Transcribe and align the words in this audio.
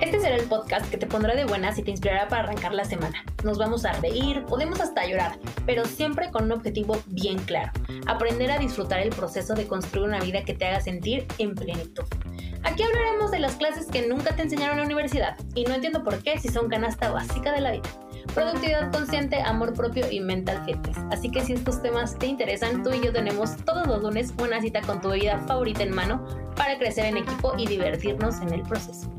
Este 0.00 0.18
será 0.18 0.36
el 0.36 0.48
podcast 0.48 0.90
que 0.90 0.98
te 0.98 1.06
pondrá 1.06 1.34
de 1.36 1.44
buenas 1.44 1.78
y 1.78 1.82
te 1.82 1.90
inspirará 1.90 2.26
para 2.28 2.42
arrancar 2.42 2.74
la 2.74 2.84
semana. 2.84 3.24
Nos 3.44 3.56
vamos 3.56 3.84
a 3.84 3.92
reír, 3.92 4.44
podemos 4.46 4.80
hasta 4.80 5.06
llorar, 5.06 5.38
pero 5.64 5.84
siempre 5.84 6.30
con 6.30 6.44
un 6.44 6.52
objetivo 6.52 6.98
bien 7.06 7.38
claro. 7.38 7.70
Aprender 8.06 8.50
a 8.50 8.58
disfrutar 8.58 9.00
el 9.00 9.10
proceso 9.10 9.54
de 9.54 9.66
construir 9.66 10.08
una 10.08 10.20
vida 10.20 10.42
que 10.42 10.54
te 10.54 10.66
haga 10.66 10.80
sentir 10.80 11.26
en 11.38 11.54
plenitud. 11.54 12.04
Aquí 12.64 12.82
hablaremos 12.82 13.30
de 13.30 13.38
las 13.38 13.56
clases 13.56 13.86
que 13.86 14.06
nunca 14.06 14.34
te 14.34 14.42
enseñaron 14.42 14.72
en 14.72 14.80
la 14.80 14.86
universidad 14.86 15.36
y 15.54 15.64
no 15.64 15.74
entiendo 15.74 16.02
por 16.02 16.22
qué 16.22 16.38
si 16.38 16.48
son 16.48 16.68
canasta 16.68 17.10
básica 17.10 17.52
de 17.52 17.60
la 17.60 17.72
vida. 17.72 17.88
Productividad 18.34 18.90
consciente, 18.90 19.42
amor 19.42 19.74
propio 19.74 20.10
y 20.10 20.18
mental 20.18 20.64
fitness. 20.64 20.96
Así 21.10 21.30
que 21.30 21.42
si 21.42 21.52
estos 21.52 21.82
temas 21.82 22.18
te 22.18 22.24
interesan, 22.26 22.82
tú 22.82 22.90
y 22.90 23.04
yo 23.04 23.12
tenemos 23.12 23.58
todos 23.66 23.86
los 23.86 24.00
lunes 24.02 24.32
una 24.42 24.58
cita 24.62 24.80
con 24.80 25.02
tu 25.02 25.10
bebida 25.10 25.38
favorita 25.40 25.82
en 25.82 25.94
mano 25.94 26.24
para 26.56 26.78
crecer 26.78 27.04
en 27.04 27.18
equipo 27.18 27.52
y 27.58 27.66
divertirnos 27.66 28.40
en 28.40 28.54
el 28.54 28.62
proceso. 28.62 29.12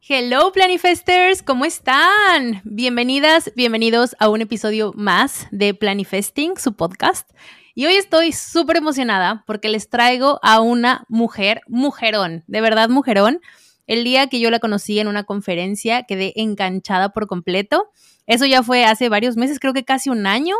Hello 0.00 0.50
Planifesters, 0.52 1.42
¿cómo 1.42 1.66
están? 1.66 2.62
Bienvenidas, 2.64 3.52
bienvenidos 3.54 4.16
a 4.18 4.30
un 4.30 4.40
episodio 4.40 4.94
más 4.96 5.46
de 5.50 5.74
Planifesting, 5.74 6.56
su 6.56 6.72
podcast. 6.72 7.30
Y 7.74 7.84
hoy 7.84 7.96
estoy 7.96 8.32
súper 8.32 8.78
emocionada 8.78 9.44
porque 9.46 9.68
les 9.68 9.90
traigo 9.90 10.40
a 10.42 10.62
una 10.62 11.04
mujer, 11.08 11.60
mujerón, 11.68 12.44
de 12.46 12.62
verdad 12.62 12.88
mujerón. 12.88 13.42
El 13.88 14.04
día 14.04 14.26
que 14.26 14.38
yo 14.38 14.50
la 14.50 14.58
conocí 14.58 15.00
en 15.00 15.08
una 15.08 15.24
conferencia 15.24 16.02
quedé 16.02 16.34
enganchada 16.36 17.08
por 17.08 17.26
completo. 17.26 17.90
Eso 18.26 18.44
ya 18.44 18.62
fue 18.62 18.84
hace 18.84 19.08
varios 19.08 19.38
meses, 19.38 19.58
creo 19.58 19.72
que 19.72 19.84
casi 19.84 20.10
un 20.10 20.26
año. 20.26 20.54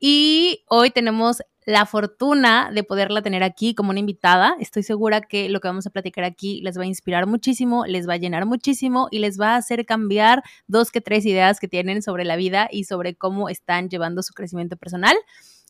Y 0.00 0.64
hoy 0.68 0.90
tenemos 0.90 1.42
la 1.64 1.86
fortuna 1.86 2.70
de 2.74 2.82
poderla 2.82 3.22
tener 3.22 3.44
aquí 3.44 3.76
como 3.76 3.90
una 3.90 4.00
invitada. 4.00 4.56
Estoy 4.58 4.82
segura 4.82 5.20
que 5.20 5.48
lo 5.48 5.60
que 5.60 5.68
vamos 5.68 5.86
a 5.86 5.90
platicar 5.90 6.24
aquí 6.24 6.60
les 6.62 6.76
va 6.76 6.82
a 6.82 6.86
inspirar 6.86 7.28
muchísimo, 7.28 7.86
les 7.86 8.08
va 8.08 8.14
a 8.14 8.18
llenar 8.18 8.46
muchísimo 8.46 9.06
y 9.12 9.20
les 9.20 9.40
va 9.40 9.54
a 9.54 9.56
hacer 9.58 9.86
cambiar 9.86 10.42
dos 10.66 10.90
que 10.90 11.00
tres 11.00 11.24
ideas 11.24 11.60
que 11.60 11.68
tienen 11.68 12.02
sobre 12.02 12.24
la 12.24 12.34
vida 12.34 12.68
y 12.70 12.82
sobre 12.82 13.14
cómo 13.14 13.48
están 13.48 13.88
llevando 13.88 14.24
su 14.24 14.34
crecimiento 14.34 14.76
personal. 14.76 15.14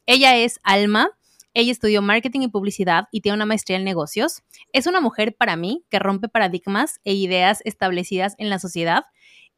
Ella 0.07 0.35
es 0.39 0.61
Alma. 0.63 1.11
Ella 1.59 1.73
estudió 1.73 2.03
marketing 2.03 2.41
y 2.43 2.49
publicidad 2.49 3.05
y 3.11 3.23
tiene 3.23 3.37
una 3.37 3.47
maestría 3.47 3.79
en 3.79 3.85
negocios. 3.85 4.43
Es 4.75 4.87
una 4.87 5.01
mujer 5.01 5.35
para 5.35 5.57
mí 5.57 5.87
que 5.89 5.99
rompe 5.99 6.29
paradigmas 6.29 7.01
e 7.03 7.15
ideas 7.15 7.63
establecidas 7.65 8.35
en 8.37 8.51
la 8.51 8.59
sociedad 8.59 9.05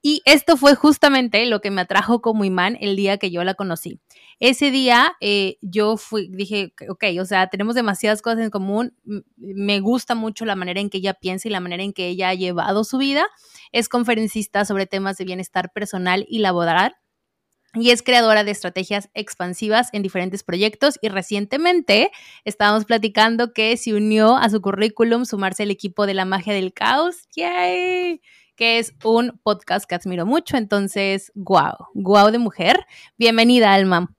y 0.00 0.22
esto 0.26 0.56
fue 0.56 0.76
justamente 0.76 1.44
lo 1.46 1.60
que 1.60 1.72
me 1.72 1.80
atrajo 1.80 2.22
como 2.22 2.44
imán 2.44 2.78
el 2.80 2.94
día 2.94 3.18
que 3.18 3.32
yo 3.32 3.42
la 3.42 3.54
conocí. 3.54 3.98
Ese 4.38 4.70
día 4.70 5.16
eh, 5.20 5.58
yo 5.60 5.96
fui, 5.96 6.28
dije, 6.30 6.72
ok, 6.88 7.02
o 7.20 7.24
sea, 7.24 7.48
tenemos 7.48 7.74
demasiadas 7.74 8.22
cosas 8.22 8.42
en 8.42 8.50
común. 8.50 8.94
Me 9.36 9.80
gusta 9.80 10.14
mucho 10.14 10.44
la 10.44 10.54
manera 10.54 10.80
en 10.80 10.90
que 10.90 10.98
ella 10.98 11.14
piensa 11.14 11.48
y 11.48 11.50
la 11.50 11.58
manera 11.58 11.82
en 11.82 11.92
que 11.92 12.06
ella 12.06 12.28
ha 12.28 12.34
llevado 12.34 12.84
su 12.84 12.98
vida. 12.98 13.26
Es 13.72 13.88
conferencista 13.88 14.64
sobre 14.64 14.86
temas 14.86 15.16
de 15.16 15.24
bienestar 15.24 15.72
personal 15.72 16.24
y 16.28 16.38
laboral 16.38 16.94
y 17.74 17.90
es 17.90 18.02
creadora 18.02 18.44
de 18.44 18.50
estrategias 18.50 19.10
expansivas 19.14 19.90
en 19.92 20.02
diferentes 20.02 20.42
proyectos 20.42 20.98
y 21.02 21.08
recientemente 21.08 22.10
estábamos 22.44 22.84
platicando 22.84 23.52
que 23.52 23.76
se 23.76 23.94
unió 23.94 24.36
a 24.36 24.48
su 24.48 24.60
currículum 24.60 25.24
sumarse 25.24 25.64
al 25.64 25.70
equipo 25.70 26.06
de 26.06 26.14
la 26.14 26.24
magia 26.24 26.52
del 26.54 26.72
caos. 26.72 27.28
¡Yay! 27.36 28.20
que 28.58 28.80
es 28.80 28.92
un 29.04 29.38
podcast 29.44 29.88
que 29.88 29.94
admiro 29.94 30.26
mucho. 30.26 30.56
Entonces, 30.56 31.30
guau, 31.36 31.76
guau 31.94 32.32
de 32.32 32.38
mujer. 32.38 32.84
Bienvenida, 33.16 33.72
Alma. 33.72 34.17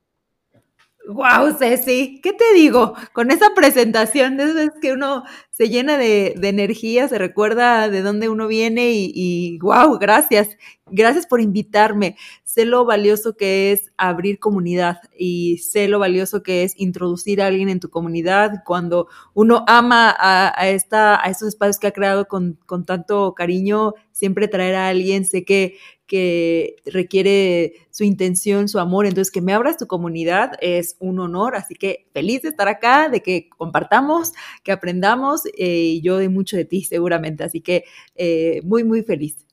Wow, 1.11 1.55
Ceci, 1.57 2.19
¿qué 2.21 2.33
te 2.33 2.53
digo? 2.53 2.93
Con 3.13 3.31
esa 3.31 3.55
presentación, 3.55 4.39
es 4.39 4.69
que 4.79 4.93
uno 4.93 5.23
se 5.49 5.67
llena 5.67 5.97
de, 5.97 6.35
energía, 6.43 7.07
se 7.07 7.17
recuerda 7.17 7.89
de 7.89 8.03
dónde 8.03 8.29
uno 8.29 8.47
viene 8.47 8.91
y, 8.91 9.11
y 9.15 9.57
wow, 9.57 9.97
gracias. 9.97 10.49
Gracias 10.85 11.25
por 11.25 11.41
invitarme. 11.41 12.15
Sé 12.43 12.65
lo 12.65 12.85
valioso 12.85 13.35
que 13.35 13.71
es 13.71 13.91
abrir 13.97 14.37
comunidad 14.37 14.99
y 15.17 15.57
sé 15.57 15.87
lo 15.87 15.97
valioso 15.97 16.43
que 16.43 16.61
es 16.61 16.75
introducir 16.77 17.41
a 17.41 17.47
alguien 17.47 17.69
en 17.69 17.79
tu 17.79 17.89
comunidad. 17.89 18.61
Cuando 18.63 19.07
uno 19.33 19.63
ama 19.67 20.15
a, 20.15 20.69
esta, 20.69 21.19
a 21.23 21.27
estos 21.29 21.47
espacios 21.47 21.79
que 21.79 21.87
ha 21.87 21.91
creado 21.91 22.27
con, 22.27 22.59
con 22.67 22.85
tanto 22.85 23.33
cariño, 23.33 23.95
siempre 24.11 24.47
traer 24.47 24.75
a 24.75 24.89
alguien, 24.89 25.25
sé 25.25 25.43
que 25.43 25.77
que 26.09 26.77
requiere 26.87 27.87
su 27.91 28.03
intención, 28.03 28.67
su 28.67 28.79
amor. 28.79 29.05
Entonces, 29.05 29.31
que 29.31 29.41
me 29.41 29.53
abras 29.53 29.77
tu 29.77 29.85
comunidad 29.85 30.53
es 30.59 30.97
un 30.99 31.19
honor. 31.19 31.55
Así 31.55 31.75
que 31.75 32.09
feliz 32.11 32.41
de 32.41 32.49
estar 32.49 32.67
acá, 32.67 33.09
de 33.09 33.21
que 33.21 33.47
compartamos, 33.47 34.33
que 34.63 34.71
aprendamos 34.71 35.45
eh, 35.57 35.77
y 35.77 36.01
yo 36.01 36.17
de 36.17 36.27
mucho 36.27 36.57
de 36.57 36.65
ti 36.65 36.83
seguramente. 36.83 37.43
Así 37.43 37.61
que 37.61 37.85
eh, 38.15 38.61
muy, 38.63 38.83
muy 38.83 39.03
feliz. 39.03 39.45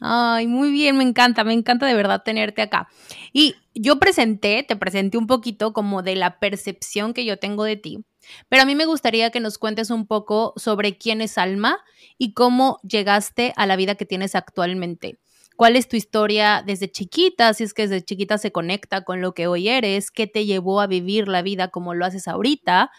Ay, 0.00 0.48
muy 0.48 0.70
bien, 0.70 0.98
me 0.98 1.04
encanta, 1.04 1.44
me 1.44 1.54
encanta 1.54 1.86
de 1.86 1.94
verdad 1.94 2.22
tenerte 2.24 2.60
acá. 2.60 2.88
Y 3.32 3.54
yo 3.74 3.98
presenté, 3.98 4.64
te 4.64 4.76
presenté 4.76 5.16
un 5.16 5.26
poquito 5.26 5.72
como 5.72 6.02
de 6.02 6.16
la 6.16 6.40
percepción 6.40 7.14
que 7.14 7.24
yo 7.24 7.38
tengo 7.38 7.64
de 7.64 7.76
ti, 7.76 8.04
pero 8.48 8.62
a 8.62 8.66
mí 8.66 8.74
me 8.74 8.86
gustaría 8.86 9.30
que 9.30 9.40
nos 9.40 9.58
cuentes 9.58 9.90
un 9.90 10.06
poco 10.06 10.52
sobre 10.56 10.96
quién 10.98 11.20
es 11.20 11.38
Alma 11.38 11.78
y 12.18 12.34
cómo 12.34 12.80
llegaste 12.82 13.52
a 13.56 13.66
la 13.66 13.76
vida 13.76 13.94
que 13.94 14.06
tienes 14.06 14.34
actualmente. 14.34 15.18
¿Cuál 15.56 15.76
es 15.76 15.88
tu 15.88 15.96
historia 15.96 16.62
desde 16.66 16.90
chiquita? 16.90 17.52
Si 17.54 17.64
es 17.64 17.74
que 17.74 17.82
desde 17.86 18.04
chiquita 18.04 18.38
se 18.38 18.52
conecta 18.52 19.04
con 19.04 19.20
lo 19.20 19.34
que 19.34 19.46
hoy 19.46 19.68
eres, 19.68 20.10
¿qué 20.10 20.26
te 20.26 20.46
llevó 20.46 20.80
a 20.80 20.86
vivir 20.86 21.28
la 21.28 21.42
vida 21.42 21.68
como 21.68 21.94
lo 21.94 22.04
haces 22.04 22.26
ahorita? 22.26 22.90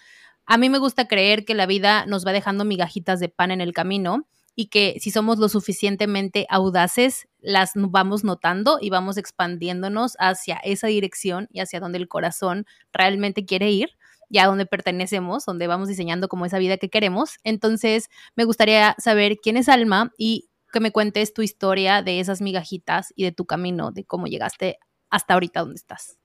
A 0.46 0.58
mí 0.58 0.70
me 0.70 0.78
gusta 0.78 1.08
creer 1.08 1.46
que 1.46 1.56
la 1.56 1.66
vida 1.66 2.06
nos 2.06 2.26
va 2.26 2.32
dejando 2.32 2.66
migajitas 2.66 3.20
de 3.20 3.30
pan 3.30 3.52
en 3.52 3.62
el 3.62 3.74
camino 3.74 4.28
y 4.56 4.68
que 4.68 4.98
si 5.00 5.10
somos 5.10 5.40
lo 5.40 5.50
suficientemente 5.50 6.46
audaces, 6.50 7.28
las 7.40 7.72
vamos 7.76 8.24
notando 8.24 8.78
y 8.80 8.90
vamos 8.90 9.18
expandiéndonos 9.18 10.16
hacia 10.20 10.58
esa 10.58 10.88
dirección 10.88 11.48
y 11.52 11.60
hacia 11.60 11.80
donde 11.80 11.98
el 11.98 12.08
corazón 12.08 12.66
realmente 12.92 13.46
quiere 13.46 13.72
ir 13.72 13.90
y 14.34 14.40
a 14.40 14.48
donde 14.48 14.66
pertenecemos, 14.66 15.46
donde 15.46 15.68
vamos 15.68 15.88
diseñando 15.88 16.28
como 16.28 16.48
esa 16.48 16.58
vida 16.58 16.78
que 16.78 16.90
queremos. 16.90 17.38
Entonces, 17.44 18.10
me 18.36 18.46
gustaría 18.46 18.96
saber 18.98 19.38
quién 19.38 19.58
es 19.58 19.70
Alma 19.70 20.12
y 20.18 20.50
que 20.72 20.80
me 20.80 20.92
cuentes 20.92 21.36
tu 21.36 21.44
historia 21.44 22.02
de 22.02 22.20
esas 22.20 22.42
migajitas 22.42 23.14
y 23.16 23.26
de 23.26 23.32
tu 23.32 23.46
camino, 23.46 23.92
de 23.92 24.06
cómo 24.06 24.26
llegaste 24.26 24.80
hasta 25.12 25.36
ahorita 25.36 25.60
donde 25.60 25.76
estás. 25.76 26.18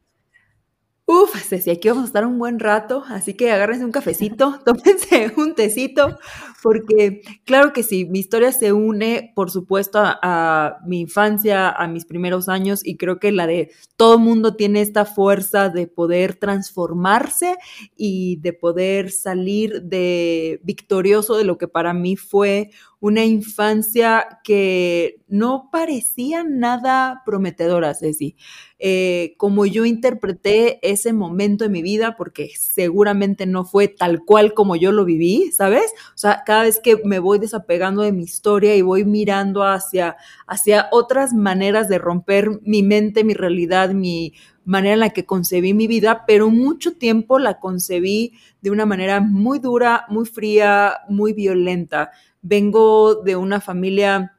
Uf, 1.11 1.35
Ceci, 1.43 1.71
aquí 1.71 1.89
vamos 1.89 2.05
a 2.05 2.07
estar 2.09 2.27
un 2.27 2.39
buen 2.39 2.59
rato, 2.59 3.03
así 3.09 3.33
que 3.33 3.51
agárrense 3.51 3.83
un 3.83 3.93
cafecito, 3.93 4.61
tómense 4.67 5.33
un 5.39 5.55
tecito, 5.55 6.19
porque 6.63 7.23
claro 7.47 7.73
que 7.73 7.83
sí, 7.83 8.05
mi 8.05 8.19
historia 8.19 8.53
se 8.53 8.75
une, 8.75 9.33
por 9.35 9.51
supuesto, 9.51 10.01
a, 10.03 10.77
mi 10.85 11.01
infancia, 11.01 11.71
a 11.71 11.89
mis 11.89 12.05
primeros 12.05 12.51
años, 12.51 12.85
y 12.85 12.99
creo 12.99 13.19
que 13.19 13.33
la 13.33 13.47
de 13.47 13.71
todo 13.97 14.19
mundo 14.19 14.55
tiene 14.55 14.83
esta 14.83 15.07
fuerza 15.07 15.71
de 15.71 15.87
poder 15.87 16.35
transformarse 16.35 17.57
y 17.97 18.37
de 18.43 18.53
poder 18.53 19.11
salir 19.11 19.85
de 19.85 20.61
victorioso 20.63 21.39
de 21.39 21.45
lo 21.45 21.57
que 21.57 21.69
para 21.69 21.95
mí 21.95 22.17
fue 22.17 22.69
una 23.01 23.25
infancia 23.25 24.41
que 24.43 25.23
no 25.29 25.69
parecía 25.71 26.43
nada 26.43 27.23
prometedora, 27.25 27.95
Ceci. 27.95 28.37
Eh, 28.81 29.35
como 29.39 29.67
yo 29.67 29.85
interpreté 29.85 30.79
ese 30.89 31.13
momento 31.13 31.65
de 31.65 31.71
mi 31.71 31.83
vida, 31.83 32.17
porque 32.17 32.51
seguramente 32.57 33.47
no 33.47 33.65
fue 33.65 33.89
tal 33.89 34.25
cual 34.25 34.55
como 34.55 34.77
yo 34.77 34.93
lo 34.93 35.05
viví, 35.05 35.51
¿sabes? 35.53 35.93
O 36.15 36.19
sea, 36.19 36.43
cada 36.45 36.63
vez 36.63 36.81
que 36.81 36.97
me 37.05 37.19
voy 37.19 37.39
desapegando 37.39 38.03
de 38.03 38.13
mi 38.13 38.25
historia 38.25 38.75
y 38.77 38.83
voy 38.83 39.05
mirando 39.05 39.65
hacia, 39.65 40.17
hacia 40.47 40.89
otras 40.91 41.33
maneras 41.35 41.89
de 41.89 41.99
romper 41.99 42.51
mi 42.63 42.83
mente, 42.83 43.25
mi 43.25 43.35
realidad, 43.35 43.91
mi 43.91 44.35
manera 44.69 44.95
en 44.95 45.01
la 45.01 45.11
que 45.11 45.25
concebí 45.25 45.73
mi 45.73 45.87
vida, 45.87 46.25
pero 46.27 46.51
mucho 46.51 46.93
tiempo 46.93 47.39
la 47.39 47.59
concebí 47.59 48.35
de 48.61 48.71
una 48.71 48.85
manera 48.85 49.23
muy 49.23 49.61
dura, 49.61 50.05
muy 50.11 50.27
fría, 50.27 50.99
muy 51.09 51.33
violenta. 51.33 52.11
Vengo 52.43 53.15
de 53.15 53.35
una 53.37 53.63
familia 53.63 54.37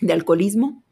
de 0.00 0.12
alcoholismo, 0.12 0.82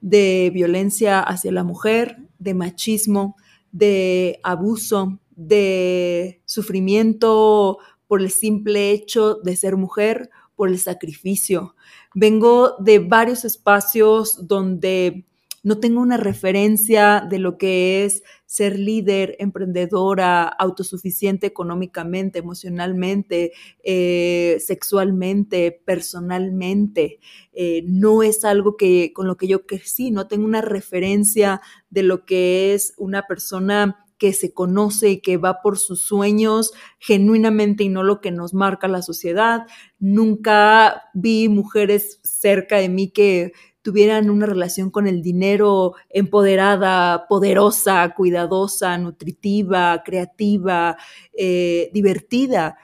de 0.00 0.50
violencia 0.52 1.20
hacia 1.20 1.52
la 1.52 1.62
mujer, 1.62 2.18
de 2.40 2.54
machismo, 2.54 3.36
de 3.70 4.40
abuso, 4.42 5.20
de 5.36 6.42
sufrimiento 6.44 7.78
por 8.08 8.22
el 8.22 8.30
simple 8.32 8.90
hecho 8.90 9.36
de 9.36 9.54
ser 9.54 9.76
mujer, 9.76 10.30
por 10.56 10.68
el 10.68 10.80
sacrificio. 10.80 11.76
Vengo 12.12 12.74
de 12.80 12.98
varios 12.98 13.44
espacios 13.44 14.48
donde 14.48 15.26
no 15.62 15.78
tengo 15.78 16.00
una 16.00 16.16
referencia 16.16 17.24
de 17.28 17.38
lo 17.38 17.56
que 17.56 18.04
es 18.04 18.22
ser 18.52 18.78
líder, 18.78 19.34
emprendedora, 19.38 20.46
autosuficiente 20.46 21.46
económicamente, 21.46 22.40
emocionalmente, 22.40 23.52
eh, 23.82 24.58
sexualmente, 24.60 25.80
personalmente. 25.86 27.18
Eh, 27.54 27.82
no 27.86 28.22
es 28.22 28.44
algo 28.44 28.76
que 28.76 29.14
con 29.14 29.26
lo 29.26 29.38
que 29.38 29.48
yo 29.48 29.64
crecí, 29.64 30.10
no 30.10 30.28
tengo 30.28 30.44
una 30.44 30.60
referencia 30.60 31.62
de 31.88 32.02
lo 32.02 32.26
que 32.26 32.74
es 32.74 32.92
una 32.98 33.22
persona 33.26 34.04
que 34.18 34.34
se 34.34 34.52
conoce 34.52 35.08
y 35.08 35.20
que 35.22 35.38
va 35.38 35.62
por 35.62 35.78
sus 35.78 36.02
sueños 36.02 36.72
genuinamente 36.98 37.84
y 37.84 37.88
no 37.88 38.02
lo 38.02 38.20
que 38.20 38.32
nos 38.32 38.52
marca 38.52 38.86
la 38.86 39.00
sociedad. 39.00 39.66
Nunca 39.98 41.04
vi 41.14 41.48
mujeres 41.48 42.20
cerca 42.22 42.76
de 42.76 42.90
mí 42.90 43.10
que 43.10 43.52
tuvieran 43.82 44.30
una 44.30 44.46
relación 44.46 44.90
con 44.90 45.06
el 45.06 45.22
dinero 45.22 45.94
empoderada, 46.08 47.26
poderosa, 47.28 48.14
cuidadosa, 48.16 48.96
nutritiva, 48.98 50.02
creativa, 50.04 50.96
eh, 51.32 51.90
divertida. 51.92 52.78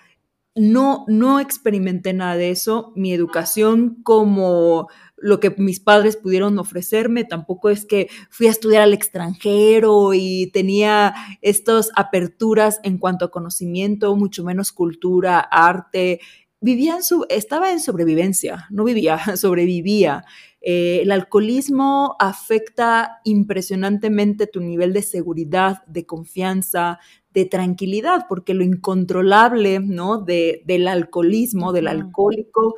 No, 0.55 1.05
no 1.07 1.39
experimenté 1.39 2.13
nada 2.13 2.37
de 2.37 2.51
eso. 2.51 2.93
Mi 2.97 3.13
educación 3.13 4.03
como 4.03 4.89
lo 5.21 5.41
que 5.41 5.51
mis 5.57 5.81
padres 5.81 6.17
pudieron 6.17 6.59
ofrecerme, 6.59 7.25
tampoco 7.25 7.71
es 7.71 7.85
que 7.85 8.09
fui 8.31 8.47
a 8.47 8.51
estudiar 8.51 8.83
al 8.83 8.93
extranjero 8.93 10.15
y 10.15 10.51
tenía 10.53 11.15
estas 11.43 11.91
aperturas 11.97 12.81
en 12.83 12.99
cuanto 12.99 13.25
a 13.25 13.31
conocimiento, 13.31 14.15
mucho 14.17 14.45
menos 14.45 14.73
cultura, 14.73 15.39
arte. 15.41 16.21
Vivía 16.61 16.97
en 16.97 17.05
su, 17.05 17.25
estaba 17.29 17.71
en 17.71 17.79
sobrevivencia, 17.79 18.67
no 18.71 18.83
vivía, 18.85 19.19
sobrevivía. 19.37 20.25
Eh, 20.61 21.01
el 21.03 21.13
alcoholismo 21.13 22.17
afecta 22.19 23.21
impresionantemente 23.25 24.49
tu 24.49 24.61
nivel 24.61 24.93
de 24.93 25.03
seguridad, 25.03 25.85
de 25.87 26.05
confianza, 26.05 26.99
de 27.33 27.45
tranquilidad, 27.45 28.27
porque 28.29 28.55
lo 28.55 28.65
incontrolable, 28.65 29.79
¿no? 29.79 30.19
De, 30.19 30.63
del 30.67 30.89
alcoholismo, 30.89 31.73
del 31.73 31.87
alcohólico, 31.87 32.75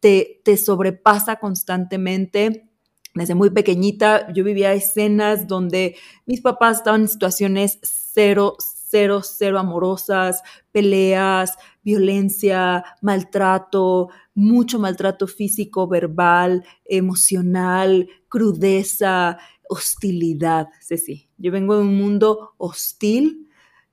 te, 0.00 0.40
te 0.44 0.56
sobrepasa 0.56 1.36
constantemente. 1.36 2.70
Desde 3.14 3.34
muy 3.34 3.50
pequeñita 3.50 4.32
yo 4.32 4.44
vivía 4.44 4.72
escenas 4.72 5.46
donde 5.46 5.96
mis 6.24 6.40
papás 6.40 6.78
estaban 6.78 7.02
en 7.02 7.08
situaciones 7.08 7.78
cero, 7.82 8.56
cero, 8.88 9.22
cero 9.22 9.58
amorosas, 9.58 10.42
peleas, 10.72 11.56
violencia, 11.82 12.84
maltrato, 13.02 14.08
mucho 14.34 14.78
maltrato 14.78 15.26
físico, 15.26 15.88
verbal, 15.88 16.64
emocional, 16.84 18.08
crudeza, 18.28 19.38
hostilidad. 19.68 20.68
sí. 20.80 21.28
yo 21.36 21.52
vengo 21.52 21.76
de 21.76 21.82
un 21.82 21.96
mundo 21.96 22.54
hostil 22.56 23.48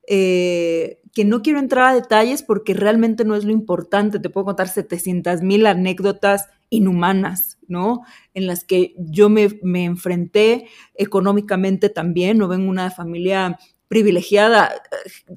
eh, 0.08 1.00
que 1.14 1.26
no 1.26 1.42
quiero 1.42 1.60
entrar 1.60 1.88
a 1.88 1.96
detalles 1.96 2.44
porque 2.44 2.74
realmente 2.74 3.26
no 3.26 3.36
es 3.36 3.46
lo 3.46 3.52
importante. 3.52 4.20
Te 4.20 4.30
puedo 4.30 4.46
contar 4.46 4.68
700 4.68 5.42
mil 5.42 5.66
anécdotas 5.66 6.50
inhumanas, 6.70 7.58
¿no? 7.68 8.02
En 8.34 8.48
las 8.48 8.64
que 8.64 8.94
yo 8.98 9.30
me, 9.30 9.60
me 9.64 9.86
enfrenté 9.86 10.68
económicamente 10.94 11.90
también, 11.90 12.38
no 12.38 12.48
vengo 12.48 12.70
una 12.70 12.92
familia 12.92 13.58
privilegiada, 13.88 14.82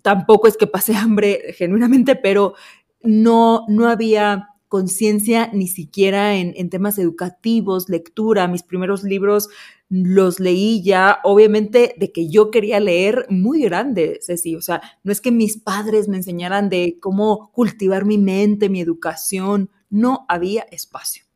tampoco 0.02 0.48
es 0.48 0.56
que 0.56 0.66
pasé 0.66 0.96
hambre 0.96 1.54
genuinamente, 1.56 2.16
pero 2.16 2.54
no, 3.02 3.64
no 3.68 3.88
había 3.88 4.48
conciencia 4.68 5.50
ni 5.52 5.66
siquiera 5.66 6.36
en, 6.36 6.52
en, 6.56 6.68
temas 6.68 6.98
educativos, 6.98 7.88
lectura. 7.88 8.48
Mis 8.48 8.62
primeros 8.62 9.02
libros 9.02 9.48
los 9.88 10.40
leí 10.40 10.82
ya, 10.82 11.20
obviamente, 11.24 11.94
de 11.96 12.12
que 12.12 12.28
yo 12.28 12.50
quería 12.50 12.78
leer 12.78 13.26
muy 13.30 13.62
grande, 13.62 14.18
Ceci. 14.22 14.56
O 14.56 14.60
sea, 14.60 14.82
no 15.02 15.12
es 15.12 15.20
que 15.20 15.30
mis 15.30 15.56
padres 15.58 16.08
me 16.08 16.18
enseñaran 16.18 16.68
de 16.68 16.98
cómo 17.00 17.50
cultivar 17.52 18.04
mi 18.04 18.18
mente, 18.18 18.68
mi 18.68 18.80
educación. 18.80 19.70
No 19.88 20.26
había 20.28 20.62
espacio. 20.70 21.27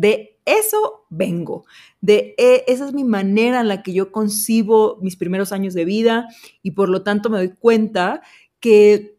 De 0.00 0.40
eso 0.46 1.04
vengo, 1.10 1.66
de 2.00 2.34
e, 2.38 2.64
esa 2.68 2.86
es 2.86 2.94
mi 2.94 3.04
manera 3.04 3.60
en 3.60 3.68
la 3.68 3.82
que 3.82 3.92
yo 3.92 4.10
concibo 4.10 4.96
mis 5.02 5.16
primeros 5.16 5.52
años 5.52 5.74
de 5.74 5.84
vida 5.84 6.26
y 6.62 6.70
por 6.70 6.88
lo 6.88 7.02
tanto 7.02 7.28
me 7.28 7.36
doy 7.36 7.50
cuenta 7.50 8.22
que 8.60 9.18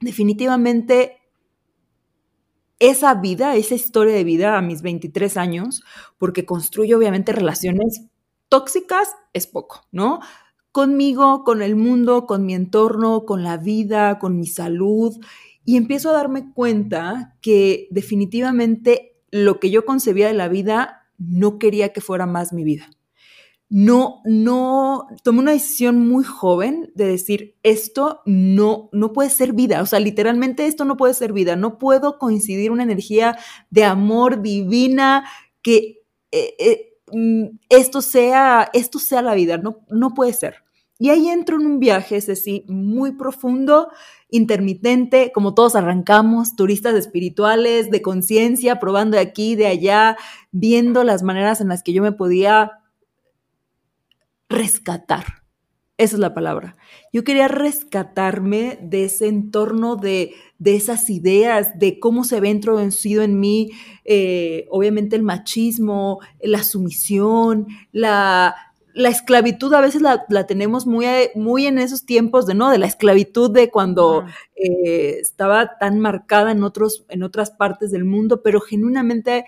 definitivamente 0.00 1.18
esa 2.78 3.12
vida, 3.12 3.56
esa 3.56 3.74
historia 3.74 4.14
de 4.14 4.24
vida 4.24 4.56
a 4.56 4.62
mis 4.62 4.80
23 4.80 5.36
años, 5.36 5.82
porque 6.16 6.46
construyo 6.46 6.96
obviamente 6.96 7.32
relaciones 7.32 8.06
tóxicas, 8.48 9.14
es 9.34 9.46
poco, 9.46 9.82
¿no? 9.92 10.20
Conmigo, 10.72 11.44
con 11.44 11.60
el 11.60 11.76
mundo, 11.76 12.24
con 12.24 12.46
mi 12.46 12.54
entorno, 12.54 13.26
con 13.26 13.42
la 13.42 13.58
vida, 13.58 14.18
con 14.18 14.38
mi 14.38 14.46
salud. 14.46 15.14
Y 15.66 15.76
empiezo 15.76 16.08
a 16.08 16.14
darme 16.14 16.54
cuenta 16.54 17.36
que 17.42 17.88
definitivamente 17.90 19.15
lo 19.30 19.60
que 19.60 19.70
yo 19.70 19.84
concebía 19.84 20.28
de 20.28 20.34
la 20.34 20.48
vida 20.48 21.08
no 21.18 21.58
quería 21.58 21.92
que 21.92 22.00
fuera 22.00 22.26
más 22.26 22.52
mi 22.52 22.64
vida. 22.64 22.90
No, 23.68 24.20
no, 24.24 25.08
tomé 25.24 25.40
una 25.40 25.50
decisión 25.50 26.06
muy 26.08 26.22
joven 26.22 26.92
de 26.94 27.06
decir, 27.06 27.56
esto 27.64 28.22
no, 28.24 28.88
no 28.92 29.12
puede 29.12 29.28
ser 29.28 29.54
vida, 29.54 29.82
o 29.82 29.86
sea, 29.86 29.98
literalmente 29.98 30.66
esto 30.66 30.84
no 30.84 30.96
puede 30.96 31.14
ser 31.14 31.32
vida, 31.32 31.56
no 31.56 31.76
puedo 31.78 32.16
coincidir 32.18 32.70
una 32.70 32.84
energía 32.84 33.36
de 33.70 33.82
amor 33.82 34.40
divina 34.40 35.28
que 35.62 36.04
eh, 36.30 36.54
eh, 36.60 36.92
mm, 37.10 37.58
esto, 37.68 38.02
sea, 38.02 38.70
esto 38.72 39.00
sea 39.00 39.20
la 39.20 39.34
vida, 39.34 39.58
no, 39.58 39.84
no 39.88 40.14
puede 40.14 40.32
ser. 40.32 40.65
Y 40.98 41.10
ahí 41.10 41.28
entro 41.28 41.60
en 41.60 41.66
un 41.66 41.78
viaje, 41.78 42.16
ese 42.16 42.36
sí, 42.36 42.64
muy 42.68 43.12
profundo, 43.12 43.88
intermitente, 44.30 45.30
como 45.32 45.54
todos 45.54 45.76
arrancamos, 45.76 46.56
turistas 46.56 46.94
espirituales, 46.94 47.90
de 47.90 48.00
conciencia, 48.00 48.80
probando 48.80 49.16
de 49.16 49.22
aquí, 49.22 49.56
de 49.56 49.66
allá, 49.66 50.16
viendo 50.52 51.04
las 51.04 51.22
maneras 51.22 51.60
en 51.60 51.68
las 51.68 51.82
que 51.82 51.92
yo 51.92 52.02
me 52.02 52.12
podía 52.12 52.72
rescatar. 54.48 55.24
Esa 55.98 56.16
es 56.16 56.20
la 56.20 56.34
palabra. 56.34 56.76
Yo 57.10 57.24
quería 57.24 57.48
rescatarme 57.48 58.78
de 58.82 59.04
ese 59.04 59.28
entorno, 59.28 59.96
de, 59.96 60.34
de 60.58 60.76
esas 60.76 61.08
ideas, 61.08 61.78
de 61.78 61.98
cómo 61.98 62.24
se 62.24 62.38
ve 62.40 62.50
introducido 62.50 63.22
en 63.22 63.40
mí, 63.40 63.70
eh, 64.04 64.66
obviamente 64.70 65.16
el 65.16 65.22
machismo, 65.22 66.20
la 66.40 66.62
sumisión, 66.64 67.66
la, 67.92 68.54
la 68.96 69.10
esclavitud 69.10 69.72
a 69.74 69.82
veces 69.82 70.00
la, 70.00 70.46
tenemos 70.46 70.86
muy, 70.86 71.06
muy 71.34 71.66
en 71.66 71.78
esos 71.78 72.06
tiempos 72.06 72.46
de, 72.46 72.54
¿no? 72.54 72.70
De 72.70 72.78
la 72.78 72.86
esclavitud 72.86 73.50
de 73.50 73.70
cuando 73.70 74.24
eh, 74.54 75.18
estaba 75.20 75.76
tan 75.78 76.00
marcada 76.00 76.50
en, 76.50 76.64
otros, 76.64 77.04
en 77.10 77.22
otras 77.22 77.50
partes 77.50 77.90
del 77.90 78.06
mundo, 78.06 78.42
pero 78.42 78.58
genuinamente 78.58 79.44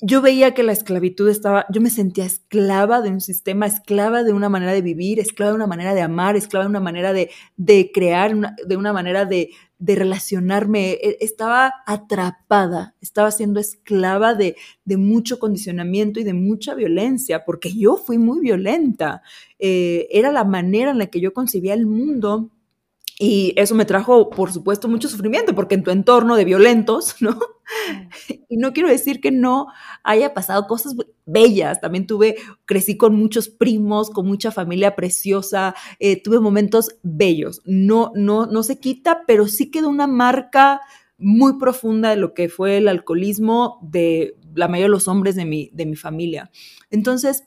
yo 0.00 0.22
veía 0.22 0.54
que 0.54 0.62
la 0.62 0.70
esclavitud 0.70 1.28
estaba, 1.28 1.66
yo 1.68 1.80
me 1.80 1.90
sentía 1.90 2.24
esclava 2.24 3.00
de 3.00 3.10
un 3.10 3.20
sistema, 3.20 3.66
esclava 3.66 4.22
de 4.22 4.32
una 4.32 4.48
manera 4.48 4.72
de 4.72 4.82
vivir, 4.82 5.18
esclava 5.18 5.50
de 5.50 5.56
una 5.56 5.66
manera 5.66 5.92
de 5.92 6.02
amar, 6.02 6.36
esclava 6.36 6.64
de 6.64 6.70
una 6.70 6.80
manera 6.80 7.12
de, 7.12 7.30
de 7.56 7.90
crear, 7.92 8.56
de 8.64 8.76
una 8.76 8.92
manera 8.92 9.24
de, 9.24 9.50
de 9.78 9.96
relacionarme, 9.96 10.92
e, 10.92 11.18
estaba 11.20 11.72
atrapada, 11.86 12.94
estaba 13.00 13.30
siendo 13.30 13.60
esclava 13.60 14.34
de, 14.34 14.56
de, 14.84 14.96
mucho 14.96 15.38
condicionamiento 15.38 16.20
y 16.20 16.24
de 16.24 16.34
mucha 16.34 16.74
violencia, 16.74 17.44
porque 17.44 17.72
yo 17.72 17.96
fui 17.96 18.18
muy 18.18 18.40
violenta. 18.40 19.22
Eh, 19.58 20.06
era 20.10 20.32
la 20.32 20.44
manera 20.44 20.92
en 20.92 20.98
la 20.98 21.06
que 21.06 21.20
yo 21.20 21.32
concebía 21.32 21.74
el 21.74 21.86
mundo 21.86 22.50
y 23.18 23.52
eso 23.56 23.76
me 23.76 23.84
trajo, 23.84 24.28
por 24.28 24.52
supuesto, 24.52 24.88
mucho 24.88 25.08
sufrimiento, 25.08 25.54
porque 25.54 25.76
en 25.76 25.84
tu 25.84 25.90
entorno 25.92 26.34
de 26.34 26.44
violentos, 26.44 27.16
¿no? 27.20 27.38
Y 28.48 28.58
no 28.58 28.72
quiero 28.72 28.88
decir 28.88 29.20
que 29.20 29.30
no 29.30 29.68
haya 30.02 30.34
pasado 30.34 30.66
cosas 30.66 30.94
bellas. 31.24 31.80
También 31.80 32.06
tuve, 32.06 32.36
crecí 32.66 32.96
con 32.96 33.14
muchos 33.14 33.48
primos, 33.48 34.10
con 34.10 34.26
mucha 34.26 34.50
familia 34.50 34.94
preciosa, 34.94 35.74
eh, 35.98 36.22
tuve 36.22 36.40
momentos 36.40 36.96
bellos. 37.02 37.62
No, 37.64 38.12
no, 38.14 38.46
no 38.46 38.62
se 38.62 38.78
quita, 38.78 39.22
pero 39.26 39.48
sí 39.48 39.70
quedó 39.70 39.88
una 39.88 40.06
marca 40.06 40.82
muy 41.16 41.58
profunda 41.58 42.10
de 42.10 42.16
lo 42.16 42.34
que 42.34 42.48
fue 42.48 42.76
el 42.76 42.88
alcoholismo 42.88 43.78
de 43.82 44.36
la 44.54 44.68
mayoría 44.68 44.86
de 44.86 44.90
los 44.90 45.08
hombres 45.08 45.36
de 45.36 45.44
mi, 45.44 45.70
de 45.72 45.86
mi 45.86 45.96
familia. 45.96 46.50
Entonces, 46.90 47.44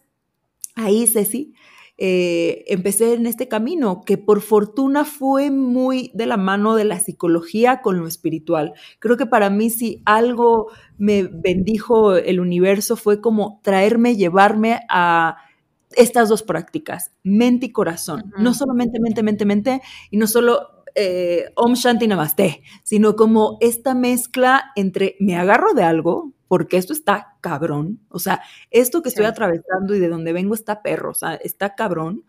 ahí, 0.76 1.08
Ceci, 1.08 1.54
eh, 2.00 2.63
empecé 2.68 3.13
en 3.13 3.25
este 3.25 3.48
camino, 3.48 4.04
que 4.06 4.18
por 4.18 4.42
fortuna 4.42 5.04
fue 5.04 5.50
muy 5.50 6.12
de 6.13 6.27
la 6.27 6.38
mano 6.38 6.75
de 6.75 6.86
la 6.86 7.00
psicología 7.00 7.82
con 7.82 8.00
lo 8.00 8.08
espiritual. 8.08 8.74
Creo 9.00 9.18
que 9.18 9.25
para 9.25 9.50
mí 9.50 9.70
si 9.70 10.04
algo 10.06 10.72
me 10.98 11.24
bendijo 11.24 12.16
el 12.16 12.39
universo 12.39 12.96
fue 12.96 13.20
como 13.20 13.60
traerme, 13.63 14.16
llevarme 14.16 14.82
a 14.89 15.38
estas 15.92 16.30
dos 16.30 16.44
prácticas, 16.44 17.12
mente 17.24 17.68
y 17.68 17.72
corazón. 17.72 18.32
No 18.38 18.54
solamente 18.54 19.00
mente, 19.00 19.24
mente, 19.24 19.46
mente, 19.46 19.82
y 20.12 20.18
no 20.18 20.27
solo 20.27 20.84
eh, 20.94 21.46
Om 21.56 21.74
Shanti 21.74 22.08
Namaste, 22.08 22.62
sino 22.84 23.16
como 23.16 23.58
esta 23.62 23.96
mezcla 23.96 24.72
entre 24.75 25.16
me 25.20 25.36
agarro 25.36 25.74
de 25.74 25.84
algo, 25.84 26.34
porque 26.48 26.77
esto 26.77 26.94
está 26.94 27.38
cabrón, 27.42 28.00
o 28.10 28.20
sea, 28.20 28.42
esto 28.72 29.01
que 29.01 29.10
estoy 29.10 29.25
atravesando 29.25 29.96
y 29.96 30.00
de 30.00 30.10
donde 30.10 30.34
vengo 30.34 30.54
está 30.54 30.82
perro, 30.82 31.12
o 31.12 31.16
sea, 31.16 31.36
está 31.36 31.75
cabrón, 31.75 32.24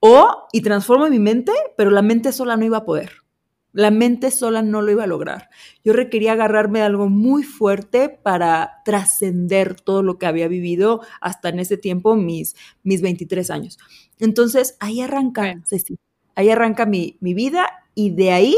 o 0.00 0.48
y 0.52 0.60
transformo 0.60 1.08
mi 1.08 1.18
mente, 1.18 1.52
pero 1.76 1.90
la 1.90 2.02
mente 2.02 2.32
sola 2.32 2.56
no 2.56 2.64
iba 2.64 2.78
a 2.78 2.84
poder. 2.84 3.24
La 3.72 3.90
mente 3.90 4.30
sola 4.30 4.62
no 4.62 4.82
lo 4.82 4.92
iba 4.92 5.02
a 5.02 5.08
lograr. 5.08 5.50
Yo 5.82 5.94
requería 5.94 6.32
agarrarme 6.32 6.78
de 6.78 6.84
algo 6.84 7.08
muy 7.08 7.42
fuerte 7.42 8.08
para 8.08 8.82
trascender 8.84 9.80
todo 9.80 10.04
lo 10.04 10.16
que 10.16 10.26
había 10.26 10.46
vivido 10.46 11.00
hasta 11.20 11.48
en 11.48 11.58
ese 11.58 11.76
tiempo, 11.76 12.14
mis, 12.14 12.54
mis 12.84 13.02
23 13.02 13.50
años. 13.50 13.78
Entonces, 14.20 14.76
ahí 14.78 15.00
arranca, 15.00 15.60
Ceci. 15.66 15.96
ahí 16.36 16.50
arranca 16.50 16.86
mi, 16.86 17.16
mi 17.20 17.34
vida 17.34 17.66
y 17.96 18.10
de 18.10 18.30
ahí 18.30 18.56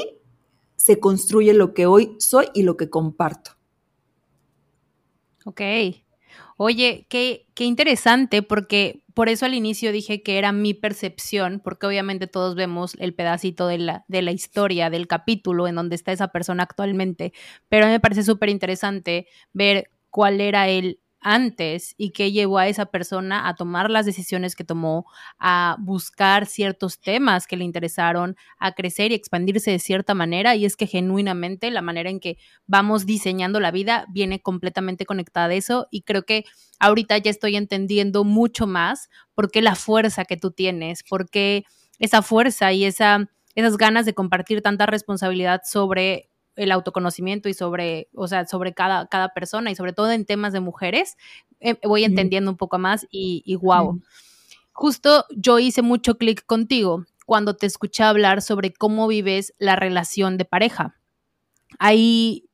se 0.76 1.00
construye 1.00 1.54
lo 1.54 1.72
que 1.72 1.86
hoy 1.86 2.14
soy 2.18 2.48
y 2.52 2.62
lo 2.62 2.76
que 2.76 2.90
comparto. 2.90 3.55
Ok. 5.46 5.60
Oye, 6.56 7.06
qué, 7.08 7.46
qué 7.54 7.64
interesante, 7.64 8.42
porque 8.42 9.04
por 9.14 9.28
eso 9.28 9.46
al 9.46 9.54
inicio 9.54 9.92
dije 9.92 10.22
que 10.24 10.38
era 10.38 10.50
mi 10.50 10.74
percepción, 10.74 11.60
porque 11.62 11.86
obviamente 11.86 12.26
todos 12.26 12.56
vemos 12.56 12.94
el 12.98 13.14
pedacito 13.14 13.68
de 13.68 13.78
la, 13.78 14.04
de 14.08 14.22
la 14.22 14.32
historia, 14.32 14.90
del 14.90 15.06
capítulo 15.06 15.68
en 15.68 15.76
donde 15.76 15.94
está 15.94 16.10
esa 16.12 16.28
persona 16.28 16.64
actualmente, 16.64 17.32
pero 17.68 17.86
me 17.86 18.00
parece 18.00 18.24
súper 18.24 18.48
interesante 18.48 19.28
ver 19.52 19.90
cuál 20.10 20.40
era 20.40 20.68
el 20.68 20.98
antes 21.28 21.96
y 21.98 22.10
qué 22.10 22.30
llevó 22.30 22.58
a 22.58 22.68
esa 22.68 22.86
persona 22.86 23.48
a 23.48 23.56
tomar 23.56 23.90
las 23.90 24.06
decisiones 24.06 24.54
que 24.54 24.62
tomó, 24.62 25.06
a 25.40 25.76
buscar 25.80 26.46
ciertos 26.46 27.00
temas 27.00 27.48
que 27.48 27.56
le 27.56 27.64
interesaron, 27.64 28.36
a 28.58 28.72
crecer 28.72 29.10
y 29.10 29.16
expandirse 29.16 29.72
de 29.72 29.80
cierta 29.80 30.14
manera. 30.14 30.54
Y 30.54 30.64
es 30.64 30.76
que 30.76 30.86
genuinamente 30.86 31.72
la 31.72 31.82
manera 31.82 32.10
en 32.10 32.20
que 32.20 32.38
vamos 32.68 33.06
diseñando 33.06 33.58
la 33.58 33.72
vida 33.72 34.06
viene 34.08 34.40
completamente 34.40 35.04
conectada 35.04 35.48
a 35.48 35.54
eso 35.54 35.88
y 35.90 36.02
creo 36.02 36.22
que 36.22 36.44
ahorita 36.78 37.18
ya 37.18 37.32
estoy 37.32 37.56
entendiendo 37.56 38.22
mucho 38.22 38.68
más 38.68 39.10
por 39.34 39.50
qué 39.50 39.62
la 39.62 39.74
fuerza 39.74 40.26
que 40.26 40.36
tú 40.36 40.52
tienes, 40.52 41.02
por 41.02 41.28
qué 41.28 41.64
esa 41.98 42.22
fuerza 42.22 42.72
y 42.72 42.84
esa, 42.84 43.28
esas 43.56 43.76
ganas 43.78 44.06
de 44.06 44.14
compartir 44.14 44.62
tanta 44.62 44.86
responsabilidad 44.86 45.62
sobre 45.64 46.30
el 46.56 46.72
autoconocimiento 46.72 47.48
y 47.48 47.54
sobre, 47.54 48.08
o 48.14 48.26
sea, 48.26 48.46
sobre 48.46 48.74
cada, 48.74 49.06
cada 49.06 49.28
persona 49.30 49.70
y 49.70 49.76
sobre 49.76 49.92
todo 49.92 50.10
en 50.10 50.24
temas 50.24 50.52
de 50.52 50.60
mujeres, 50.60 51.16
eh, 51.60 51.76
voy 51.84 52.04
entendiendo 52.04 52.50
un 52.50 52.56
poco 52.56 52.78
más 52.78 53.06
y, 53.10 53.42
y 53.44 53.56
wow. 53.56 54.00
Justo 54.72 55.24
yo 55.34 55.58
hice 55.58 55.82
mucho 55.82 56.18
clic 56.18 56.44
contigo 56.44 57.06
cuando 57.24 57.56
te 57.56 57.66
escuché 57.66 58.04
hablar 58.04 58.42
sobre 58.42 58.72
cómo 58.72 59.08
vives 59.08 59.54
la 59.58 59.76
relación 59.76 60.38
de 60.38 60.44
pareja. 60.44 60.96
Ahí, 61.78 62.48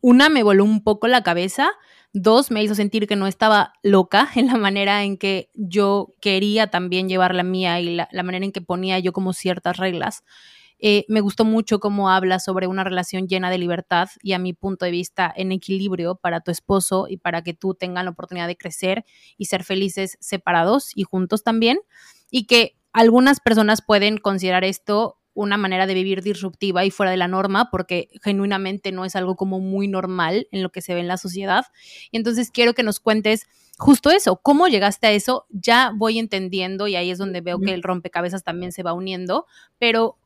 una, 0.00 0.28
me 0.28 0.42
voló 0.42 0.64
un 0.64 0.82
poco 0.82 1.08
la 1.08 1.22
cabeza, 1.22 1.70
dos, 2.12 2.50
me 2.50 2.62
hizo 2.62 2.74
sentir 2.74 3.06
que 3.06 3.16
no 3.16 3.26
estaba 3.26 3.74
loca 3.82 4.28
en 4.34 4.46
la 4.48 4.56
manera 4.56 5.04
en 5.04 5.18
que 5.18 5.50
yo 5.54 6.14
quería 6.20 6.68
también 6.68 7.08
llevar 7.08 7.34
la 7.34 7.44
mía 7.44 7.80
y 7.80 7.94
la, 7.94 8.08
la 8.10 8.22
manera 8.22 8.44
en 8.44 8.52
que 8.52 8.60
ponía 8.60 8.98
yo 8.98 9.12
como 9.12 9.32
ciertas 9.32 9.76
reglas. 9.76 10.24
Eh, 10.78 11.04
me 11.08 11.20
gustó 11.20 11.44
mucho 11.44 11.80
cómo 11.80 12.10
habla 12.10 12.38
sobre 12.38 12.66
una 12.66 12.84
relación 12.84 13.26
llena 13.26 13.50
de 13.50 13.58
libertad 13.58 14.08
y 14.22 14.32
a 14.32 14.38
mi 14.38 14.52
punto 14.52 14.84
de 14.84 14.92
vista 14.92 15.32
en 15.34 15.52
equilibrio 15.52 16.16
para 16.16 16.40
tu 16.40 16.50
esposo 16.50 17.06
y 17.08 17.16
para 17.16 17.42
que 17.42 17.54
tú 17.54 17.74
tengas 17.74 18.04
la 18.04 18.10
oportunidad 18.10 18.46
de 18.46 18.56
crecer 18.56 19.04
y 19.36 19.46
ser 19.46 19.64
felices 19.64 20.16
separados 20.20 20.92
y 20.94 21.02
juntos 21.02 21.42
también. 21.42 21.78
Y 22.30 22.46
que 22.46 22.76
algunas 22.92 23.40
personas 23.40 23.82
pueden 23.82 24.18
considerar 24.18 24.64
esto 24.64 25.18
una 25.34 25.56
manera 25.56 25.86
de 25.86 25.94
vivir 25.94 26.22
disruptiva 26.22 26.84
y 26.84 26.90
fuera 26.90 27.12
de 27.12 27.16
la 27.16 27.28
norma, 27.28 27.70
porque 27.70 28.08
genuinamente 28.24 28.90
no 28.90 29.04
es 29.04 29.14
algo 29.14 29.36
como 29.36 29.60
muy 29.60 29.86
normal 29.86 30.48
en 30.50 30.64
lo 30.64 30.70
que 30.70 30.82
se 30.82 30.94
ve 30.94 31.00
en 31.00 31.06
la 31.06 31.16
sociedad. 31.16 31.66
Y 32.10 32.16
entonces 32.16 32.50
quiero 32.50 32.74
que 32.74 32.82
nos 32.82 32.98
cuentes 32.98 33.46
justo 33.78 34.10
eso, 34.10 34.40
cómo 34.42 34.66
llegaste 34.66 35.06
a 35.06 35.12
eso, 35.12 35.46
ya 35.50 35.92
voy 35.94 36.18
entendiendo 36.18 36.88
y 36.88 36.96
ahí 36.96 37.12
es 37.12 37.18
donde 37.18 37.40
veo 37.40 37.60
que 37.60 37.72
el 37.72 37.84
rompecabezas 37.84 38.42
también 38.42 38.72
se 38.72 38.82
va 38.82 38.92
uniendo, 38.92 39.46
pero 39.78 40.18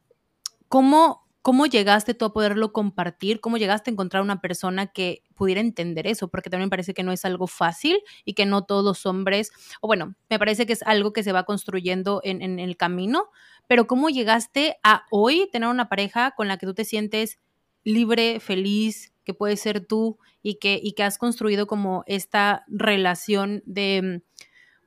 ¿Cómo, 0.73 1.29
¿Cómo 1.43 1.67
llegaste 1.67 2.15
tú 2.15 2.25
a 2.25 2.33
poderlo 2.33 2.73
compartir? 2.73 3.43
¿Cómo 3.43 3.59
llegaste 3.59 3.91
a 3.91 3.93
encontrar 3.93 4.23
una 4.23 4.41
persona 4.41 4.87
que 4.87 5.23
pudiera 5.35 5.61
entender 5.61 6.07
eso? 6.07 6.29
Porque 6.29 6.49
también 6.49 6.69
me 6.69 6.71
parece 6.71 6.95
que 6.95 7.03
no 7.03 7.13
es 7.13 7.27
algo 7.27 7.47
fácil 7.47 7.99
y 8.25 8.33
que 8.33 8.47
no 8.47 8.65
todos 8.65 8.83
los 8.83 9.05
hombres, 9.05 9.53
o 9.83 9.87
bueno, 9.87 10.15
me 10.31 10.39
parece 10.39 10.65
que 10.65 10.73
es 10.73 10.83
algo 10.85 11.13
que 11.13 11.23
se 11.23 11.33
va 11.33 11.45
construyendo 11.45 12.23
en, 12.25 12.41
en 12.41 12.59
el 12.59 12.79
camino, 12.79 13.27
pero 13.67 13.87
¿cómo 13.87 14.09
llegaste 14.09 14.79
a 14.83 15.05
hoy 15.11 15.47
tener 15.53 15.69
una 15.69 15.91
pareja 15.91 16.31
con 16.31 16.49
la 16.49 16.57
que 16.57 16.65
tú 16.65 16.73
te 16.73 16.87
sientes 16.87 17.39
libre, 17.85 18.41
feliz, 18.41 19.13
que 19.25 19.35
puedes 19.35 19.61
ser 19.61 19.87
tú 19.87 20.19
y 20.43 20.55
que, 20.55 20.81
y 20.83 20.93
que 20.93 21.03
has 21.03 21.19
construido 21.19 21.67
como 21.67 22.03
esta 22.07 22.65
relación 22.67 23.63
de 23.67 24.23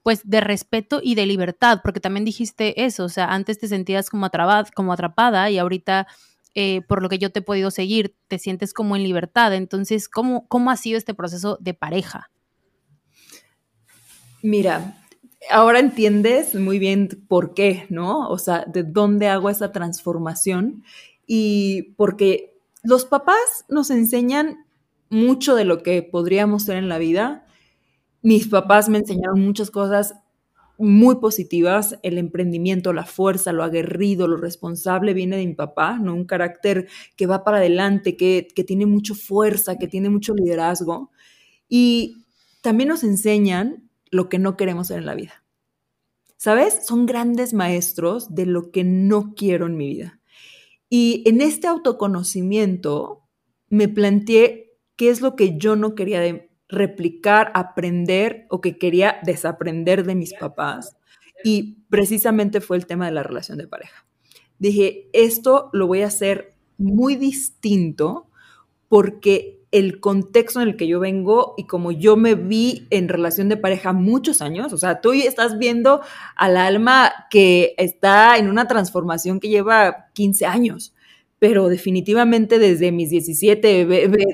pues 0.05 0.21
de 0.23 0.39
respeto 0.39 0.99
y 1.01 1.15
de 1.15 1.25
libertad, 1.25 1.79
porque 1.83 1.99
también 1.99 2.25
dijiste 2.25 2.85
eso, 2.85 3.05
o 3.05 3.09
sea, 3.09 3.33
antes 3.33 3.57
te 3.57 3.67
sentías 3.67 4.11
como, 4.11 4.29
como 4.75 4.93
atrapada 4.93 5.49
y 5.49 5.57
ahorita, 5.57 6.05
eh, 6.53 6.83
por 6.87 7.01
lo 7.01 7.09
que 7.09 7.17
yo 7.17 7.31
te 7.31 7.39
he 7.39 7.41
podido 7.41 7.71
seguir, 7.71 8.15
te 8.27 8.37
sientes 8.37 8.71
como 8.71 8.95
en 8.95 9.01
libertad. 9.01 9.55
Entonces, 9.55 10.07
¿cómo, 10.07 10.47
cómo 10.47 10.69
ha 10.69 10.77
sido 10.77 10.99
este 10.99 11.15
proceso 11.15 11.57
de 11.59 11.73
pareja? 11.73 12.29
Mira, 14.43 15.03
ahora 15.49 15.79
entiendes 15.79 16.53
muy 16.53 16.77
bien 16.77 17.25
por 17.27 17.55
qué, 17.55 17.87
¿no? 17.89 18.29
O 18.29 18.37
sea, 18.37 18.63
de 18.67 18.83
dónde 18.83 19.27
hago 19.27 19.49
esa 19.49 19.71
transformación 19.71 20.83
y 21.25 21.95
porque 21.97 22.59
los 22.83 23.05
papás 23.05 23.65
nos 23.69 23.89
enseñan 23.89 24.67
mucho 25.09 25.55
de 25.55 25.65
lo 25.65 25.81
que 25.81 26.03
podríamos 26.03 26.61
ser 26.61 26.77
en 26.77 26.89
la 26.89 26.99
vida, 26.99 27.44
mis 28.25 28.47
papás 28.47 28.89
me 28.89 28.97
enseñaron 28.97 29.39
muchas 29.39 29.69
cosas 29.69 30.15
muy 30.79 31.17
positivas, 31.17 31.99
el 32.01 32.17
emprendimiento, 32.17 32.91
la 32.91 33.05
fuerza, 33.05 33.53
lo 33.53 33.63
aguerrido, 33.63 34.27
lo 34.27 34.37
responsable 34.37 35.13
viene 35.13 35.37
de 35.37 35.45
mi 35.45 35.53
papá, 35.53 35.99
¿no? 35.99 36.15
Un 36.15 36.25
carácter 36.25 36.87
que 37.15 37.27
va 37.27 37.43
para 37.43 37.57
adelante, 37.57 38.17
que, 38.17 38.47
que 38.55 38.63
tiene 38.63 38.87
mucha 38.87 39.13
fuerza, 39.13 39.77
que 39.77 39.87
tiene 39.87 40.09
mucho 40.09 40.33
liderazgo. 40.33 41.11
Y 41.69 42.25
también 42.61 42.89
nos 42.89 43.03
enseñan 43.03 43.91
lo 44.09 44.27
que 44.27 44.39
no 44.39 44.57
queremos 44.57 44.87
ser 44.87 44.97
en 44.97 45.05
la 45.05 45.13
vida. 45.13 45.43
¿Sabes? 46.35 46.79
Son 46.87 47.05
grandes 47.05 47.53
maestros 47.53 48.33
de 48.33 48.47
lo 48.47 48.71
que 48.71 48.83
no 48.83 49.35
quiero 49.35 49.67
en 49.67 49.77
mi 49.77 49.87
vida. 49.89 50.19
Y 50.89 51.21
en 51.27 51.41
este 51.41 51.67
autoconocimiento 51.67 53.21
me 53.69 53.87
planteé 53.87 54.79
qué 54.95 55.09
es 55.09 55.21
lo 55.21 55.35
que 55.35 55.59
yo 55.59 55.75
no 55.75 55.93
quería 55.93 56.19
de, 56.19 56.49
replicar, 56.67 57.51
aprender 57.53 58.45
o 58.49 58.61
que 58.61 58.77
quería 58.77 59.17
desaprender 59.23 60.05
de 60.05 60.15
mis 60.15 60.33
papás. 60.33 60.95
Y 61.43 61.77
precisamente 61.89 62.61
fue 62.61 62.77
el 62.77 62.85
tema 62.85 63.05
de 63.05 63.11
la 63.11 63.23
relación 63.23 63.57
de 63.57 63.67
pareja. 63.67 64.05
Dije, 64.57 65.09
esto 65.13 65.69
lo 65.73 65.87
voy 65.87 66.01
a 66.01 66.07
hacer 66.07 66.55
muy 66.77 67.15
distinto 67.15 68.27
porque 68.87 69.59
el 69.71 69.99
contexto 69.99 70.61
en 70.61 70.69
el 70.69 70.77
que 70.77 70.87
yo 70.87 71.01
vengo 71.01 71.53
y 71.57 71.67
como 71.67 71.91
yo 71.91 72.15
me 72.15 72.35
vi 72.35 72.87
en 72.91 73.09
relación 73.09 73.49
de 73.49 73.57
pareja 73.57 73.91
muchos 73.91 74.41
años, 74.41 74.71
o 74.71 74.77
sea, 74.77 75.01
tú 75.01 75.11
estás 75.11 75.57
viendo 75.57 76.01
al 76.37 76.55
alma 76.55 77.11
que 77.29 77.75
está 77.77 78.37
en 78.37 78.49
una 78.49 78.67
transformación 78.67 79.41
que 79.41 79.49
lleva 79.49 80.07
15 80.13 80.45
años 80.45 80.94
pero 81.37 81.67
definitivamente 81.67 82.59
desde 82.59 82.91
mis 82.91 83.09
17, 83.09 83.85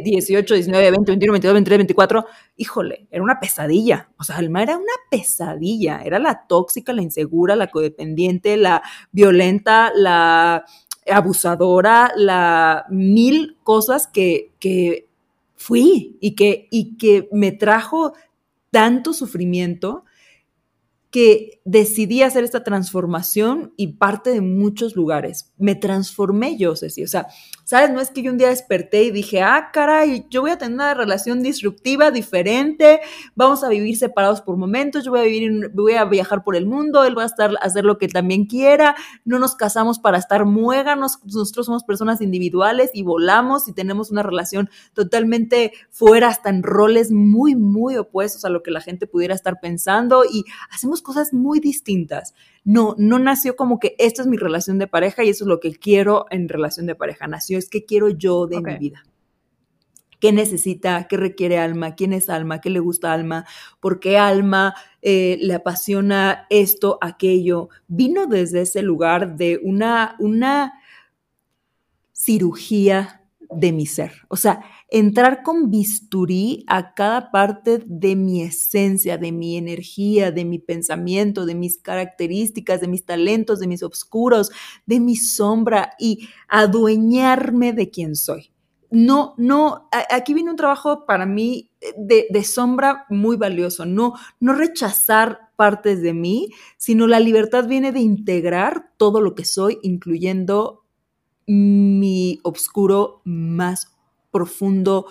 18, 0.03 0.53
19, 0.53 0.91
20, 0.91 1.12
21, 1.12 1.34
22, 1.34 1.53
23, 1.53 1.77
24, 1.79 2.25
híjole, 2.58 3.08
era 3.10 3.24
una 3.24 3.39
pesadilla. 3.39 4.10
O 4.20 4.24
sea, 4.24 4.38
Alma 4.38 4.62
era 4.62 4.77
una 4.77 4.93
pesadilla. 5.10 6.01
Era 6.03 6.20
la 6.20 6.46
tóxica, 6.48 6.93
la 6.93 7.01
insegura, 7.01 7.55
la 7.55 7.67
codependiente, 7.67 8.55
la 8.55 8.84
violenta, 9.12 9.91
la 9.96 10.65
abusadora, 11.08 12.12
la 12.15 12.86
mil 12.89 13.58
cosas 13.63 14.08
que, 14.08 14.51
que 14.60 15.08
fui 15.55 16.17
y 16.22 16.36
que, 16.36 16.67
y 16.70 16.98
que 16.98 17.27
me 17.31 17.51
trajo 17.51 18.13
tanto 18.70 19.13
sufrimiento 19.13 20.05
que 21.10 21.61
decidí 21.63 22.24
hacer 22.24 22.44
esta 22.44 22.63
transformación 22.63 23.74
y 23.77 23.94
parte 23.94 24.32
de 24.32 24.41
muchos 24.41 24.96
lugares. 24.96 25.51
Me 25.58 25.75
transformé 25.75 26.58
yo, 26.58 26.75
Ceci. 26.75 27.03
O 27.03 27.08
sea, 27.08 27.27
¿sabes? 27.63 27.91
No 27.91 28.01
es 28.01 28.10
que 28.10 28.24
yo 28.24 28.32
un 28.32 28.38
día 28.38 28.50
desperté 28.50 29.03
y 29.03 29.12
dije, 29.12 29.41
ah, 29.41 29.70
caray, 29.72 30.25
yo 30.30 30.41
voy 30.41 30.51
a 30.51 30.58
tener 30.58 30.74
una 30.74 30.94
relación 30.94 31.44
disruptiva, 31.44 32.12
diferente, 32.12 33.01
vamos 33.36 33.63
a 33.63 33.70
vivir 33.70 33.96
separados 33.96 34.41
por 34.41 34.58
momentos, 34.58 35.06
yo 35.06 35.12
voy 35.12 35.20
a, 35.22 35.24
vivir, 35.24 35.72
voy 35.74 35.94
a 35.94 36.06
viajar 36.06 36.44
por 36.44 36.56
el 36.56 36.65
mundo, 36.65 37.03
él 37.03 37.18
va 37.18 37.24
a 37.24 37.27
estar, 37.27 37.51
a 37.51 37.65
hacer 37.65 37.86
lo 37.86 37.98
que 37.98 38.06
él 38.06 38.13
también 38.13 38.46
quiera, 38.46 38.96
no 39.25 39.39
nos 39.39 39.56
casamos 39.56 40.00
para 40.00 40.18
estar 40.18 40.46
muéganos, 40.46 41.20
nosotros 41.24 41.65
somos 41.68 41.84
personas 41.84 42.22
individuales 42.22 42.89
y 42.94 43.03
volamos 43.03 43.68
y 43.68 43.74
tenemos 43.74 44.12
una 44.12 44.24
relación 44.24 44.70
totalmente 44.94 45.74
fuera, 45.89 46.30
hasta 46.30 46.50
en 46.50 46.63
roles 46.63 47.12
muy, 47.12 47.56
muy 47.56 47.98
opuestos 47.98 48.46
a 48.46 48.50
lo 48.50 48.63
que 48.63 48.72
la 48.72 48.82
gente 48.82 49.08
pudiera 49.08 49.36
estar 49.36 49.60
pensando 49.62 50.24
y 50.25 50.46
hacemos 50.72 51.01
cosas 51.01 51.34
muy 51.34 51.50
distintas. 51.60 52.34
No, 52.63 52.96
no 52.98 53.20
nació 53.20 53.55
como 53.55 53.79
que 53.79 53.96
esta 54.00 54.22
es 54.22 54.27
mi 54.27 54.38
relación 54.38 54.79
de 54.79 54.88
pareja 54.88 55.24
y 55.24 55.29
eso 55.29 55.43
es 55.43 55.48
lo 55.48 55.60
que 55.60 55.74
quiero 55.74 56.25
en 56.29 56.48
relación 56.50 56.86
de 56.86 56.96
pareja. 56.96 57.27
Nació 57.27 57.58
es 57.58 57.70
que 57.70 57.86
quiero 57.86 58.10
yo 58.10 58.48
de 58.48 58.62
mi 58.62 58.75
vida. 58.77 59.03
¿Qué 60.22 60.31
necesita? 60.31 61.08
¿Qué 61.08 61.17
requiere 61.17 61.58
Alma? 61.58 61.96
¿Quién 61.96 62.13
es 62.13 62.29
Alma? 62.29 62.62
¿Qué 62.62 62.70
le 62.70 62.79
gusta 62.79 63.12
Alma? 63.12 63.46
¿Por 63.79 64.00
qué 64.00 64.20
Alma 64.20 64.75
eh, 65.01 65.39
le 65.41 65.55
apasiona 65.55 66.46
esto, 66.51 67.00
aquello? 67.01 67.70
Vino 67.88 68.27
desde 68.27 68.62
ese 68.62 68.84
lugar 68.84 69.36
de 69.36 69.60
una, 69.63 70.15
una 70.20 70.74
cirugía 72.13 73.21
de 73.51 73.72
mi 73.72 73.86
ser. 73.86 74.13
O 74.29 74.38
sea, 74.38 74.63
entrar 74.89 75.43
con 75.43 75.70
bisturí 75.70 76.63
a 76.67 76.93
cada 76.93 77.31
parte 77.31 77.84
de 77.86 78.15
mi 78.15 78.41
esencia, 78.41 79.17
de 79.17 79.31
mi 79.31 79.58
energía, 79.58 80.31
de 80.31 80.46
mi 80.46 80.58
pensamiento, 80.60 81.46
de 81.46 81.55
mis 81.55 81.77
características, 81.77 82.81
de 82.81 82.88
mis 82.88 83.05
talentos, 83.05 83.60
de 83.60 83.67
mis 83.67 83.84
oscuros, 83.84 84.51
de 84.86 85.00
mi 85.00 85.15
sombra 85.15 85.93
y 86.00 86.29
adueñarme 86.48 87.74
de 87.74 87.89
quién 87.89 88.15
soy. 88.15 88.51
No, 88.89 89.36
no, 89.38 89.88
aquí 90.10 90.34
viene 90.34 90.51
un 90.51 90.58
trabajo 90.58 91.05
para 91.05 91.25
mí 91.25 91.72
de, 91.98 92.27
de 92.29 92.43
sombra 92.43 93.05
muy 93.10 93.38
valioso, 93.38 93.86
no, 93.86 94.15
no 94.41 94.53
rechazar 94.53 95.51
partes 95.55 96.01
de 96.01 96.13
mí, 96.13 96.50
sino 96.77 97.08
la 97.08 97.22
libertad 97.22 97.67
viene 97.67 97.93
de 97.93 98.01
integrar 98.01 98.91
todo 98.98 99.22
lo 99.22 99.34
que 99.34 99.46
soy, 99.46 99.79
incluyendo 99.81 100.81
mi 101.51 102.39
oscuro 102.43 103.22
más 103.25 103.91
profundo, 104.31 105.08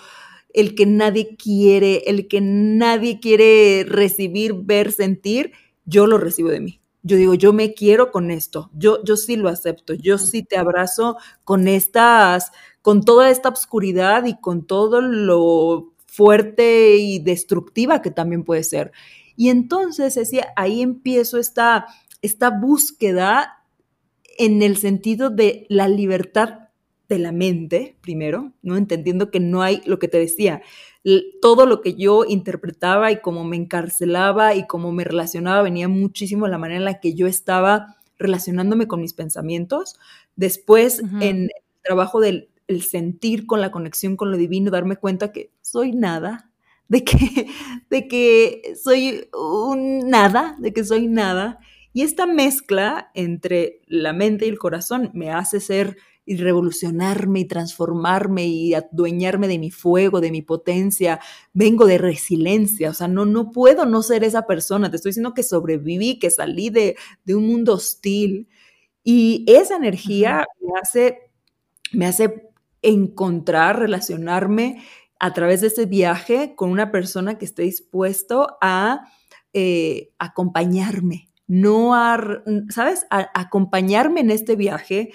el 0.52 0.74
que 0.74 0.86
nadie 0.86 1.36
quiere, 1.36 2.04
el 2.06 2.28
que 2.28 2.40
nadie 2.40 3.20
quiere 3.20 3.84
recibir, 3.86 4.54
ver, 4.54 4.92
sentir, 4.92 5.52
yo 5.84 6.06
lo 6.06 6.18
recibo 6.18 6.48
de 6.48 6.60
mí. 6.60 6.80
Yo 7.02 7.16
digo, 7.16 7.34
yo 7.34 7.52
me 7.52 7.72
quiero 7.72 8.10
con 8.10 8.30
esto, 8.30 8.70
yo, 8.74 9.02
yo 9.04 9.16
sí 9.16 9.36
lo 9.36 9.48
acepto, 9.48 9.94
yo 9.94 10.18
sí 10.18 10.42
te 10.42 10.58
abrazo 10.58 11.16
con 11.44 11.66
estas, 11.66 12.52
con 12.82 13.02
toda 13.02 13.30
esta 13.30 13.48
oscuridad 13.48 14.26
y 14.26 14.38
con 14.38 14.66
todo 14.66 15.00
lo 15.00 15.94
fuerte 16.06 16.96
y 16.96 17.18
destructiva 17.20 18.02
que 18.02 18.10
también 18.10 18.44
puede 18.44 18.64
ser. 18.64 18.92
Y 19.36 19.48
entonces, 19.48 20.14
decía, 20.14 20.48
ahí 20.56 20.82
empiezo 20.82 21.38
esta, 21.38 21.86
esta 22.20 22.50
búsqueda 22.50 23.59
en 24.40 24.62
el 24.62 24.78
sentido 24.78 25.28
de 25.28 25.66
la 25.68 25.86
libertad 25.86 26.70
de 27.10 27.18
la 27.18 27.30
mente, 27.30 27.98
primero, 28.00 28.54
¿no? 28.62 28.78
Entendiendo 28.78 29.30
que 29.30 29.38
no 29.38 29.60
hay 29.60 29.82
lo 29.84 29.98
que 29.98 30.08
te 30.08 30.18
decía, 30.18 30.62
todo 31.42 31.66
lo 31.66 31.82
que 31.82 31.94
yo 31.94 32.24
interpretaba 32.24 33.12
y 33.12 33.20
cómo 33.20 33.44
me 33.44 33.56
encarcelaba 33.56 34.54
y 34.54 34.66
cómo 34.66 34.92
me 34.92 35.04
relacionaba 35.04 35.60
venía 35.60 35.88
muchísimo 35.88 36.46
de 36.46 36.52
la 36.52 36.58
manera 36.58 36.78
en 36.78 36.84
la 36.86 37.00
que 37.00 37.12
yo 37.12 37.26
estaba 37.26 37.96
relacionándome 38.18 38.88
con 38.88 39.02
mis 39.02 39.12
pensamientos. 39.12 39.98
Después, 40.36 41.02
en 41.20 41.42
el 41.42 41.50
trabajo 41.82 42.18
del 42.18 42.48
sentir 42.80 43.46
con 43.46 43.60
la 43.60 43.70
conexión 43.70 44.16
con 44.16 44.30
lo 44.30 44.38
divino, 44.38 44.70
darme 44.70 44.96
cuenta 44.96 45.32
que 45.32 45.50
soy 45.60 45.92
nada, 45.92 46.50
de 46.88 47.04
que, 47.04 47.46
de 47.90 48.08
que 48.08 48.74
soy 48.82 49.28
un 49.34 50.08
nada, 50.08 50.56
de 50.58 50.72
que 50.72 50.82
soy 50.82 51.08
nada 51.08 51.58
y 51.92 52.02
esta 52.02 52.26
mezcla 52.26 53.10
entre 53.14 53.82
la 53.86 54.12
mente 54.12 54.46
y 54.46 54.48
el 54.48 54.58
corazón 54.58 55.10
me 55.14 55.30
hace 55.30 55.60
ser 55.60 55.96
y 56.24 56.36
revolucionarme 56.36 57.40
y 57.40 57.44
transformarme 57.46 58.46
y 58.46 58.74
adueñarme 58.74 59.48
de 59.48 59.58
mi 59.58 59.70
fuego, 59.70 60.20
de 60.20 60.30
mi 60.30 60.42
potencia. 60.42 61.18
Vengo 61.52 61.86
de 61.86 61.98
resiliencia, 61.98 62.90
o 62.90 62.94
sea, 62.94 63.08
no, 63.08 63.26
no 63.26 63.50
puedo 63.50 63.84
no 63.86 64.02
ser 64.02 64.22
esa 64.22 64.46
persona. 64.46 64.90
Te 64.90 64.96
estoy 64.96 65.10
diciendo 65.10 65.34
que 65.34 65.42
sobreviví, 65.42 66.20
que 66.20 66.30
salí 66.30 66.70
de, 66.70 66.96
de 67.24 67.34
un 67.34 67.48
mundo 67.48 67.74
hostil. 67.74 68.48
Y 69.02 69.44
esa 69.48 69.76
energía 69.76 70.46
me 70.60 70.78
hace, 70.80 71.18
me 71.92 72.06
hace 72.06 72.48
encontrar, 72.82 73.80
relacionarme 73.80 74.82
a 75.18 75.34
través 75.34 75.60
de 75.60 75.66
ese 75.68 75.86
viaje 75.86 76.54
con 76.54 76.70
una 76.70 76.92
persona 76.92 77.38
que 77.38 77.44
esté 77.44 77.62
dispuesto 77.62 78.56
a 78.60 79.00
eh, 79.52 80.12
acompañarme, 80.18 81.29
no 81.50 81.96
a, 81.96 82.44
¿sabes? 82.68 83.08
A, 83.10 83.28
acompañarme 83.34 84.20
en 84.20 84.30
este 84.30 84.54
viaje 84.54 85.10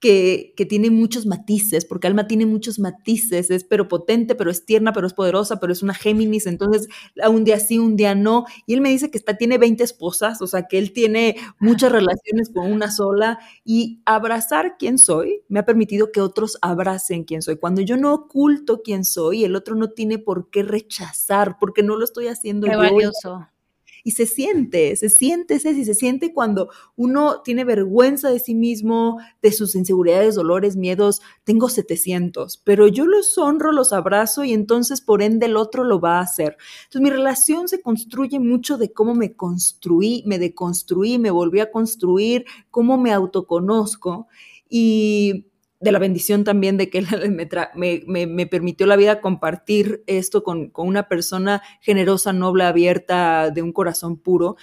que, 0.00 0.54
que, 0.56 0.64
tiene 0.64 0.90
muchos 0.90 1.26
matices, 1.26 1.84
porque 1.84 2.06
Alma 2.06 2.26
tiene 2.26 2.46
muchos 2.46 2.78
matices, 2.78 3.50
es 3.50 3.64
pero 3.64 3.86
potente, 3.86 4.34
pero 4.34 4.50
es 4.50 4.64
tierna, 4.64 4.94
pero 4.94 5.06
es 5.06 5.12
poderosa, 5.12 5.60
pero 5.60 5.74
es 5.74 5.82
una 5.82 5.92
Géminis, 5.92 6.46
entonces 6.46 6.88
un 7.28 7.44
día 7.44 7.60
sí, 7.60 7.78
un 7.78 7.96
día 7.96 8.14
no. 8.14 8.46
Y 8.66 8.72
él 8.72 8.80
me 8.80 8.88
dice 8.88 9.10
que 9.10 9.18
está, 9.18 9.36
tiene 9.36 9.58
20 9.58 9.84
esposas, 9.84 10.40
o 10.40 10.46
sea, 10.46 10.68
que 10.68 10.78
él 10.78 10.94
tiene 10.94 11.36
muchas 11.58 11.92
relaciones 11.92 12.50
con 12.54 12.72
una 12.72 12.90
sola 12.90 13.38
y 13.62 14.00
abrazar 14.06 14.76
quién 14.78 14.96
soy 14.96 15.42
me 15.48 15.60
ha 15.60 15.66
permitido 15.66 16.12
que 16.12 16.22
otros 16.22 16.56
abracen 16.62 17.24
quién 17.24 17.42
soy. 17.42 17.56
Cuando 17.56 17.82
yo 17.82 17.98
no 17.98 18.14
oculto 18.14 18.80
quién 18.82 19.04
soy, 19.04 19.44
el 19.44 19.54
otro 19.54 19.74
no 19.74 19.90
tiene 19.90 20.18
por 20.18 20.48
qué 20.48 20.62
rechazar, 20.62 21.58
porque 21.60 21.82
no 21.82 21.96
lo 21.96 22.04
estoy 22.04 22.28
haciendo 22.28 22.66
Qué 22.66 22.72
yo. 22.72 22.78
Valioso 22.78 23.48
y 24.04 24.12
se 24.12 24.26
siente, 24.26 24.94
se 24.96 25.08
siente 25.08 25.58
se 25.58 25.94
siente 25.94 26.32
cuando 26.32 26.68
uno 26.94 27.40
tiene 27.42 27.64
vergüenza 27.64 28.30
de 28.30 28.38
sí 28.38 28.54
mismo, 28.54 29.18
de 29.42 29.50
sus 29.50 29.74
inseguridades, 29.74 30.34
dolores, 30.34 30.76
miedos. 30.76 31.22
Tengo 31.42 31.70
700, 31.70 32.58
pero 32.58 32.86
yo 32.86 33.06
los 33.06 33.36
honro, 33.38 33.72
los 33.72 33.94
abrazo 33.94 34.44
y 34.44 34.52
entonces 34.52 35.00
por 35.00 35.22
ende 35.22 35.46
el 35.46 35.56
otro 35.56 35.84
lo 35.84 36.00
va 36.00 36.18
a 36.18 36.22
hacer. 36.22 36.58
Entonces 36.84 37.00
mi 37.00 37.10
relación 37.10 37.66
se 37.66 37.80
construye 37.80 38.38
mucho 38.38 38.76
de 38.76 38.92
cómo 38.92 39.14
me 39.14 39.34
construí, 39.34 40.22
me 40.26 40.38
deconstruí, 40.38 41.18
me 41.18 41.30
volví 41.30 41.60
a 41.60 41.70
construir, 41.70 42.44
cómo 42.70 42.98
me 42.98 43.12
autoconozco 43.12 44.28
y 44.68 45.46
de 45.84 45.92
la 45.92 45.98
bendición 45.98 46.44
también 46.44 46.78
de 46.78 46.88
que 46.88 47.02
me, 47.76 48.26
me, 48.26 48.46
permitió 48.46 48.86
la 48.86 48.96
vida 48.96 49.20
compartir 49.20 50.02
esto 50.06 50.42
con, 50.42 50.70
con, 50.70 50.88
una 50.88 51.08
persona 51.08 51.62
generosa, 51.80 52.32
noble, 52.32 52.64
abierta, 52.64 53.50
de 53.50 53.62
un 53.62 53.72
corazón 53.72 54.16
puro, 54.16 54.56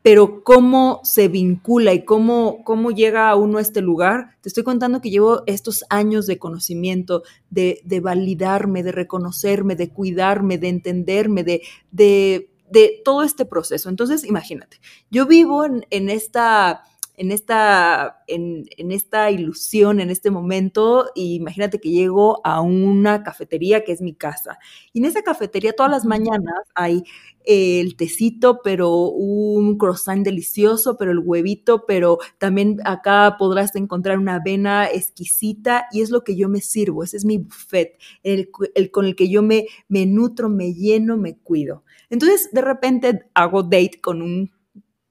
pero 0.00 0.42
cómo 0.42 1.00
se 1.04 1.28
vincula 1.28 1.92
y 1.92 2.04
cómo, 2.04 2.64
cómo 2.64 2.90
llega 2.90 3.28
a 3.28 3.36
uno 3.36 3.58
a 3.58 3.60
este 3.60 3.82
lugar. 3.82 4.36
Te 4.40 4.48
estoy 4.48 4.64
contando 4.64 5.00
que 5.00 5.10
llevo 5.10 5.42
estos 5.46 5.84
años 5.90 6.26
de 6.26 6.38
conocimiento, 6.38 7.22
de, 7.50 7.80
de 7.84 8.00
validarme, 8.00 8.82
de 8.82 8.92
reconocerme, 8.92 9.76
de 9.76 9.90
cuidarme, 9.90 10.56
de 10.56 10.68
entenderme, 10.68 11.44
de, 11.44 11.62
de, 11.90 12.50
de 12.70 13.02
todo 13.04 13.22
este 13.22 13.44
proceso. 13.44 13.90
Entonces, 13.90 14.24
imagínate, 14.24 14.78
yo 15.10 15.26
vivo 15.26 15.64
en, 15.64 15.86
en 15.90 16.08
esta 16.08 16.84
en 17.16 17.30
esta, 17.30 18.24
en, 18.26 18.66
esta 18.76 19.30
ilusión, 19.30 20.00
en 20.00 20.10
este 20.10 20.30
momento, 20.30 21.10
y 21.14 21.36
imagínate 21.36 21.80
que 21.80 21.90
llego 21.90 22.40
a 22.44 22.60
una 22.60 23.22
cafetería 23.22 23.84
que 23.84 23.92
es 23.92 24.00
mi 24.00 24.14
casa. 24.14 24.58
Y 24.92 24.98
en 24.98 25.04
esa 25.06 25.22
cafetería 25.22 25.74
todas 25.74 25.92
las 25.92 26.04
mañanas 26.04 26.60
hay 26.74 27.04
el 27.44 27.96
tecito, 27.96 28.60
pero 28.64 29.08
un 29.08 29.78
croissant 29.78 30.24
delicioso, 30.24 30.96
pero 30.96 31.12
el 31.12 31.20
huevito, 31.20 31.84
pero 31.86 32.18
también 32.38 32.80
acá 32.84 33.36
podrás 33.38 33.76
encontrar 33.76 34.18
una 34.18 34.36
avena 34.36 34.86
exquisita 34.86 35.86
y 35.92 36.00
es 36.00 36.10
lo 36.10 36.24
que 36.24 36.36
yo 36.36 36.48
me 36.48 36.60
sirvo, 36.60 37.04
ese 37.04 37.18
es 37.18 37.24
mi 37.24 37.38
buffet, 37.38 37.98
el, 38.22 38.50
el 38.74 38.90
con 38.90 39.04
el 39.04 39.14
que 39.14 39.28
yo 39.28 39.42
me, 39.42 39.66
me 39.88 40.06
nutro, 40.06 40.48
me 40.48 40.72
lleno, 40.72 41.16
me 41.16 41.36
cuido. 41.36 41.84
Entonces, 42.10 42.48
de 42.52 42.62
repente 42.62 43.26
hago 43.34 43.62
date 43.62 44.00
con 44.00 44.22
un 44.22 44.50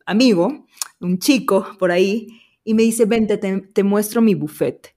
amigo 0.05 0.65
un 1.03 1.19
chico 1.19 1.67
por 1.77 1.91
ahí, 1.91 2.27
y 2.63 2.73
me 2.73 2.83
dice, 2.83 3.05
vente, 3.05 3.37
te, 3.37 3.83
muestro 3.83 4.21
mi 4.21 4.35
buffet. 4.35 4.95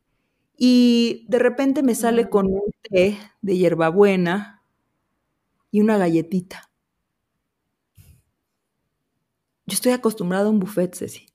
Y 0.57 1.27
de 1.29 1.39
repente 1.39 1.83
me 1.83 1.95
sale 1.95 2.29
con 2.29 2.47
un 2.47 2.73
té 2.83 3.19
de 3.43 3.57
hierbabuena 3.57 4.63
y 5.71 5.81
una 5.81 5.99
galletita. 5.99 6.71
Yo 9.67 9.75
estoy 9.75 9.93
acostumbrada 9.93 10.47
a 10.47 10.51
un 10.51 10.61
buffet, 10.61 10.95
Ceci. 10.95 11.27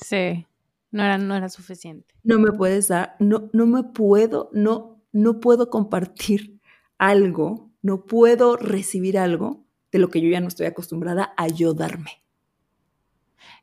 Sí, 0.00 0.46
no 0.90 1.02
era, 1.02 1.18
no 1.18 1.34
era 1.34 1.48
suficiente. 1.48 2.14
No 2.22 2.38
me 2.38 2.52
puedes 2.52 2.88
dar, 2.88 3.16
no, 3.18 3.48
no 3.52 3.66
me 3.66 3.82
puedo, 3.82 4.50
no, 4.52 5.02
no 5.12 5.40
puedo 5.40 5.70
compartir 5.70 6.60
algo, 6.98 7.70
no 7.82 8.04
puedo 8.04 8.56
recibir 8.56 9.18
algo 9.18 9.64
de 9.90 9.98
lo 9.98 10.08
que 10.08 10.20
yo 10.20 10.28
ya 10.28 10.40
no 10.40 10.48
estoy 10.48 10.66
acostumbrada 10.66 11.32
a 11.36 11.44
ayudarme. 11.44 12.22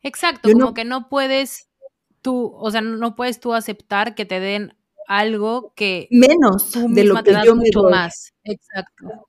Exacto, 0.05 0.51
como 0.51 0.75
que 0.75 0.85
no 0.85 1.09
puedes 1.09 1.67
tú, 2.21 2.53
o 2.55 2.69
sea, 2.69 2.81
no 2.81 3.15
puedes 3.15 3.39
tú 3.39 3.55
aceptar 3.55 4.13
que 4.13 4.23
te 4.23 4.39
den 4.39 4.77
algo 5.07 5.73
que 5.75 6.07
menos 6.11 6.73
de 6.89 7.05
lo 7.05 7.23
que 7.23 7.35
yo 7.43 7.55
mucho 7.55 7.83
me 7.83 7.89
más. 7.89 8.31
Exacto. 8.43 9.27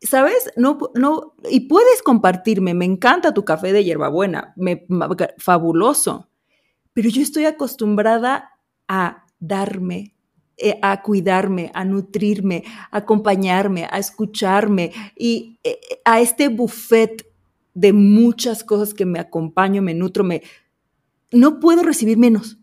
¿Sabes? 0.00 0.52
No, 0.56 0.78
no, 0.94 1.34
y 1.50 1.60
puedes 1.60 2.02
compartirme, 2.02 2.72
me 2.74 2.84
encanta 2.84 3.34
tu 3.34 3.44
café 3.44 3.72
de 3.72 3.82
hierbabuena, 3.82 4.52
me, 4.54 4.86
fabuloso, 5.38 6.28
pero 6.92 7.08
yo 7.08 7.20
estoy 7.20 7.46
acostumbrada 7.46 8.52
a 8.86 9.24
darme, 9.40 10.14
eh, 10.56 10.78
a 10.82 11.02
cuidarme, 11.02 11.72
a 11.74 11.84
nutrirme, 11.84 12.62
a 12.92 12.98
acompañarme, 12.98 13.88
a 13.90 13.98
escucharme 13.98 14.92
y 15.16 15.58
eh, 15.64 15.80
a 16.04 16.20
este 16.20 16.46
buffet 16.46 17.26
de 17.76 17.92
muchas 17.92 18.64
cosas 18.64 18.94
que 18.94 19.04
me 19.04 19.20
acompaño, 19.20 19.82
me 19.82 19.92
nutro, 19.92 20.24
me... 20.24 20.42
No 21.30 21.60
puedo 21.60 21.82
recibir 21.82 22.16
menos. 22.16 22.58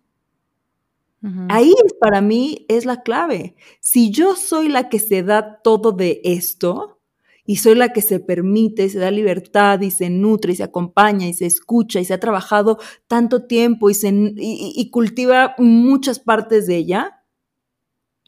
Ahí 1.48 1.74
para 2.02 2.20
mí 2.20 2.66
es 2.68 2.86
la 2.86 3.02
clave. 3.02 3.56
Si 3.80 4.12
yo 4.12 4.36
soy 4.36 4.68
la 4.68 4.90
que 4.90 5.00
se 5.00 5.24
da 5.24 5.62
todo 5.64 5.94
de 5.94 6.20
esto 6.26 7.00
y 7.46 7.58
soy 7.58 7.76
la 7.76 7.94
que 7.94 8.02
se 8.02 8.20
permite, 8.20 8.90
se 8.90 9.00
da 9.00 9.10
libertad 9.10 9.80
y 9.80 9.92
se 9.92 10.10
nutre 10.10 10.52
y 10.52 10.56
se 10.58 10.64
acompaña 10.64 11.28
y 11.28 11.34
se 11.34 11.46
escucha 11.46 12.02
y 12.02 12.06
se 12.06 12.14
ha 12.14 12.20
trabajado 12.20 12.78
tanto 13.08 13.46
tiempo 13.46 13.90
y, 13.90 13.94
se, 13.94 14.12
y 14.14 14.90
cultiva 14.90 15.56
muchas 15.60 16.20
partes 16.20 16.68
de 16.68 16.76
ella, 16.76 17.24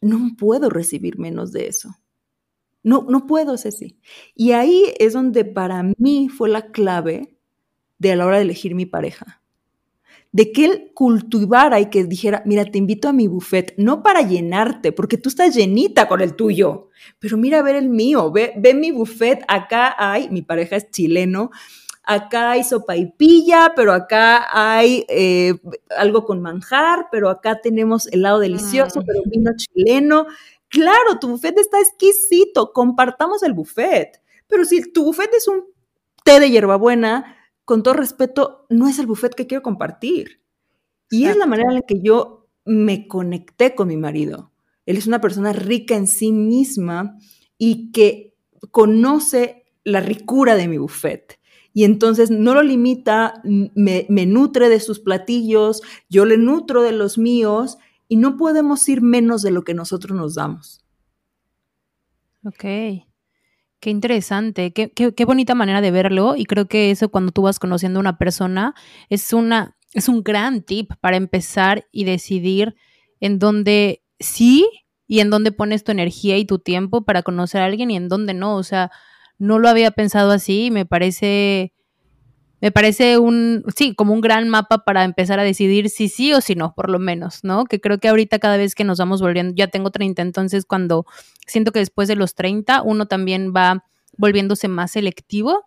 no 0.02 0.36
puedo 0.38 0.70
recibir 0.70 1.18
menos 1.18 1.52
de 1.52 1.68
eso. 1.68 1.98
No, 2.86 3.04
no 3.10 3.26
puedo, 3.26 3.58
Ceci. 3.58 3.98
Y 4.36 4.52
ahí 4.52 4.94
es 5.00 5.14
donde 5.14 5.44
para 5.44 5.82
mí 5.98 6.30
fue 6.30 6.50
la 6.50 6.72
clave 6.72 7.36
de 7.98 8.12
a 8.12 8.16
la 8.16 8.28
hora 8.28 8.38
de 8.38 8.44
elegir 8.44 8.76
mi 8.76 8.86
pareja. 8.86 9.42
De 10.32 10.52
que 10.52 10.66
él 10.66 10.92
cultivara 10.94 11.80
y 11.80 11.90
que 11.90 12.04
dijera, 12.04 12.44
mira, 12.46 12.64
te 12.64 12.78
invito 12.78 13.10
a 13.10 13.14
mi 13.14 13.28
buffet, 13.28 13.74
no 13.78 14.04
para 14.04 14.22
llenarte, 14.22 14.92
porque 14.92 15.18
tú 15.18 15.30
estás 15.30 15.56
llenita 15.56 16.08
con 16.08 16.22
el 16.22 16.36
tuyo, 16.36 16.90
pero 17.18 17.38
mira 17.38 17.58
a 17.58 17.64
ver 17.64 17.76
el 17.76 17.90
mío, 17.90 18.32
ve, 18.32 18.54
ve 18.56 18.76
mi 18.76 18.92
buffet, 18.92 19.44
acá 19.48 19.96
hay, 19.98 20.30
mi 20.30 20.44
pareja 20.44 20.76
es 20.76 20.92
chileno, 20.92 21.50
acá 22.04 22.52
hay 22.52 22.64
sopa 22.64 22.96
y 22.96 23.08
pilla, 23.08 23.74
pero 23.76 23.94
acá 23.94 24.46
hay 24.52 25.06
eh, 25.10 25.56
algo 25.98 26.24
con 26.24 26.40
manjar, 26.40 27.08
pero 27.12 27.30
acá 27.30 27.62
tenemos 27.62 28.08
helado 28.08 28.40
delicioso, 28.40 29.02
pero 29.06 29.22
mm. 29.26 29.30
vino 29.30 29.52
chileno. 29.56 30.28
Claro, 30.76 31.20
tu 31.22 31.30
buffet 31.30 31.58
está 31.58 31.80
exquisito, 31.80 32.74
compartamos 32.74 33.44
el 33.44 33.54
buffet. 33.54 34.22
Pero 34.46 34.66
si 34.66 34.92
tu 34.92 35.06
buffet 35.06 35.34
es 35.34 35.48
un 35.48 35.64
té 36.26 36.42
de 36.42 36.52
hierbabuena, 36.52 37.38
con 37.64 37.82
todo 37.82 37.94
respeto, 37.94 38.66
no 38.70 38.90
es 38.90 39.00
el 39.00 39.08
buffet 39.08 39.34
que 39.34 39.48
quiero 39.48 39.64
compartir. 39.64 40.42
Y 41.10 41.28
es 41.28 41.38
la 41.38 41.46
manera 41.46 41.70
en 41.70 41.76
la 41.76 41.82
que 41.82 42.02
yo 42.02 42.50
me 42.66 43.08
conecté 43.08 43.74
con 43.74 43.88
mi 43.88 43.96
marido. 43.96 44.52
Él 44.86 44.98
es 44.98 45.08
una 45.08 45.22
persona 45.22 45.54
rica 45.54 45.96
en 45.96 46.08
sí 46.08 46.34
misma 46.34 47.18
y 47.58 47.94
que 47.94 48.36
conoce 48.72 49.64
la 49.86 50.02
ricura 50.02 50.56
de 50.56 50.68
mi 50.68 50.78
buffet 50.78 51.40
y 51.76 51.84
entonces 51.84 52.32
no 52.32 52.54
lo 52.54 52.64
limita, 52.64 53.42
me, 53.44 54.26
nutre 54.26 54.70
de 54.70 54.80
sus 54.80 55.02
platillos, 55.02 55.82
yo 56.10 56.24
le 56.24 56.38
nutro 56.38 56.82
de 56.82 56.94
los 56.94 57.18
míos 57.18 57.78
y 58.08 58.18
no 58.18 58.38
podemos 58.38 58.88
ir 58.90 59.02
menos 59.02 59.42
de 59.42 59.52
lo 59.52 59.64
que 59.64 59.74
nosotros 59.74 60.18
nos 60.18 60.36
damos. 60.36 60.84
Ok. 62.44 62.64
Qué 63.80 63.90
interesante, 63.92 64.74
qué, 64.74 64.92
qué, 64.92 65.26
bonita 65.26 65.54
manera 65.54 65.82
de 65.82 65.92
verlo 65.92 66.36
y 66.36 66.46
creo 66.46 66.68
que 66.68 66.90
eso 66.90 67.10
cuando 67.10 67.32
tú 67.32 67.44
vas 67.44 67.60
conociendo 67.60 68.00
a 68.00 68.02
una 68.02 68.18
persona 68.18 68.74
es, 69.10 69.32
una, 69.32 69.78
es 69.94 70.10
un 70.10 70.24
gran 70.24 70.64
tip 70.64 70.92
para 71.02 71.18
empezar 71.18 71.88
y 71.92 72.06
decidir 72.06 72.76
en 73.20 73.38
dónde 73.38 74.02
sí 74.20 74.68
y 75.08 75.20
en 75.20 75.30
dónde 75.30 75.52
pones 75.52 75.84
tu 75.84 75.92
energía 75.92 76.38
y 76.38 76.46
tu 76.46 76.58
tiempo 76.58 77.06
para 77.06 77.22
conocer 77.22 77.62
a 77.62 77.66
alguien 77.66 77.92
y 77.92 77.96
en 77.96 78.10
dónde 78.10 78.34
no. 78.34 78.56
O 78.56 78.64
sea, 78.64 78.92
no 79.38 79.60
lo 79.60 79.70
había 79.70 79.92
pensado 79.92 80.32
así 80.32 80.66
y 80.66 80.72
me 80.72 80.86
parece, 80.86 81.74
me 82.62 82.72
parece 82.72 83.18
un, 83.18 83.64
sí, 83.76 83.94
como 83.96 84.14
un 84.14 84.22
gran 84.22 84.50
mapa 84.50 84.80
para 84.86 85.04
empezar 85.04 85.40
a 85.40 85.44
decidir 85.44 85.90
si 85.90 86.10
sí 86.10 86.34
o 86.34 86.42
si 86.42 86.56
no, 86.56 86.74
por 86.74 86.90
lo 86.90 87.00
menos, 87.00 87.44
¿no? 87.44 87.66
Que 87.66 87.80
creo 87.82 88.00
que 88.00 88.08
ahorita 88.08 88.40
cada 88.40 88.58
vez 88.58 88.76
que 88.76 88.84
nos 88.84 88.98
vamos 88.98 89.22
volviendo, 89.22 89.54
ya 89.56 89.68
tengo 89.68 89.92
30, 89.92 90.22
entonces 90.22 90.66
cuando 90.66 91.06
siento 91.48 91.72
que 91.72 91.80
después 91.80 92.08
de 92.08 92.16
los 92.16 92.36
30 92.36 92.82
uno 92.82 93.08
también 93.08 93.54
va 93.56 93.84
volviéndose 94.18 94.68
más 94.68 94.92
selectivo 94.92 95.66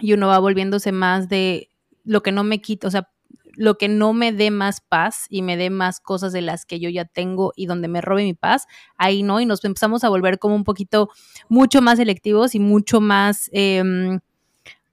y 0.00 0.12
uno 0.12 0.28
va 0.28 0.38
volviéndose 0.38 0.92
más 0.92 1.28
de 1.28 1.68
lo 2.04 2.22
que 2.22 2.32
no 2.32 2.44
me 2.44 2.60
quita, 2.60 2.88
o 2.88 2.90
sea, 2.90 3.08
lo 3.56 3.78
que 3.78 3.88
no 3.88 4.12
me 4.12 4.32
dé 4.32 4.50
más 4.50 4.80
paz 4.80 5.26
y 5.28 5.42
me 5.42 5.56
dé 5.56 5.70
más 5.70 6.00
cosas 6.00 6.32
de 6.32 6.42
las 6.42 6.66
que 6.66 6.80
yo 6.80 6.90
ya 6.90 7.04
tengo 7.04 7.52
y 7.56 7.66
donde 7.66 7.88
me 7.88 8.00
robe 8.00 8.24
mi 8.24 8.34
paz, 8.34 8.66
ahí 8.96 9.22
no, 9.22 9.40
y 9.40 9.46
nos 9.46 9.64
empezamos 9.64 10.04
a 10.04 10.08
volver 10.08 10.38
como 10.38 10.54
un 10.54 10.64
poquito 10.64 11.08
mucho 11.48 11.80
más 11.80 11.98
selectivos 11.98 12.54
y 12.54 12.58
mucho 12.60 13.00
más, 13.00 13.48
em, 13.52 14.20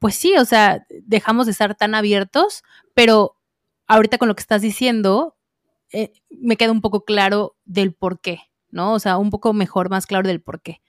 pues 0.01 0.15
sí, 0.15 0.33
o 0.39 0.45
sea, 0.45 0.83
dejamos 1.03 1.45
de 1.45 1.51
estar 1.51 1.75
tan 1.75 1.93
abiertos, 1.93 2.63
pero 2.95 3.37
ahorita 3.85 4.17
con 4.17 4.29
lo 4.29 4.35
que 4.35 4.41
estás 4.41 4.63
diciendo, 4.63 5.37
eh, 5.91 6.11
me 6.31 6.57
queda 6.57 6.71
un 6.71 6.81
poco 6.81 7.05
claro 7.05 7.55
del 7.65 7.93
por 7.93 8.19
qué, 8.19 8.39
¿no? 8.71 8.93
O 8.93 8.99
sea, 8.99 9.19
un 9.19 9.29
poco 9.29 9.53
mejor, 9.53 9.91
más 9.91 10.07
claro 10.07 10.27
del 10.27 10.41
por 10.41 10.59
qué. 10.59 10.81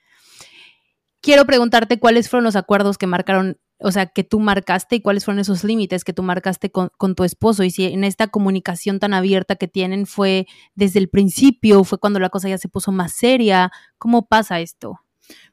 Quiero 1.21 1.45
preguntarte 1.45 1.99
cuáles 1.99 2.27
fueron 2.27 2.43
los 2.43 2.55
acuerdos 2.55 2.97
que 2.97 3.05
marcaron 3.05 3.59
o 3.79 3.91
sea, 3.91 4.07
que 4.07 4.23
tú 4.23 4.39
marcaste 4.39 4.95
y 4.95 5.01
cuáles 5.01 5.25
fueron 5.25 5.41
esos 5.41 5.63
límites 5.63 6.03
que 6.03 6.13
tú 6.13 6.23
marcaste 6.23 6.71
con, 6.71 6.89
tu 7.15 7.23
esposo 7.23 7.63
y 7.63 7.69
si 7.69 7.85
en 7.85 8.03
esta 8.03 8.29
comunicación 8.29 8.99
tan 8.99 9.13
abierta 9.13 9.57
que 9.57 9.67
tienen 9.67 10.07
fue 10.07 10.47
desde 10.73 10.97
el 10.99 11.09
principio, 11.09 11.83
fue 11.83 11.99
cuando 11.99 12.19
la 12.19 12.29
cosa 12.29 12.49
ya 12.49 12.57
se 12.57 12.69
puso 12.69 12.91
más 12.91 13.11
seria, 13.13 13.71
¿cómo 13.99 14.25
pasa 14.27 14.59
esto? 14.59 15.01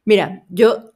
Mira, 0.05 0.44
yo 0.49 0.94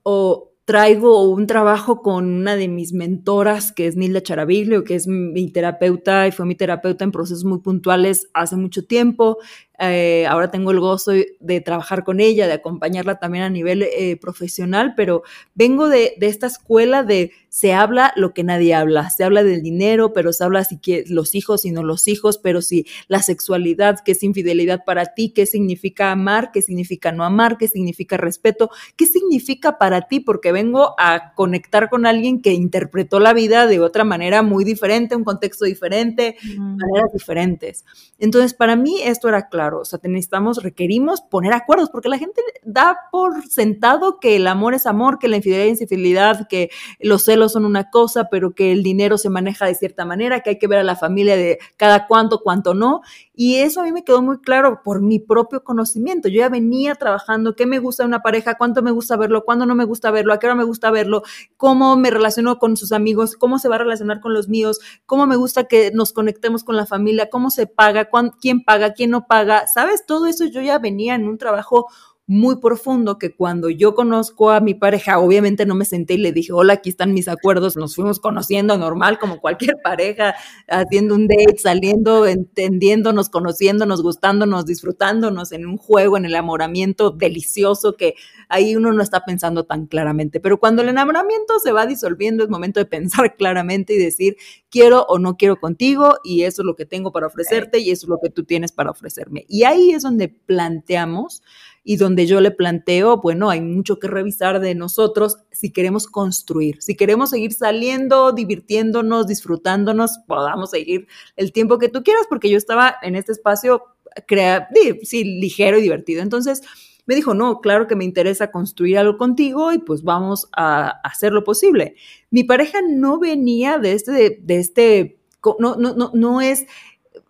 traigo 0.64 1.28
un 1.28 1.46
trabajo 1.46 2.00
con 2.00 2.26
una 2.26 2.56
de 2.56 2.68
mis 2.68 2.92
mentoras, 2.92 3.72
que 3.72 3.86
es 3.86 3.96
Nilda 3.96 4.22
Charaviglio, 4.22 4.84
que 4.84 4.94
es 4.94 5.06
mi 5.06 5.50
terapeuta 5.50 6.26
y 6.26 6.32
fue 6.32 6.46
mi 6.46 6.54
terapeuta 6.54 7.04
en 7.04 7.12
procesos 7.12 7.44
muy 7.44 7.58
puntuales 7.60 8.28
hace 8.32 8.56
mucho 8.56 8.86
tiempo. 8.86 9.38
Eh, 9.80 10.24
ahora 10.28 10.52
tengo 10.52 10.70
el 10.70 10.78
gozo 10.78 11.12
de 11.40 11.60
trabajar 11.60 12.04
con 12.04 12.20
ella, 12.20 12.46
de 12.46 12.52
acompañarla 12.52 13.18
también 13.18 13.42
a 13.42 13.50
nivel 13.50 13.82
eh, 13.82 14.16
profesional, 14.20 14.94
pero 14.96 15.24
vengo 15.54 15.88
de, 15.88 16.14
de, 16.18 16.28
esta 16.28 16.46
escuela 16.46 17.02
de 17.02 17.32
se 17.48 17.72
habla 17.72 18.12
lo 18.14 18.34
que 18.34 18.44
nadie 18.44 18.74
habla, 18.74 19.10
se 19.10 19.24
habla 19.24 19.42
del 19.42 19.62
dinero, 19.62 20.12
pero 20.12 20.32
se 20.32 20.44
habla 20.44 20.64
si 20.64 20.78
que 20.78 21.04
los 21.08 21.34
hijos 21.34 21.64
y 21.64 21.72
no 21.72 21.82
los 21.82 22.06
hijos, 22.06 22.38
pero 22.38 22.62
si 22.62 22.86
la 23.08 23.22
sexualidad, 23.22 23.98
qué 24.04 24.12
es 24.12 24.22
infidelidad 24.22 24.84
para 24.84 25.06
ti, 25.06 25.30
qué 25.30 25.44
significa 25.44 26.12
amar, 26.12 26.52
qué 26.52 26.62
significa 26.62 27.10
no 27.10 27.24
amar, 27.24 27.58
qué 27.58 27.66
significa 27.66 28.16
respeto, 28.16 28.70
qué 28.96 29.06
significa 29.06 29.78
para 29.78 30.02
ti, 30.02 30.20
porque 30.20 30.52
vengo 30.52 30.94
a 30.98 31.32
conectar 31.34 31.90
con 31.90 32.06
alguien 32.06 32.42
que 32.42 32.52
interpretó 32.52 33.18
la 33.18 33.32
vida 33.32 33.66
de 33.66 33.80
otra 33.80 34.04
manera 34.04 34.42
muy 34.42 34.64
diferente, 34.64 35.16
un 35.16 35.24
contexto 35.24 35.64
diferente, 35.64 36.36
maneras 36.56 37.12
diferentes. 37.12 37.84
Entonces, 38.18 38.54
para 38.54 38.76
mí 38.76 39.00
esto 39.02 39.28
era 39.28 39.48
claro 39.48 39.63
o 39.72 39.84
sea, 39.84 39.98
necesitamos, 40.02 40.62
requerimos 40.62 41.22
poner 41.22 41.54
acuerdos, 41.54 41.88
porque 41.90 42.08
la 42.08 42.18
gente 42.18 42.42
da 42.64 42.98
por 43.10 43.46
sentado 43.46 44.18
que 44.20 44.36
el 44.36 44.46
amor 44.46 44.74
es 44.74 44.86
amor, 44.86 45.18
que 45.18 45.28
la 45.28 45.36
infidelidad 45.36 45.68
es 45.68 45.80
infidelidad, 45.80 46.48
que 46.48 46.70
los 46.98 47.24
celos 47.24 47.52
son 47.52 47.64
una 47.64 47.88
cosa, 47.90 48.28
pero 48.30 48.54
que 48.54 48.72
el 48.72 48.82
dinero 48.82 49.16
se 49.16 49.30
maneja 49.30 49.66
de 49.66 49.74
cierta 49.74 50.04
manera, 50.04 50.40
que 50.40 50.50
hay 50.50 50.58
que 50.58 50.66
ver 50.66 50.80
a 50.80 50.84
la 50.84 50.96
familia 50.96 51.36
de 51.36 51.58
cada 51.76 52.06
cuánto, 52.06 52.40
cuánto 52.42 52.74
no. 52.74 53.00
Y 53.36 53.56
eso 53.56 53.80
a 53.80 53.84
mí 53.84 53.90
me 53.90 54.04
quedó 54.04 54.22
muy 54.22 54.38
claro 54.38 54.82
por 54.84 55.02
mi 55.02 55.18
propio 55.18 55.64
conocimiento. 55.64 56.28
Yo 56.28 56.38
ya 56.38 56.48
venía 56.48 56.94
trabajando 56.94 57.56
qué 57.56 57.66
me 57.66 57.80
gusta 57.80 58.04
de 58.04 58.06
una 58.08 58.22
pareja, 58.22 58.56
cuánto 58.56 58.80
me 58.80 58.92
gusta 58.92 59.16
verlo, 59.16 59.44
cuándo 59.44 59.66
no 59.66 59.74
me 59.74 59.84
gusta 59.84 60.12
verlo, 60.12 60.32
a 60.32 60.38
qué 60.38 60.46
hora 60.46 60.54
me 60.54 60.62
gusta 60.62 60.92
verlo, 60.92 61.22
cómo 61.56 61.96
me 61.96 62.10
relaciono 62.10 62.58
con 62.60 62.76
sus 62.76 62.92
amigos, 62.92 63.34
cómo 63.34 63.58
se 63.58 63.68
va 63.68 63.74
a 63.74 63.78
relacionar 63.78 64.20
con 64.20 64.32
los 64.32 64.48
míos, 64.48 64.78
cómo 65.04 65.26
me 65.26 65.34
gusta 65.34 65.64
que 65.64 65.90
nos 65.92 66.12
conectemos 66.12 66.62
con 66.62 66.76
la 66.76 66.86
familia, 66.86 67.28
cómo 67.28 67.50
se 67.50 67.66
paga, 67.66 68.08
quién 68.40 68.62
paga, 68.64 68.92
quién 68.92 69.10
no 69.10 69.26
paga. 69.26 69.66
¿Sabes? 69.66 70.06
Todo 70.06 70.26
eso 70.28 70.44
yo 70.44 70.60
ya 70.60 70.78
venía 70.78 71.16
en 71.16 71.26
un 71.26 71.36
trabajo 71.36 71.88
muy 72.26 72.56
profundo 72.56 73.18
que 73.18 73.34
cuando 73.34 73.68
yo 73.68 73.94
conozco 73.94 74.50
a 74.50 74.60
mi 74.60 74.72
pareja, 74.72 75.18
obviamente 75.18 75.66
no 75.66 75.74
me 75.74 75.84
senté 75.84 76.14
y 76.14 76.18
le 76.18 76.32
dije, 76.32 76.52
hola, 76.52 76.74
aquí 76.74 76.88
están 76.88 77.12
mis 77.12 77.28
acuerdos, 77.28 77.76
nos 77.76 77.94
fuimos 77.96 78.18
conociendo 78.18 78.78
normal 78.78 79.18
como 79.18 79.40
cualquier 79.40 79.76
pareja, 79.84 80.34
haciendo 80.66 81.14
un 81.14 81.28
date, 81.28 81.58
saliendo, 81.58 82.26
entendiéndonos, 82.26 83.28
conociéndonos, 83.28 84.02
gustándonos, 84.02 84.64
disfrutándonos 84.64 85.52
en 85.52 85.66
un 85.66 85.76
juego, 85.76 86.16
en 86.16 86.24
el 86.24 86.32
enamoramiento 86.32 87.10
delicioso 87.10 87.94
que 87.96 88.14
ahí 88.48 88.74
uno 88.74 88.92
no 88.92 89.02
está 89.02 89.24
pensando 89.26 89.64
tan 89.64 89.86
claramente. 89.86 90.40
Pero 90.40 90.58
cuando 90.58 90.80
el 90.80 90.88
enamoramiento 90.88 91.58
se 91.58 91.72
va 91.72 91.84
disolviendo, 91.84 92.42
es 92.42 92.48
momento 92.48 92.80
de 92.80 92.86
pensar 92.86 93.36
claramente 93.36 93.92
y 93.92 93.98
decir, 93.98 94.36
quiero 94.70 95.04
o 95.08 95.18
no 95.18 95.36
quiero 95.36 95.60
contigo 95.60 96.16
y 96.24 96.42
eso 96.44 96.62
es 96.62 96.66
lo 96.66 96.74
que 96.74 96.86
tengo 96.86 97.12
para 97.12 97.26
ofrecerte 97.26 97.80
y 97.80 97.90
eso 97.90 98.06
es 98.06 98.08
lo 98.08 98.18
que 98.22 98.30
tú 98.30 98.44
tienes 98.44 98.72
para 98.72 98.90
ofrecerme. 98.90 99.44
Y 99.46 99.64
ahí 99.64 99.90
es 99.90 100.02
donde 100.02 100.28
planteamos 100.28 101.42
y 101.84 101.96
donde 101.96 102.26
yo 102.26 102.40
le 102.40 102.50
planteo, 102.50 103.20
bueno, 103.20 103.50
hay 103.50 103.60
mucho 103.60 103.98
que 103.98 104.08
revisar 104.08 104.58
de 104.60 104.74
nosotros 104.74 105.36
si 105.52 105.70
queremos 105.70 106.06
construir, 106.06 106.82
si 106.82 106.96
queremos 106.96 107.30
seguir 107.30 107.52
saliendo, 107.52 108.32
divirtiéndonos, 108.32 109.26
disfrutándonos, 109.26 110.18
podamos 110.26 110.70
seguir 110.70 111.06
el 111.36 111.52
tiempo 111.52 111.78
que 111.78 111.90
tú 111.90 112.02
quieras, 112.02 112.24
porque 112.28 112.48
yo 112.48 112.56
estaba 112.56 112.96
en 113.02 113.16
este 113.16 113.32
espacio 113.32 113.82
crea 114.26 114.68
sí, 115.02 115.24
ligero 115.24 115.78
y 115.78 115.82
divertido. 115.82 116.22
Entonces, 116.22 116.62
me 117.06 117.14
dijo, 117.14 117.34
no, 117.34 117.60
claro 117.60 117.86
que 117.86 117.96
me 117.96 118.04
interesa 118.04 118.50
construir 118.50 118.98
algo 118.98 119.18
contigo 119.18 119.72
y 119.72 119.78
pues 119.78 120.02
vamos 120.02 120.48
a 120.56 120.88
hacer 121.04 121.32
lo 121.32 121.44
posible. 121.44 121.96
Mi 122.30 122.44
pareja 122.44 122.78
no 122.86 123.18
venía 123.18 123.78
de 123.78 123.92
este, 123.92 124.40
de, 124.40 124.56
este, 124.56 125.18
no, 125.58 125.76
no, 125.76 125.94
no, 125.94 126.10
no 126.14 126.40
es 126.40 126.66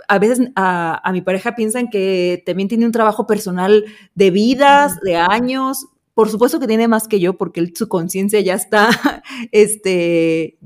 a 0.08 0.18
veces 0.18 0.50
a, 0.56 1.10
mi 1.12 1.20
pareja 1.20 1.54
piensan 1.54 1.88
que 1.88 2.42
también 2.46 2.68
tiene 2.68 2.86
un 2.86 2.92
trabajo 2.92 3.26
personal 3.26 3.84
de 4.14 4.30
vidas, 4.30 5.00
de 5.00 5.16
años. 5.16 5.86
Por 6.14 6.28
supuesto 6.30 6.60
que 6.60 6.66
tiene 6.66 6.88
más 6.88 7.08
que 7.08 7.20
yo 7.20 7.36
porque 7.36 7.72
su 7.74 7.88
conciencia 7.88 8.40
ya 8.40 8.54
está, 8.54 8.88
este, 9.52 10.58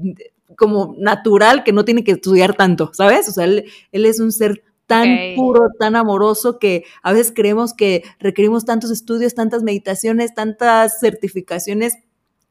como 0.57 0.95
natural 0.99 1.65
que 1.65 1.73
no 1.73 1.85
tiene 1.85 2.05
que 2.05 2.13
estudiar 2.13 2.55
tanto, 2.55 2.91
¿sabes? 2.93 3.29
O 3.29 3.33
sea, 3.33 3.45
él, 3.45 3.65
es 3.93 4.21
un 4.21 4.33
ser 4.33 4.63
tan 4.87 5.07
puro, 5.37 5.69
tan 5.79 5.97
amoroso 5.97 6.59
que 6.59 6.85
a 7.03 7.13
veces 7.13 7.33
creemos 7.35 7.75
que 7.75 8.05
requerimos 8.19 8.65
tantos 8.65 8.91
estudios, 8.91 9.35
tantas 9.35 9.63
meditaciones, 9.63 10.35
tantas 10.35 10.99
certificaciones 10.99 11.99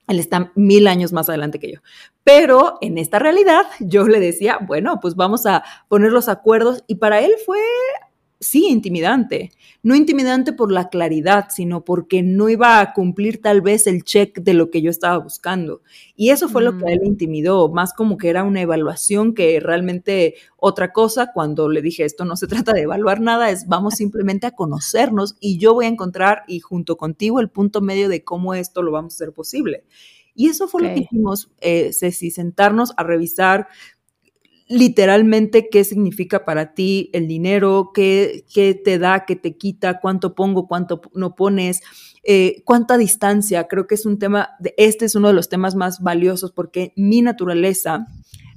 él 0.07 0.19
está 0.19 0.51
mil 0.55 0.87
años 0.87 1.11
más 1.11 1.27
adelante 1.27 1.59
que 1.59 1.73
yo. 1.73 1.79
Pero 2.27 2.77
en 2.81 2.97
esta 2.97 3.19
realidad 3.19 3.67
yo 3.79 4.05
le 4.05 4.19
decía, 4.19 4.59
bueno, 4.67 4.99
pues 5.01 5.15
vamos 5.15 5.45
a 5.45 5.63
poner 5.87 6.11
los 6.11 6.27
acuerdos 6.27 6.83
y 6.85 6.95
para 6.95 7.21
él 7.21 7.31
fue 7.45 7.59
sí, 8.41 8.67
intimidante. 8.67 9.51
No 9.81 9.95
intimidante 9.95 10.51
por 10.51 10.69
la 10.69 10.89
claridad, 10.89 11.45
sino 11.49 11.85
porque 11.85 12.23
no 12.23 12.49
iba 12.49 12.81
a 12.81 12.91
cumplir 12.93 13.41
tal 13.41 13.61
vez 13.61 13.87
el 13.87 14.03
check 14.03 14.39
de 14.41 14.53
lo 14.53 14.69
que 14.71 14.81
yo 14.81 14.91
estaba 14.91 15.17
buscando. 15.19 15.81
Y 16.17 16.31
eso 16.31 16.49
fue 16.49 16.61
lo 16.63 16.77
que 16.77 16.85
a 16.89 16.91
él 16.91 16.99
Mm. 17.03 17.05
intimidó, 17.05 17.69
más 17.69 17.93
como 17.93 18.17
que 18.17 18.27
era 18.29 18.43
una 18.43 18.59
evaluación 18.61 19.33
que 19.33 19.61
realmente 19.61 20.35
otra 20.57 20.91
cosa, 20.91 21.31
cuando 21.33 21.69
le 21.69 21.81
dije 21.81 22.03
esto 22.03 22.25
no 22.25 22.35
se 22.35 22.47
trata 22.65 22.73
de 22.73 22.81
evaluar 22.81 23.21
nada, 23.21 23.51
es 23.51 23.67
vamos 23.67 23.93
simplemente 23.97 24.47
a 24.47 24.51
conocernos 24.51 25.37
y 25.39 25.57
yo 25.59 25.73
voy 25.73 25.85
a 25.85 25.89
encontrar 25.89 26.43
y 26.47 26.59
junto 26.59 26.97
contigo 26.97 27.39
el 27.39 27.49
punto 27.49 27.79
medio 27.79 28.09
de 28.09 28.25
cómo 28.25 28.53
esto 28.53 28.81
lo 28.81 28.91
vamos 28.91 29.13
a 29.13 29.15
hacer 29.15 29.33
posible. 29.33 29.85
Y 30.37 30.49
eso 30.49 30.67
fue 30.67 30.83
lo 30.83 30.93
que 30.93 30.99
hicimos, 31.01 31.51
eh, 31.61 31.91
Ceci, 31.91 32.29
sentarnos 32.29 32.93
a 32.95 33.03
revisar 33.03 33.67
literalmente 34.67 35.67
qué 35.69 35.83
significa 35.83 36.45
para 36.45 36.75
ti 36.75 37.09
el 37.13 37.27
dinero, 37.27 37.89
qué, 37.91 38.45
qué 38.53 38.75
te 38.75 38.99
da, 38.99 39.25
qué 39.25 39.35
te 39.35 39.57
quita, 39.57 39.99
cuánto 39.99 40.35
pongo, 40.35 40.67
cuánto 40.67 41.01
no 41.15 41.33
pones, 41.33 41.81
eh, 42.23 42.61
cuánta 42.65 42.99
distancia. 42.99 43.67
Creo 43.67 43.87
que 43.87 43.95
es 43.95 44.05
un 44.05 44.19
tema, 44.19 44.49
de, 44.59 44.75
este 44.77 45.05
es 45.05 45.15
uno 45.15 45.29
de 45.29 45.33
los 45.33 45.49
temas 45.49 45.75
más 45.75 46.01
valiosos 46.01 46.51
porque 46.51 46.93
mi 46.95 47.23
naturaleza 47.23 48.05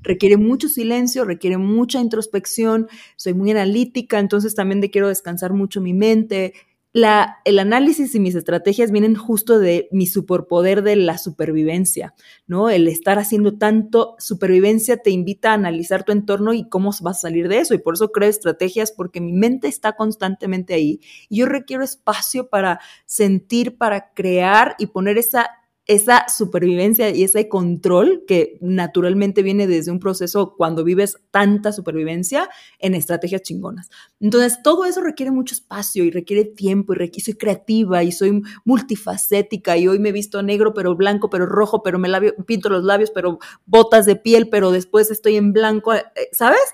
requiere 0.03 0.37
mucho 0.37 0.69
silencio, 0.69 1.25
requiere 1.25 1.57
mucha 1.57 1.99
introspección, 1.99 2.89
soy 3.17 3.33
muy 3.33 3.51
analítica, 3.53 4.19
entonces 4.19 4.55
también 4.55 4.83
de 4.83 4.91
quiero 4.91 5.09
descansar 5.09 5.55
mucho 5.55 5.81
mi 5.81 5.95
mente. 5.95 6.53
La, 6.93 7.37
el 7.45 7.61
análisis 7.61 8.17
y 8.17 8.21
mis 8.21 8.35
estrategias 8.35 8.91
vienen 8.91 9.15
justo 9.15 9.61
de 9.61 9.89
mi 9.93 10.09
superpoder 10.09 10.83
de 10.83 10.97
la 10.97 11.19
supervivencia, 11.19 12.15
¿no? 12.49 12.69
El 12.69 12.89
estar 12.89 13.17
haciendo 13.21 13.59
tanto 13.59 14.17
supervivencia 14.19 14.97
te 14.97 15.11
invita 15.11 15.53
a 15.53 15.55
analizar 15.55 16.03
tu 16.03 16.11
entorno 16.11 16.53
y 16.53 16.69
cómo 16.69 16.91
vas 17.03 17.19
a 17.19 17.21
salir 17.21 17.47
de 17.47 17.61
eso. 17.61 17.75
Y 17.75 17.79
por 17.79 17.95
eso 17.95 18.11
creo 18.11 18.29
estrategias 18.29 18.91
porque 18.91 19.21
mi 19.21 19.33
mente 19.33 19.69
está 19.69 19.93
constantemente 19.93 20.75
ahí. 20.75 21.01
Yo 21.29 21.47
requiero 21.47 21.85
espacio 21.85 22.49
para 22.49 22.81
sentir, 23.07 23.79
para 23.79 24.13
crear 24.13 24.75
y 24.81 24.87
poner 24.87 25.17
esa 25.17 25.49
esa 25.91 26.29
supervivencia 26.29 27.11
y 27.11 27.25
ese 27.25 27.49
control 27.49 28.23
que 28.25 28.59
naturalmente 28.61 29.43
viene 29.43 29.67
desde 29.67 29.91
un 29.91 29.99
proceso 29.99 30.55
cuando 30.57 30.85
vives 30.85 31.19
tanta 31.33 31.73
supervivencia 31.73 32.49
en 32.79 32.95
estrategias 32.95 33.43
chingonas. 33.43 33.91
Entonces, 34.21 34.63
todo 34.63 34.85
eso 34.85 35.01
requiere 35.01 35.33
mucho 35.33 35.53
espacio 35.53 36.05
y 36.05 36.13
requiere 36.13 36.45
tiempo 36.45 36.93
y 36.93 36.97
requiere, 36.97 37.25
soy 37.25 37.35
creativa 37.35 38.05
y 38.05 38.13
soy 38.13 38.41
multifacética 38.65 39.77
y 39.77 39.89
hoy 39.89 39.99
me 39.99 40.11
he 40.11 40.13
visto 40.13 40.41
negro, 40.45 40.75
pero 40.75 40.95
blanco, 40.95 41.29
pero 41.29 41.45
rojo, 41.45 41.83
pero 41.83 41.99
me 41.99 42.07
labio, 42.07 42.37
pinto 42.47 42.69
los 42.69 42.85
labios, 42.85 43.11
pero 43.11 43.41
botas 43.67 44.07
de 44.07 44.15
piel, 44.15 44.49
pero 44.49 44.71
después 44.71 45.11
estoy 45.11 45.35
en 45.35 45.53
blanco, 45.53 45.93
¿sabes? 46.31 46.73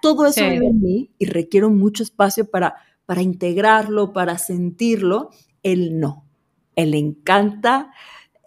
Todo 0.00 0.24
eso 0.26 0.38
sí. 0.38 0.48
vive 0.48 0.68
en 0.68 0.80
mí 0.80 1.10
y 1.18 1.26
requiero 1.26 1.68
mucho 1.68 2.04
espacio 2.04 2.48
para, 2.48 2.76
para 3.06 3.22
integrarlo, 3.22 4.12
para 4.12 4.38
sentirlo. 4.38 5.30
El 5.64 5.98
no, 5.98 6.28
el 6.76 6.94
encanta 6.94 7.90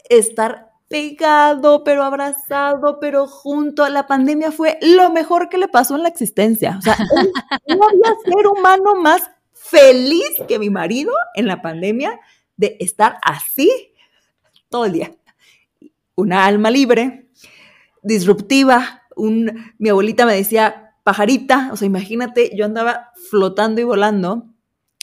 estar 0.09 0.75
pegado, 0.87 1.83
pero 1.83 2.03
abrazado, 2.03 2.99
pero 2.99 3.27
junto. 3.27 3.87
La 3.89 4.07
pandemia 4.07 4.51
fue 4.51 4.77
lo 4.81 5.09
mejor 5.09 5.49
que 5.49 5.57
le 5.57 5.67
pasó 5.67 5.95
en 5.95 6.03
la 6.03 6.09
existencia. 6.09 6.77
O 6.77 6.81
sea, 6.81 6.97
no 7.67 7.87
había 7.87 8.15
ser 8.23 8.47
humano 8.47 8.95
más 8.95 9.29
feliz 9.53 10.29
que 10.47 10.59
mi 10.59 10.69
marido 10.69 11.11
en 11.33 11.47
la 11.47 11.61
pandemia 11.61 12.19
de 12.57 12.77
estar 12.79 13.17
así 13.23 13.69
todo 14.69 14.85
el 14.85 14.93
día. 14.93 15.11
Una 16.15 16.45
alma 16.45 16.69
libre, 16.69 17.29
disruptiva. 18.01 19.03
Un, 19.15 19.73
mi 19.77 19.89
abuelita 19.89 20.25
me 20.25 20.35
decía 20.35 20.93
pajarita, 21.03 21.69
o 21.71 21.77
sea, 21.77 21.85
imagínate, 21.85 22.55
yo 22.55 22.65
andaba 22.65 23.11
flotando 23.29 23.79
y 23.81 23.83
volando. 23.83 24.47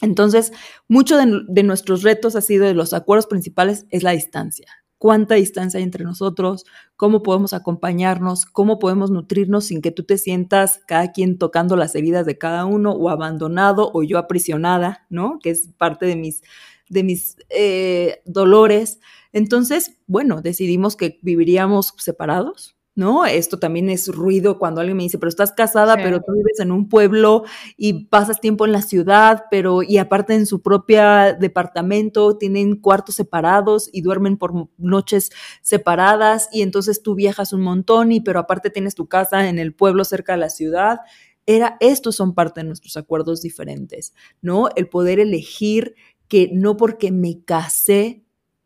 Entonces, 0.00 0.52
mucho 0.88 1.16
de, 1.16 1.42
de 1.46 1.62
nuestros 1.62 2.02
retos 2.02 2.34
ha 2.34 2.40
sido 2.40 2.66
de 2.66 2.74
los 2.74 2.92
acuerdos 2.92 3.26
principales 3.26 3.86
es 3.90 4.02
la 4.02 4.10
distancia 4.10 4.81
cuánta 5.02 5.34
distancia 5.34 5.78
hay 5.78 5.82
entre 5.82 6.04
nosotros, 6.04 6.64
cómo 6.94 7.24
podemos 7.24 7.54
acompañarnos, 7.54 8.46
cómo 8.46 8.78
podemos 8.78 9.10
nutrirnos 9.10 9.64
sin 9.64 9.82
que 9.82 9.90
tú 9.90 10.04
te 10.04 10.16
sientas 10.16 10.80
cada 10.86 11.10
quien 11.10 11.38
tocando 11.38 11.74
las 11.74 11.96
heridas 11.96 12.24
de 12.24 12.38
cada 12.38 12.66
uno 12.66 12.92
o 12.92 13.08
abandonado 13.08 13.90
o 13.94 14.04
yo 14.04 14.16
aprisionada, 14.16 15.04
¿no? 15.10 15.40
Que 15.42 15.50
es 15.50 15.70
parte 15.76 16.06
de 16.06 16.14
mis, 16.14 16.44
de 16.88 17.02
mis 17.02 17.36
eh, 17.48 18.22
dolores. 18.26 19.00
Entonces, 19.32 19.98
bueno, 20.06 20.40
decidimos 20.40 20.94
que 20.94 21.18
viviríamos 21.20 21.94
separados, 21.98 22.76
¿no? 22.94 23.24
Esto 23.24 23.58
también 23.58 23.88
es 23.88 24.08
ruido 24.08 24.58
cuando 24.58 24.80
alguien 24.80 24.96
me 24.96 25.02
dice, 25.04 25.18
pero 25.18 25.30
estás 25.30 25.52
casada, 25.52 25.94
sí. 25.94 26.00
pero 26.02 26.20
tú 26.20 26.32
vives 26.32 26.60
en 26.60 26.72
un 26.72 26.88
pueblo 26.88 27.44
y 27.76 28.04
pasas 28.06 28.40
tiempo 28.40 28.66
en 28.66 28.72
la 28.72 28.82
ciudad, 28.82 29.44
pero 29.50 29.82
y 29.82 29.98
aparte 29.98 30.34
en 30.34 30.46
su 30.46 30.60
propio 30.60 31.02
departamento 31.38 32.36
tienen 32.36 32.76
cuartos 32.76 33.14
separados 33.14 33.88
y 33.92 34.02
duermen 34.02 34.36
por 34.36 34.68
noches 34.76 35.30
separadas 35.62 36.48
y 36.52 36.62
entonces 36.62 37.02
tú 37.02 37.14
viajas 37.14 37.52
un 37.52 37.62
montón 37.62 38.12
y 38.12 38.20
pero 38.20 38.40
aparte 38.40 38.70
tienes 38.70 38.94
tu 38.94 39.08
casa 39.08 39.48
en 39.48 39.58
el 39.58 39.74
pueblo 39.74 40.04
cerca 40.04 40.32
de 40.32 40.38
la 40.38 40.50
ciudad. 40.50 40.98
Era, 41.46 41.76
estos 41.80 42.14
son 42.14 42.34
parte 42.34 42.60
de 42.60 42.66
nuestros 42.66 42.96
acuerdos 42.96 43.42
diferentes, 43.42 44.14
¿no? 44.42 44.68
El 44.76 44.88
poder 44.88 45.18
elegir 45.18 45.94
que 46.28 46.50
no 46.52 46.76
porque 46.76 47.10
me 47.10 47.42
casé 47.44 48.22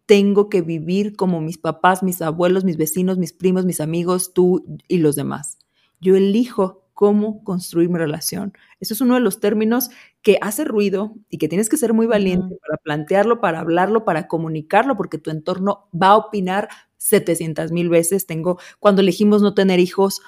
tengo 0.07 0.49
que 0.49 0.63
vivir 0.63 1.17
como 1.17 1.41
mis 1.41 1.59
papás, 1.59 2.03
mis 2.03 2.23
abuelos, 2.23 2.65
mis 2.65 2.77
vecinos, 2.77 3.19
mis 3.19 3.33
primos, 3.33 3.65
mis 3.65 3.81
amigos, 3.81 4.33
tú 4.33 4.65
y 4.89 4.99
los 4.99 5.17
demás. 5.17 5.59
Yo 6.01 6.17
elijo 6.17 6.85
cómo 6.95 7.45
construir 7.45 7.91
mi 7.91 7.99
relación. 7.99 8.55
Eso 8.81 8.95
es 8.95 9.01
uno 9.03 9.15
de 9.15 9.21
los 9.21 9.39
términos 9.39 9.91
que 10.23 10.39
hace 10.41 10.65
ruido 10.65 11.15
y 11.29 11.39
que 11.39 11.49
tienes 11.49 11.69
que 11.69 11.77
ser 11.77 11.93
muy 11.93 12.07
valiente 12.07 12.55
uh 12.55 12.57
-huh. 12.57 12.61
para 12.61 12.79
plantearlo, 12.79 13.41
para 13.41 13.61
hablarlo, 13.61 14.05
para 14.05 14.29
comunicarlo, 14.29 14.97
porque 14.97 15.19
tu 15.19 15.31
entorno 15.31 15.89
va 15.93 16.09
a 16.09 16.17
opinar 16.17 16.69
700 16.97 17.71
mil 17.73 17.91
veces. 17.91 18.27
Tengo, 18.27 18.59
cuando 18.79 19.03
elegimos 19.03 19.43
no 19.43 19.53
tener 19.53 19.79
hijos, 19.79 20.23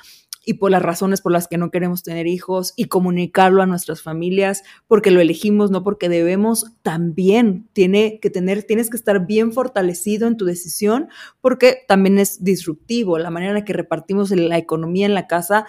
y 0.49 0.55
por 0.55 0.71
las 0.71 0.81
razones 0.81 1.21
por 1.21 1.31
las 1.31 1.47
que 1.47 1.59
no 1.59 1.71
queremos 1.71 2.03
tener 2.03 2.27
hijos 2.27 2.73
y 2.75 2.87
comunicarlo 2.87 3.61
a 3.61 3.67
nuestras 3.67 4.01
familias 4.01 4.63
porque 4.87 5.11
lo 5.11 5.21
elegimos, 5.21 5.71
no 5.71 5.85
porque 5.85 6.09
debemos, 6.09 6.73
también 6.81 7.69
tiene 7.75 8.19
que 8.19 8.31
tener, 8.31 8.63
tienes 8.63 8.89
que 8.89 8.97
estar 8.97 9.27
bien 9.27 9.53
fortalecido 9.53 10.27
en 10.27 10.39
tu 10.39 10.47
decisión 10.47 11.09
porque 11.43 11.85
también 11.87 12.19
es 12.19 12.43
disruptivo. 12.43 13.19
La 13.19 13.29
manera 13.29 13.51
en 13.51 13.59
la 13.59 13.67
que 13.67 13.75
repartimos 13.75 14.31
la 14.31 14.57
economía 14.57 15.05
en 15.05 15.13
la 15.13 15.27
casa 15.27 15.67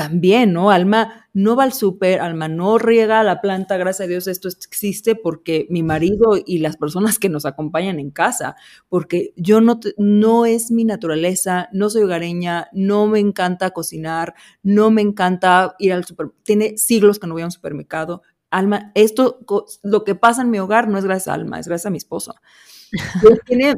también, 0.00 0.54
¿no? 0.54 0.70
Alma 0.70 1.28
no 1.34 1.56
va 1.56 1.64
al 1.64 1.74
súper, 1.74 2.22
Alma 2.22 2.48
no 2.48 2.78
riega 2.78 3.22
la 3.22 3.42
planta, 3.42 3.76
gracias 3.76 4.06
a 4.06 4.08
Dios 4.08 4.28
esto 4.28 4.48
existe 4.48 5.14
porque 5.14 5.66
mi 5.68 5.82
marido 5.82 6.38
y 6.42 6.60
las 6.60 6.78
personas 6.78 7.18
que 7.18 7.28
nos 7.28 7.44
acompañan 7.44 8.00
en 8.00 8.10
casa, 8.10 8.56
porque 8.88 9.34
yo 9.36 9.60
no, 9.60 9.78
no 9.98 10.46
es 10.46 10.70
mi 10.70 10.86
naturaleza, 10.86 11.68
no 11.74 11.90
soy 11.90 12.04
hogareña, 12.04 12.68
no 12.72 13.08
me 13.08 13.18
encanta 13.18 13.72
cocinar, 13.72 14.32
no 14.62 14.90
me 14.90 15.02
encanta 15.02 15.74
ir 15.78 15.92
al 15.92 16.06
super, 16.06 16.28
tiene 16.44 16.78
siglos 16.78 17.18
que 17.18 17.26
no 17.26 17.34
voy 17.34 17.42
a 17.42 17.44
un 17.44 17.50
supermercado. 17.50 18.22
Alma, 18.50 18.90
esto, 18.94 19.40
lo 19.82 20.04
que 20.04 20.14
pasa 20.14 20.40
en 20.40 20.50
mi 20.50 20.60
hogar 20.60 20.88
no 20.88 20.96
es 20.96 21.04
gracias 21.04 21.28
a 21.28 21.34
Alma, 21.34 21.60
es 21.60 21.68
gracias 21.68 21.88
a 21.88 21.90
mi 21.90 21.98
esposo. 21.98 22.36
tiene 23.44 23.74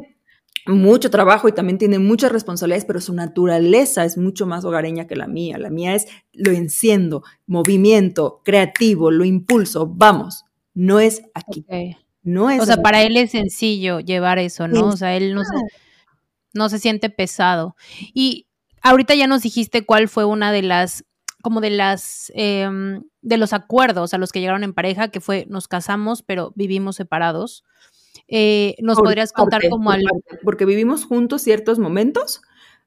mucho 0.65 1.09
trabajo 1.09 1.47
y 1.47 1.51
también 1.51 1.77
tiene 1.77 1.99
muchas 1.99 2.31
responsabilidades, 2.31 2.85
pero 2.85 3.01
su 3.01 3.13
naturaleza 3.13 4.05
es 4.05 4.17
mucho 4.17 4.45
más 4.45 4.63
hogareña 4.63 5.07
que 5.07 5.15
la 5.15 5.27
mía. 5.27 5.57
La 5.57 5.69
mía 5.69 5.95
es 5.95 6.07
lo 6.31 6.51
enciendo, 6.51 7.23
movimiento, 7.45 8.41
creativo, 8.45 9.11
lo 9.11 9.25
impulso, 9.25 9.87
vamos, 9.87 10.45
no 10.73 10.99
es 10.99 11.23
aquí. 11.33 11.65
Okay. 11.67 11.97
No 12.23 12.49
es 12.49 12.61
o 12.61 12.65
sea, 12.65 12.77
para 12.77 13.03
él 13.03 13.17
es 13.17 13.31
sencillo 13.31 13.99
llevar 13.99 14.39
eso, 14.39 14.67
¿no? 14.69 14.87
O 14.87 14.97
sea, 14.97 15.17
él 15.17 15.35
no 15.35 15.43
se, 15.43 15.55
no 16.53 16.69
se 16.69 16.79
siente 16.79 17.09
pesado. 17.09 17.75
Y 18.13 18.47
ahorita 18.81 19.13
ya 19.15 19.27
nos 19.27 19.41
dijiste 19.41 19.85
cuál 19.85 20.07
fue 20.07 20.23
una 20.23 20.53
de 20.53 20.61
las, 20.61 21.03
como 21.41 21.59
de 21.59 21.71
las, 21.71 22.31
eh, 22.35 22.69
de 23.21 23.37
los 23.37 23.51
acuerdos 23.51 24.13
a 24.13 24.17
los 24.17 24.31
que 24.31 24.39
llegaron 24.39 24.63
en 24.63 24.73
pareja, 24.73 25.09
que 25.09 25.19
fue 25.19 25.45
nos 25.49 25.67
casamos, 25.67 26.23
pero 26.23 26.53
vivimos 26.55 26.95
separados. 26.95 27.65
Eh, 28.27 28.75
¿Nos 28.79 28.97
por 28.97 29.05
podrías 29.05 29.31
contar 29.31 29.67
como 29.69 29.91
al... 29.91 30.03
Porque 30.43 30.65
vivimos 30.65 31.05
juntos 31.05 31.41
ciertos 31.41 31.79
momentos, 31.79 32.41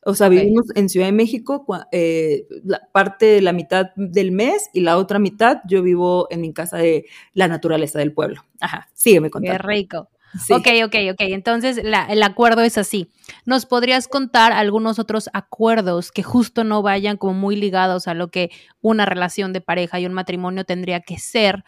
o 0.08 0.14
sea, 0.14 0.28
okay. 0.28 0.38
vivimos 0.38 0.66
en 0.76 0.88
Ciudad 0.88 1.06
de 1.06 1.12
México 1.12 1.66
eh, 1.90 2.46
la 2.64 2.80
parte 2.92 3.26
de 3.26 3.42
la 3.42 3.52
mitad 3.52 3.86
del 3.96 4.30
mes 4.30 4.70
y 4.72 4.80
la 4.80 4.98
otra 4.98 5.18
mitad 5.18 5.58
yo 5.68 5.82
vivo 5.82 6.28
en 6.30 6.42
mi 6.42 6.52
casa 6.52 6.76
de 6.76 7.06
la 7.34 7.48
naturaleza 7.48 7.98
del 7.98 8.12
pueblo. 8.12 8.44
Ajá, 8.60 8.88
sígueme 8.94 9.30
contando. 9.30 9.58
Qué 9.58 9.66
rico. 9.66 10.08
Sí. 10.40 10.52
Ok, 10.52 10.68
ok, 10.84 10.94
ok. 11.12 11.20
Entonces 11.22 11.82
la, 11.82 12.04
el 12.06 12.22
acuerdo 12.22 12.62
es 12.62 12.78
así. 12.78 13.10
¿Nos 13.46 13.66
podrías 13.66 14.06
contar 14.06 14.52
algunos 14.52 15.00
otros 15.00 15.28
acuerdos 15.32 16.12
que 16.12 16.22
justo 16.22 16.62
no 16.62 16.82
vayan 16.82 17.16
como 17.16 17.34
muy 17.34 17.56
ligados 17.56 18.06
a 18.06 18.14
lo 18.14 18.30
que 18.30 18.50
una 18.80 19.06
relación 19.06 19.52
de 19.52 19.60
pareja 19.60 19.98
y 19.98 20.06
un 20.06 20.12
matrimonio 20.12 20.64
tendría 20.64 21.00
que 21.00 21.18
ser? 21.18 21.64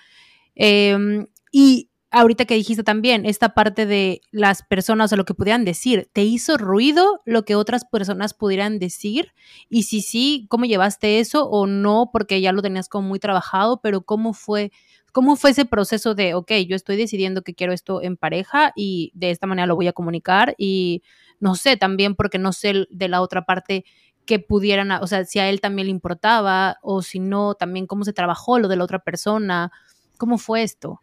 Eh, 0.54 1.26
y 1.50 1.87
ahorita 2.10 2.44
que 2.46 2.54
dijiste 2.54 2.82
también, 2.82 3.26
esta 3.26 3.50
parte 3.50 3.86
de 3.86 4.20
las 4.30 4.62
personas 4.62 5.12
o 5.12 5.16
lo 5.16 5.24
que 5.24 5.34
pudieran 5.34 5.64
decir, 5.64 6.08
¿te 6.12 6.24
hizo 6.24 6.56
ruido 6.56 7.20
lo 7.26 7.44
que 7.44 7.54
otras 7.54 7.84
personas 7.84 8.34
pudieran 8.34 8.78
decir? 8.78 9.32
Y 9.68 9.84
si 9.84 10.00
sí, 10.00 10.46
¿cómo 10.48 10.64
llevaste 10.64 11.20
eso 11.20 11.46
o 11.48 11.66
no? 11.66 12.10
Porque 12.12 12.40
ya 12.40 12.52
lo 12.52 12.62
tenías 12.62 12.88
como 12.88 13.08
muy 13.08 13.18
trabajado, 13.18 13.80
pero 13.82 14.02
¿cómo 14.02 14.32
fue? 14.32 14.72
¿Cómo 15.12 15.36
fue 15.36 15.50
ese 15.50 15.64
proceso 15.64 16.14
de, 16.14 16.34
ok, 16.34 16.52
yo 16.68 16.76
estoy 16.76 16.96
decidiendo 16.96 17.42
que 17.42 17.54
quiero 17.54 17.72
esto 17.72 18.02
en 18.02 18.16
pareja 18.16 18.72
y 18.76 19.10
de 19.14 19.30
esta 19.30 19.46
manera 19.46 19.66
lo 19.66 19.76
voy 19.76 19.88
a 19.88 19.92
comunicar? 19.92 20.54
Y 20.58 21.02
no 21.40 21.54
sé, 21.54 21.76
también 21.76 22.14
porque 22.14 22.38
no 22.38 22.52
sé 22.52 22.86
de 22.90 23.08
la 23.08 23.20
otra 23.22 23.44
parte 23.44 23.84
que 24.26 24.38
pudieran, 24.38 24.90
o 24.92 25.06
sea, 25.06 25.24
si 25.24 25.38
a 25.38 25.48
él 25.48 25.60
también 25.60 25.86
le 25.86 25.90
importaba 25.92 26.78
o 26.82 27.02
si 27.02 27.18
no, 27.20 27.54
también 27.54 27.86
cómo 27.86 28.04
se 28.04 28.12
trabajó 28.12 28.58
lo 28.58 28.68
de 28.68 28.76
la 28.76 28.84
otra 28.84 28.98
persona. 28.98 29.72
¿Cómo 30.18 30.36
fue 30.38 30.62
esto? 30.62 31.00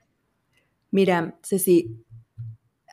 Mira, 0.95 1.37
Ceci, 1.43 2.05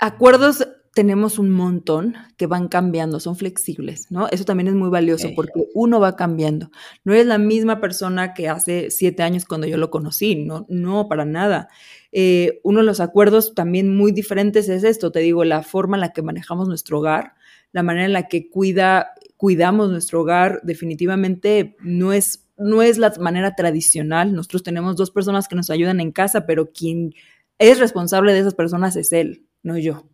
acuerdos 0.01 0.67
tenemos 0.93 1.39
un 1.39 1.51
montón 1.51 2.17
que 2.37 2.49
van 2.49 2.67
cambiando, 2.67 3.21
son 3.21 3.37
flexibles, 3.37 4.11
¿no? 4.11 4.27
Eso 4.27 4.45
también 4.45 4.67
es 4.67 4.75
muy 4.75 4.91
valioso 4.91 5.29
porque 5.37 5.69
uno 5.73 6.01
va 6.01 6.17
cambiando. 6.17 6.73
No 7.05 7.15
es 7.15 7.27
la 7.27 7.39
misma 7.39 7.81
persona 7.81 8.35
que 8.35 8.49
hace 8.49 8.91
siete 8.91 9.23
años 9.23 9.45
cuando 9.45 9.69
yo 9.69 9.77
lo 9.77 9.93
conocí, 9.93 10.35
no, 10.35 10.67
no, 10.69 11.07
para 11.07 11.25
nada. 11.25 11.69
Eh, 12.11 12.59
uno 12.65 12.81
de 12.81 12.87
los 12.87 12.99
acuerdos 12.99 13.55
también 13.55 13.95
muy 13.97 14.11
diferentes 14.11 14.69
es 14.69 14.83
esto, 14.83 15.13
te 15.13 15.21
digo, 15.21 15.45
la 15.45 15.63
forma 15.63 15.97
en 15.97 16.01
la 16.01 16.13
que 16.13 16.23
manejamos 16.23 16.67
nuestro 16.67 16.99
hogar, 16.99 17.35
la 17.71 17.85
manera 17.85 18.07
en 18.07 18.13
la 18.13 18.27
que 18.27 18.51
cuida, 18.51 19.13
cuidamos 19.37 19.91
nuestro 19.91 20.23
hogar, 20.23 20.61
definitivamente 20.65 21.77
no 21.79 22.13
es, 22.13 22.49
no 22.59 22.83
es 22.83 22.99
la 22.99 23.13
manera 23.21 23.55
tradicional. 23.55 24.35
Nosotros 24.35 24.65
tenemos 24.65 24.97
dos 24.97 25.13
personas 25.13 25.47
que 25.47 25.55
nos 25.55 25.71
ayudan 25.71 26.01
en 26.01 26.11
casa, 26.11 26.47
pero 26.47 26.73
quien 26.73 27.15
es 27.63 27.79
responsable 27.79 28.33
de 28.33 28.41
esas 28.41 28.55
personas 28.55 28.97
es 28.97 29.13
él, 29.13 29.47
no 29.63 29.79
yo. 29.79 30.05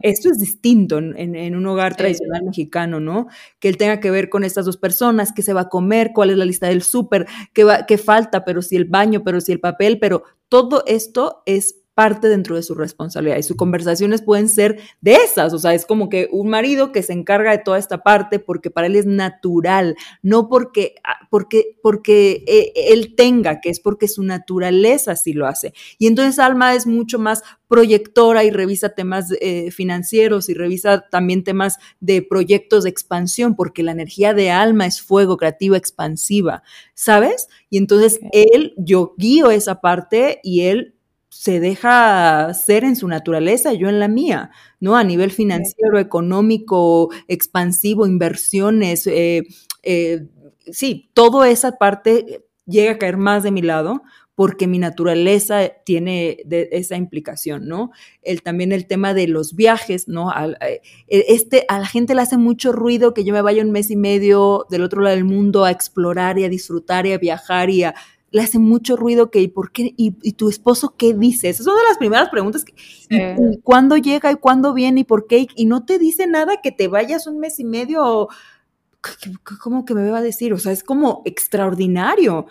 Esto 0.00 0.28
es 0.28 0.38
distinto 0.38 0.98
en, 0.98 1.54
un 1.54 1.66
hogar 1.66 1.94
tradicional 1.94 2.42
mexicano, 2.42 2.98
¿no? 2.98 3.28
Que 3.60 3.68
él 3.68 3.76
tenga 3.76 4.00
que 4.00 4.10
ver 4.10 4.28
con 4.28 4.42
estas 4.42 4.64
dos 4.64 4.76
personas, 4.76 5.32
qué 5.32 5.42
se 5.42 5.52
va 5.52 5.62
a 5.62 5.68
comer, 5.68 6.10
cuál 6.12 6.30
es 6.30 6.36
la 6.36 6.44
lista 6.44 6.66
del 6.66 6.82
súper, 6.82 7.26
qué, 7.52 7.64
qué 7.86 7.96
falta, 7.96 8.44
pero 8.44 8.60
si 8.60 8.74
el 8.74 8.86
baño, 8.86 9.22
pero 9.22 9.40
si 9.40 9.52
el 9.52 9.60
papel, 9.60 10.00
pero 10.00 10.24
todo 10.48 10.82
esto 10.86 11.42
es 11.46 11.83
parte 11.94 12.28
dentro 12.28 12.56
de 12.56 12.62
su 12.62 12.74
responsabilidad 12.74 13.38
y 13.38 13.42
sus 13.42 13.56
conversaciones 13.56 14.22
pueden 14.22 14.48
ser 14.48 14.80
de 15.00 15.14
esas, 15.14 15.52
o 15.52 15.58
sea, 15.58 15.74
es 15.74 15.86
como 15.86 16.08
que 16.08 16.28
un 16.32 16.48
marido 16.48 16.92
que 16.92 17.02
se 17.02 17.12
encarga 17.12 17.52
de 17.52 17.58
toda 17.58 17.78
esta 17.78 18.02
parte 18.02 18.38
porque 18.40 18.70
para 18.70 18.88
él 18.88 18.96
es 18.96 19.06
natural, 19.06 19.96
no 20.22 20.48
porque, 20.48 20.96
ah, 21.04 21.26
porque, 21.30 21.76
porque 21.82 22.44
eh, 22.46 22.72
él 22.92 23.14
tenga, 23.16 23.60
que 23.60 23.70
es 23.70 23.80
porque 23.80 24.08
su 24.08 24.22
naturaleza 24.22 25.12
así 25.12 25.32
lo 25.32 25.46
hace. 25.46 25.72
Y 25.98 26.06
entonces 26.08 26.38
Alma 26.38 26.74
es 26.74 26.86
mucho 26.86 27.18
más 27.18 27.42
proyectora 27.68 28.44
y 28.44 28.50
revisa 28.50 28.90
temas 28.90 29.32
eh, 29.40 29.70
financieros 29.70 30.48
y 30.48 30.54
revisa 30.54 31.08
también 31.10 31.44
temas 31.44 31.78
de 32.00 32.22
proyectos 32.22 32.84
de 32.84 32.90
expansión, 32.90 33.54
porque 33.56 33.82
la 33.82 33.92
energía 33.92 34.34
de 34.34 34.50
Alma 34.50 34.86
es 34.86 35.00
fuego 35.00 35.36
creativa 35.36 35.76
expansiva, 35.76 36.62
¿sabes? 36.94 37.48
Y 37.70 37.78
entonces 37.78 38.20
él, 38.32 38.74
yo 38.76 39.14
guío 39.16 39.50
esa 39.50 39.80
parte 39.80 40.40
y 40.42 40.62
él 40.62 40.93
se 41.36 41.58
deja 41.58 42.54
ser 42.54 42.84
en 42.84 42.94
su 42.94 43.08
naturaleza, 43.08 43.72
yo 43.72 43.88
en 43.88 43.98
la 43.98 44.06
mía, 44.06 44.52
¿no? 44.78 44.96
A 44.96 45.02
nivel 45.02 45.32
financiero, 45.32 45.98
económico, 45.98 47.10
expansivo, 47.26 48.06
inversiones, 48.06 49.04
eh, 49.08 49.42
eh, 49.82 50.28
sí, 50.70 51.10
toda 51.12 51.50
esa 51.50 51.72
parte 51.72 52.44
llega 52.66 52.92
a 52.92 52.98
caer 52.98 53.16
más 53.16 53.42
de 53.42 53.50
mi 53.50 53.62
lado 53.62 54.02
porque 54.36 54.68
mi 54.68 54.78
naturaleza 54.78 55.68
tiene 55.84 56.38
esa 56.48 56.96
implicación, 56.96 57.66
¿no? 57.66 57.90
El, 58.22 58.42
también 58.42 58.70
el 58.70 58.86
tema 58.86 59.12
de 59.12 59.26
los 59.26 59.54
viajes, 59.54 60.08
¿no? 60.08 60.32
Eh, 60.60 60.80
este, 61.08 61.66
a 61.68 61.80
la 61.80 61.86
gente 61.86 62.14
le 62.14 62.22
hace 62.22 62.36
mucho 62.36 62.72
ruido 62.72 63.12
que 63.12 63.24
yo 63.24 63.34
me 63.34 63.42
vaya 63.42 63.62
un 63.62 63.72
mes 63.72 63.90
y 63.90 63.96
medio 63.96 64.66
del 64.70 64.82
otro 64.82 65.02
lado 65.02 65.16
del 65.16 65.24
mundo 65.24 65.64
a 65.64 65.72
explorar 65.72 66.38
y 66.38 66.44
a 66.44 66.48
disfrutar 66.48 67.06
y 67.06 67.12
a 67.12 67.18
viajar 67.18 67.70
y 67.70 67.82
a 67.82 67.94
le 68.34 68.42
hace 68.42 68.58
mucho 68.58 68.96
ruido 68.96 69.30
que, 69.30 69.40
¿y 69.40 69.46
por 69.46 69.70
qué? 69.70 69.94
¿Y, 69.96 70.10
tu 70.32 70.48
esposo 70.48 70.96
qué 70.98 71.14
dice? 71.14 71.50
Esas 71.50 71.66
son 71.66 71.76
de 71.76 71.84
las 71.88 71.98
primeras 71.98 72.30
preguntas. 72.30 72.64
Que, 72.64 72.74
¿y, 73.08 73.58
¿Cuándo 73.62 73.96
llega 73.96 74.32
y 74.32 74.34
cuándo 74.34 74.74
viene 74.74 75.02
y 75.02 75.04
por 75.04 75.28
qué? 75.28 75.46
Y 75.54 75.66
no 75.66 75.84
te 75.84 76.00
dice 76.00 76.26
nada 76.26 76.60
que 76.60 76.72
te 76.72 76.88
vayas 76.88 77.28
un 77.28 77.38
mes 77.38 77.60
y 77.60 77.64
medio. 77.64 78.26
¿Cómo 79.62 79.84
que 79.84 79.94
me 79.94 80.10
va 80.10 80.18
a 80.18 80.22
decir? 80.22 80.52
O 80.52 80.58
sea, 80.58 80.72
es 80.72 80.82
como 80.82 81.22
extraordinario 81.24 82.46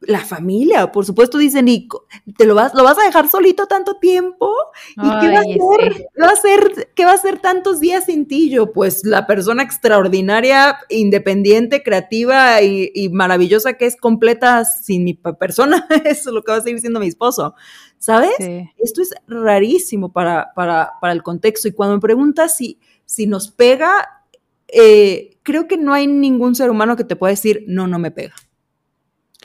la 0.00 0.20
familia, 0.20 0.92
por 0.92 1.04
supuesto, 1.04 1.38
dicen, 1.38 1.68
y 1.68 1.88
te 2.36 2.44
lo 2.44 2.54
vas, 2.54 2.74
lo 2.74 2.84
vas 2.84 2.98
a 2.98 3.04
dejar 3.04 3.28
solito 3.28 3.66
tanto 3.66 3.96
tiempo, 3.96 4.52
¿y 4.96 5.02
qué 5.20 5.28
va 5.28 5.38
a 5.38 5.40
hacer? 5.40 6.06
Va 6.20 6.28
a 6.28 6.36
ser, 6.36 6.92
¿Qué 6.94 7.04
va 7.04 7.12
a 7.12 7.14
hacer 7.14 7.38
tantos 7.40 7.80
días 7.80 8.04
sin 8.06 8.26
ti? 8.26 8.50
Yo, 8.50 8.72
pues 8.72 9.04
la 9.04 9.26
persona 9.26 9.62
extraordinaria, 9.62 10.78
independiente, 10.90 11.82
creativa 11.82 12.62
y, 12.62 13.08
maravillosa 13.12 13.74
que 13.74 13.86
es 13.86 13.96
completa 13.96 14.64
sin 14.64 15.04
mi 15.04 15.14
persona, 15.14 15.86
eso 16.04 16.30
es 16.30 16.34
lo 16.34 16.42
que 16.42 16.52
va 16.52 16.58
a 16.58 16.62
seguir 16.62 16.80
siendo 16.80 17.00
mi 17.00 17.06
esposo, 17.06 17.54
¿sabes? 17.98 18.34
Esto 18.78 19.02
es 19.02 19.14
rarísimo 19.26 20.12
para, 20.12 20.52
para, 20.54 20.92
para, 21.00 21.12
el 21.12 21.22
contexto, 21.22 21.68
y 21.68 21.72
cuando 21.72 21.96
me 21.96 22.00
preguntas 22.00 22.56
si, 22.56 22.78
si 23.04 23.26
nos 23.26 23.50
pega, 23.50 24.24
eh, 24.68 25.38
creo 25.42 25.68
que 25.68 25.76
no 25.76 25.94
hay 25.94 26.06
ningún 26.06 26.54
ser 26.54 26.70
humano 26.70 26.96
que 26.96 27.04
te 27.04 27.16
pueda 27.16 27.30
decir, 27.30 27.64
no, 27.66 27.86
no 27.86 27.98
me 27.98 28.10
pega. 28.10 28.34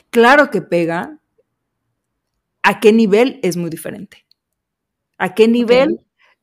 Claro 0.09 0.49
que 0.49 0.61
pega. 0.61 1.19
¿A 2.61 2.79
qué 2.79 2.91
nivel 2.91 3.39
es 3.41 3.57
muy 3.57 3.69
diferente? 3.69 4.25
¿A 5.17 5.33
qué 5.33 5.47
nivel? 5.47 6.01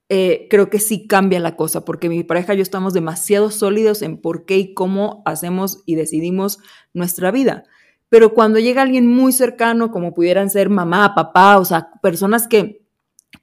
Eh, 0.09 0.47
creo 0.51 0.71
que 0.71 0.79
sí 0.79 1.09
cambia 1.09 1.41
la 1.41 1.57
cosa, 1.57 1.85
porque 1.85 2.09
mi 2.09 2.23
pareja 2.23 2.55
y 2.55 2.59
yo 2.59 2.63
estamos 2.63 2.95
demasiado 2.95 3.51
sólidos 3.51 4.03
en 4.03 4.19
por 4.21 4.45
qué 4.45 4.57
y 4.59 4.75
cómo 4.75 5.23
hacemos 5.27 5.83
y 5.85 5.97
decidimos 5.97 6.59
nuestra 6.95 7.31
vida. 7.31 7.65
Pero 8.09 8.33
cuando 8.33 8.61
llega 8.61 8.83
alguien 8.83 9.07
muy 9.07 9.33
cercano, 9.33 9.91
como 9.91 10.15
pudieran 10.15 10.49
ser 10.49 10.71
mamá, 10.71 11.15
papá, 11.15 11.59
o 11.59 11.65
sea, 11.65 11.91
personas 12.03 12.47
que, 12.47 12.87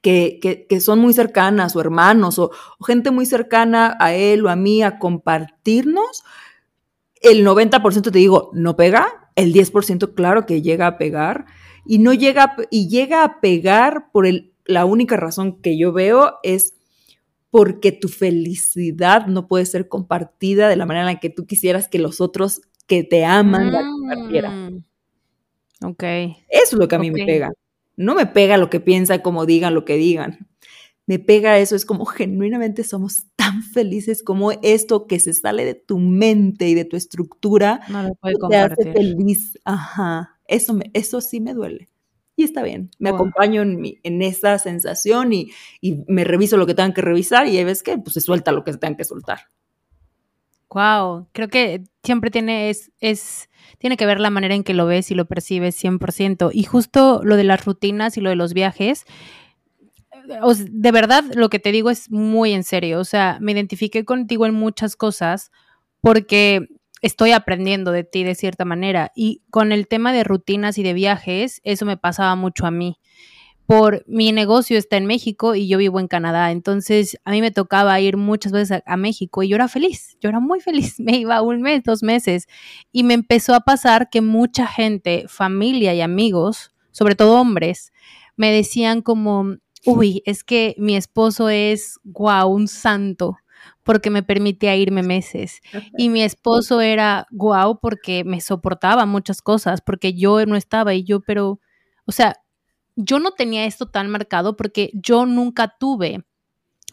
que, 0.00 0.66
que, 0.68 0.80
son 0.80 1.00
muy 1.00 1.12
cercanas, 1.12 1.76
o 1.76 1.80
hermanos, 1.80 2.38
o, 2.38 2.50
gente 2.86 3.10
muy 3.10 3.26
cercana 3.26 3.96
a 4.00 4.14
él 4.14 4.44
o 4.44 4.48
a 4.48 4.56
mí, 4.56 4.82
a 4.82 4.98
compartirnos, 4.98 6.24
el 7.20 7.46
90% 7.46 8.10
te 8.10 8.18
digo, 8.18 8.50
no 8.54 8.74
pega, 8.76 9.23
el 9.36 9.52
10% 9.52 10.14
claro 10.14 10.46
que 10.46 10.62
llega 10.62 10.86
a 10.86 10.98
pegar 10.98 11.46
y 11.86 11.98
no 11.98 12.12
llega 12.12 12.56
y 12.70 12.88
llega 12.88 13.24
a 13.24 13.40
pegar 13.40 14.10
por 14.12 14.26
el, 14.26 14.52
la 14.64 14.84
única 14.84 15.16
razón 15.16 15.60
que 15.60 15.76
yo 15.76 15.92
veo 15.92 16.38
es 16.42 16.74
porque 17.50 17.92
tu 17.92 18.08
felicidad 18.08 19.26
no 19.26 19.46
puede 19.46 19.66
ser 19.66 19.88
compartida 19.88 20.68
de 20.68 20.76
la 20.76 20.86
manera 20.86 21.08
en 21.08 21.14
la 21.14 21.20
que 21.20 21.30
tú 21.30 21.46
quisieras 21.46 21.88
que 21.88 21.98
los 21.98 22.20
otros 22.20 22.62
que 22.86 23.04
te 23.04 23.24
aman 23.24 23.72
la 23.72 23.82
compartieran. 23.82 24.74
Mm. 24.74 25.86
Ok. 25.86 26.02
Eso 26.02 26.36
es 26.48 26.72
lo 26.72 26.88
que 26.88 26.96
a 26.96 26.98
mí 26.98 27.10
me 27.10 27.24
pega. 27.24 27.50
No 27.96 28.14
me 28.14 28.26
pega 28.26 28.56
lo 28.56 28.70
que 28.70 28.80
piensan, 28.80 29.20
como 29.20 29.46
digan, 29.46 29.74
lo 29.74 29.84
que 29.84 29.96
digan 29.96 30.48
me 31.06 31.18
pega 31.18 31.58
eso, 31.58 31.76
es 31.76 31.84
como 31.84 32.06
genuinamente 32.06 32.82
somos 32.82 33.24
tan 33.36 33.62
felices 33.62 34.22
como 34.22 34.52
esto 34.62 35.06
que 35.06 35.20
se 35.20 35.34
sale 35.34 35.64
de 35.64 35.74
tu 35.74 35.98
mente 35.98 36.68
y 36.68 36.74
de 36.74 36.84
tu 36.84 36.96
estructura 36.96 37.80
no 37.88 38.02
lo 38.04 38.14
puede 38.14 38.36
te 38.48 38.56
hace 38.56 38.92
feliz. 38.92 39.58
Ajá, 39.64 40.38
eso, 40.46 40.72
me, 40.74 40.90
eso 40.94 41.20
sí 41.20 41.40
me 41.40 41.54
duele. 41.54 41.88
Y 42.36 42.42
está 42.42 42.64
bien, 42.64 42.90
me 42.98 43.10
acompaño 43.10 43.62
en, 43.62 43.80
mi, 43.80 44.00
en 44.02 44.20
esa 44.20 44.58
sensación 44.58 45.32
y, 45.32 45.52
y, 45.80 46.02
me 46.08 46.24
reviso 46.24 46.56
lo 46.56 46.66
que 46.66 46.74
tengan 46.74 46.92
que 46.92 47.00
revisar 47.00 47.46
y 47.46 47.56
ahí 47.56 47.64
ves 47.64 47.84
que 47.84 47.96
pues 47.96 48.14
se 48.14 48.20
suelta 48.20 48.50
lo 48.50 48.64
que 48.64 48.72
se 48.72 48.78
tengan 48.78 48.96
que 48.96 49.04
soltar. 49.04 49.50
Wow, 50.70 51.28
creo 51.30 51.46
que 51.46 51.84
siempre 52.02 52.32
tiene, 52.32 52.70
es, 52.70 52.90
es, 52.98 53.48
tiene 53.78 53.96
que 53.96 54.06
ver 54.06 54.18
la 54.18 54.30
manera 54.30 54.56
en 54.56 54.64
que 54.64 54.74
lo 54.74 54.86
ves 54.86 55.12
y 55.12 55.14
lo 55.14 55.26
percibes 55.26 55.80
100%. 55.80 56.50
Y 56.52 56.64
justo 56.64 57.20
lo 57.22 57.36
de 57.36 57.44
las 57.44 57.64
rutinas 57.64 58.16
y 58.16 58.20
lo 58.20 58.30
de 58.30 58.36
los 58.36 58.54
viajes, 58.54 59.04
de 60.26 60.92
verdad 60.92 61.24
lo 61.34 61.48
que 61.48 61.58
te 61.58 61.72
digo 61.72 61.90
es 61.90 62.10
muy 62.10 62.52
en 62.52 62.64
serio. 62.64 63.00
O 63.00 63.04
sea, 63.04 63.38
me 63.40 63.52
identifiqué 63.52 64.04
contigo 64.04 64.46
en 64.46 64.54
muchas 64.54 64.96
cosas 64.96 65.50
porque 66.00 66.68
estoy 67.02 67.32
aprendiendo 67.32 67.92
de 67.92 68.04
ti 68.04 68.24
de 68.24 68.34
cierta 68.34 68.64
manera. 68.64 69.12
Y 69.14 69.42
con 69.50 69.72
el 69.72 69.88
tema 69.88 70.12
de 70.12 70.24
rutinas 70.24 70.78
y 70.78 70.82
de 70.82 70.94
viajes, 70.94 71.60
eso 71.64 71.84
me 71.84 71.96
pasaba 71.96 72.34
mucho 72.34 72.66
a 72.66 72.70
mí. 72.70 72.98
Por 73.66 74.04
mi 74.06 74.32
negocio 74.32 74.76
está 74.76 74.98
en 74.98 75.06
México 75.06 75.54
y 75.54 75.68
yo 75.68 75.78
vivo 75.78 76.00
en 76.00 76.08
Canadá. 76.08 76.50
Entonces 76.50 77.18
a 77.24 77.30
mí 77.30 77.40
me 77.40 77.50
tocaba 77.50 77.98
ir 78.00 78.16
muchas 78.16 78.52
veces 78.52 78.82
a, 78.86 78.92
a 78.92 78.96
México 78.96 79.42
y 79.42 79.48
yo 79.48 79.56
era 79.56 79.68
feliz. 79.68 80.16
Yo 80.20 80.28
era 80.28 80.40
muy 80.40 80.60
feliz. 80.60 80.96
Me 81.00 81.16
iba 81.16 81.40
un 81.42 81.62
mes, 81.62 81.82
dos 81.82 82.02
meses. 82.02 82.46
Y 82.92 83.04
me 83.04 83.14
empezó 83.14 83.54
a 83.54 83.60
pasar 83.60 84.08
que 84.10 84.20
mucha 84.20 84.66
gente, 84.66 85.26
familia 85.28 85.94
y 85.94 86.00
amigos, 86.00 86.72
sobre 86.90 87.14
todo 87.14 87.40
hombres, 87.40 87.92
me 88.36 88.50
decían 88.50 89.02
como, 89.02 89.56
uy, 89.86 90.22
es 90.24 90.44
que 90.44 90.74
mi 90.78 90.96
esposo 90.96 91.48
es, 91.48 91.98
guau, 92.04 92.52
un 92.52 92.68
santo 92.68 93.36
porque 93.82 94.10
me 94.10 94.22
permitía 94.22 94.76
irme 94.76 95.02
meses. 95.02 95.60
Y 95.96 96.08
mi 96.08 96.22
esposo 96.22 96.80
era 96.80 97.26
guau 97.30 97.78
porque 97.80 98.24
me 98.24 98.40
soportaba 98.40 99.06
muchas 99.06 99.42
cosas, 99.42 99.80
porque 99.80 100.14
yo 100.14 100.44
no 100.46 100.56
estaba 100.56 100.94
y 100.94 101.04
yo, 101.04 101.20
pero, 101.20 101.60
o 102.06 102.12
sea, 102.12 102.36
yo 102.96 103.18
no 103.18 103.32
tenía 103.32 103.66
esto 103.66 103.86
tan 103.86 104.08
marcado 104.08 104.56
porque 104.56 104.90
yo 104.94 105.26
nunca 105.26 105.76
tuve 105.78 106.24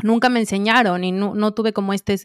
nunca 0.03 0.29
me 0.29 0.39
enseñaron 0.39 1.03
y 1.03 1.11
no, 1.11 1.51
tuve 1.53 1.73
como 1.73 1.93
este, 1.93 2.19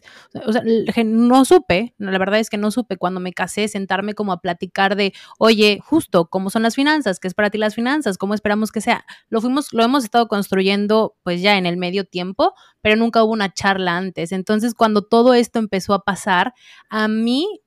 no 1.05 1.45
supe, 1.45 1.93
la 1.97 2.17
verdad 2.17 2.39
es 2.39 2.49
que 2.49 2.57
no 2.57 2.71
supe 2.71 2.97
cuando 2.97 3.19
me 3.19 3.33
casé 3.33 3.67
sentarme 3.67 4.13
como 4.13 4.31
a 4.31 4.41
platicar 4.41 4.95
de, 4.95 5.13
oye, 5.37 5.79
justo, 5.83 6.27
¿cómo 6.27 6.49
son 6.49 6.63
las 6.63 6.75
finanzas? 6.75 7.19
¿Qué 7.19 7.27
es 7.27 7.33
para 7.33 7.49
ti 7.49 7.57
las 7.57 7.75
finanzas? 7.75 8.17
¿Cómo 8.17 8.33
esperamos 8.33 8.71
que 8.71 8.81
sea? 8.81 9.05
Lo 9.29 9.41
fuimos, 9.41 9.73
lo 9.73 9.83
hemos 9.83 10.03
estado 10.03 10.27
construyendo 10.27 11.15
pues 11.23 11.41
ya 11.41 11.57
en 11.57 11.65
el 11.65 11.77
medio 11.77 12.05
tiempo, 12.05 12.53
pero 12.81 12.95
nunca 12.95 13.23
hubo 13.23 13.33
una 13.33 13.53
charla 13.53 13.97
antes. 13.97 14.31
Entonces, 14.31 14.73
cuando 14.73 15.03
todo 15.03 15.33
esto 15.33 15.59
empezó 15.59 15.93
a 15.93 16.03
pasar, 16.03 16.53
a 16.89 17.07
mí 17.07 17.61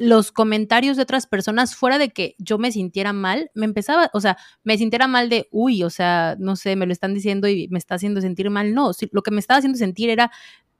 los 0.00 0.32
comentarios 0.32 0.96
de 0.96 1.02
otras 1.02 1.26
personas, 1.26 1.76
fuera 1.76 1.98
de 1.98 2.08
que 2.08 2.34
yo 2.38 2.56
me 2.56 2.72
sintiera 2.72 3.12
mal, 3.12 3.50
me 3.54 3.66
empezaba, 3.66 4.08
o 4.14 4.20
sea, 4.22 4.38
me 4.64 4.78
sintiera 4.78 5.06
mal 5.06 5.28
de, 5.28 5.46
uy, 5.50 5.82
o 5.82 5.90
sea, 5.90 6.36
no 6.38 6.56
sé, 6.56 6.74
me 6.74 6.86
lo 6.86 6.92
están 6.94 7.12
diciendo 7.12 7.48
y 7.48 7.68
me 7.68 7.78
está 7.78 7.96
haciendo 7.96 8.22
sentir 8.22 8.48
mal. 8.48 8.72
No, 8.72 8.92
lo 9.12 9.20
que 9.20 9.30
me 9.30 9.40
estaba 9.40 9.58
haciendo 9.58 9.76
sentir 9.76 10.08
era, 10.08 10.30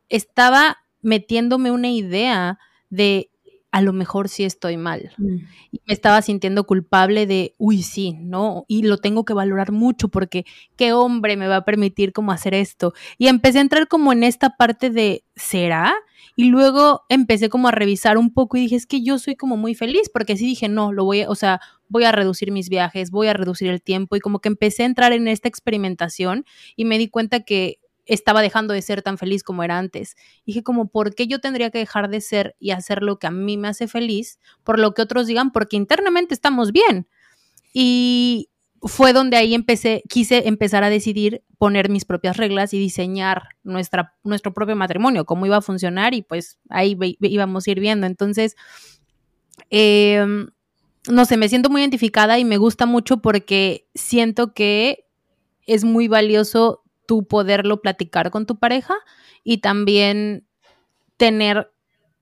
estaba 0.09 0.79
metiéndome 1.03 1.71
una 1.71 1.91
idea 1.91 2.59
de, 2.89 3.31
a 3.73 3.83
lo 3.83 3.93
mejor 3.93 4.29
sí 4.29 4.45
estoy 4.45 4.77
mal. 4.77 5.13
Mm. 5.17 5.37
Y 5.71 5.81
me 5.87 5.95
estaba 5.95 6.23
sintiendo 6.23 6.65
culpable 6.65 7.27
de, 7.27 7.55
uy, 7.59 7.83
sí, 7.83 8.17
¿no? 8.21 8.65
Y 8.69 8.83
lo 8.83 8.99
tengo 8.99 9.25
que 9.25 9.35
valorar 9.35 9.73
mucho 9.73 10.09
porque 10.09 10.45
qué 10.77 10.93
hombre 10.93 11.37
me 11.37 11.49
va 11.49 11.57
a 11.57 11.65
permitir 11.65 12.13
como 12.13 12.33
hacer 12.33 12.55
esto. 12.55 12.93
Y 13.19 13.29
empecé 13.29 13.59
a 13.59 13.63
entrar 13.63 13.89
como 13.89 14.13
en 14.13 14.25
esta 14.25 14.57
parte 14.57 14.91
de, 14.91 15.25
¿será? 15.37 15.95
Y 16.37 16.47
luego 16.47 17.03
empecé 17.09 17.49
como 17.49 17.69
a 17.69 17.73
revisar 17.73 18.19
un 18.19 18.33
poco 18.33 18.57
y 18.57 18.61
dije, 18.61 18.77
es 18.77 18.87
que 18.87 19.03
yo 19.03 19.19
soy 19.19 19.37
como 19.37 19.57
muy 19.57 19.75
feliz, 19.75 20.11
porque 20.13 20.37
sí 20.37 20.47
dije, 20.47 20.69
no, 20.69 20.93
lo 20.93 21.05
voy 21.05 21.23
a, 21.23 21.31
o 21.31 21.35
sea, 21.35 21.61
voy 21.89 22.05
a 22.05 22.13
reducir 22.13 22.53
mis 22.53 22.69
viajes, 22.69 23.11
voy 23.11 23.27
a 23.27 23.35
reducir 23.35 23.69
el 23.69 23.83
tiempo 23.83 24.17
y 24.17 24.21
como 24.21 24.41
que 24.41 24.49
empecé 24.49 24.85
a 24.85 24.87
entrar 24.87 25.13
en 25.13 25.29
esta 25.29 25.49
experimentación 25.49 26.45
y 26.77 26.85
me 26.85 26.99
di 26.99 27.09
cuenta 27.09 27.41
que 27.41 27.80
estaba 28.15 28.43
dejando 28.43 28.75
de 28.75 28.83
ser 28.83 29.03
tan 29.03 29.19
feliz 29.19 29.43
como 29.43 29.63
era 29.63 29.79
antes. 29.79 30.17
dije 30.45 30.63
como, 30.63 30.89
¿por 30.89 31.15
qué 31.15 31.27
yo 31.27 31.41
tendría 31.41 31.71
que 31.71 31.79
dejar 31.79 32.11
de 32.11 32.21
ser 32.21 32.57
y 32.59 32.71
hacer 32.73 33.03
lo 33.03 33.19
que 33.19 33.27
a 33.27 33.31
mí 33.31 33.57
me 33.57 33.69
hace 33.69 33.89
feliz 33.89 34.39
por 34.65 34.79
lo 34.79 34.95
que 34.95 35.03
otros 35.03 35.27
digan? 35.27 35.53
Porque 35.53 35.77
internamente 35.77 36.35
estamos 36.35 36.73
bien. 36.73 37.09
Y, 37.73 38.51
fue 38.83 39.13
donde 39.13 39.37
ahí 39.37 39.55
empecé, 39.55 40.03
quise 40.09 40.49
empezar 40.49 40.85
a 40.85 40.91
decidir 40.91 41.45
poner 41.59 41.91
mis 41.91 42.05
propias 42.05 42.37
reglas 42.37 42.73
y 42.73 42.79
diseñar 42.79 43.49
nuestra, 43.63 44.15
nuestro 44.25 44.55
propio 44.55 44.75
matrimonio, 44.75 45.27
cómo 45.27 45.45
iba 45.47 45.59
a 45.59 45.63
funcionar 45.63 46.15
y 46.15 46.23
pues 46.23 46.59
ahí 46.71 46.97
íbamos 47.21 47.67
a 47.67 47.71
ir 47.71 47.81
viendo. 47.81 48.07
Entonces, 48.07 48.57
em, 49.69 50.49
no 51.11 51.25
sé, 51.27 51.37
me 51.37 51.49
siento 51.49 51.69
muy 51.69 51.83
identificada 51.83 52.39
y 52.39 52.45
me 52.45 52.57
gusta 52.57 52.87
mucho 52.87 53.19
porque 53.19 53.87
siento 53.95 54.55
que 54.55 55.05
es 55.67 55.85
muy 55.85 56.09
valioso 56.09 56.83
tú 57.11 57.25
poderlo 57.27 57.81
platicar 57.81 58.31
con 58.31 58.47
tu 58.47 58.61
pareja 58.61 58.95
y 59.43 59.59
también 59.59 60.47
tener 61.17 61.73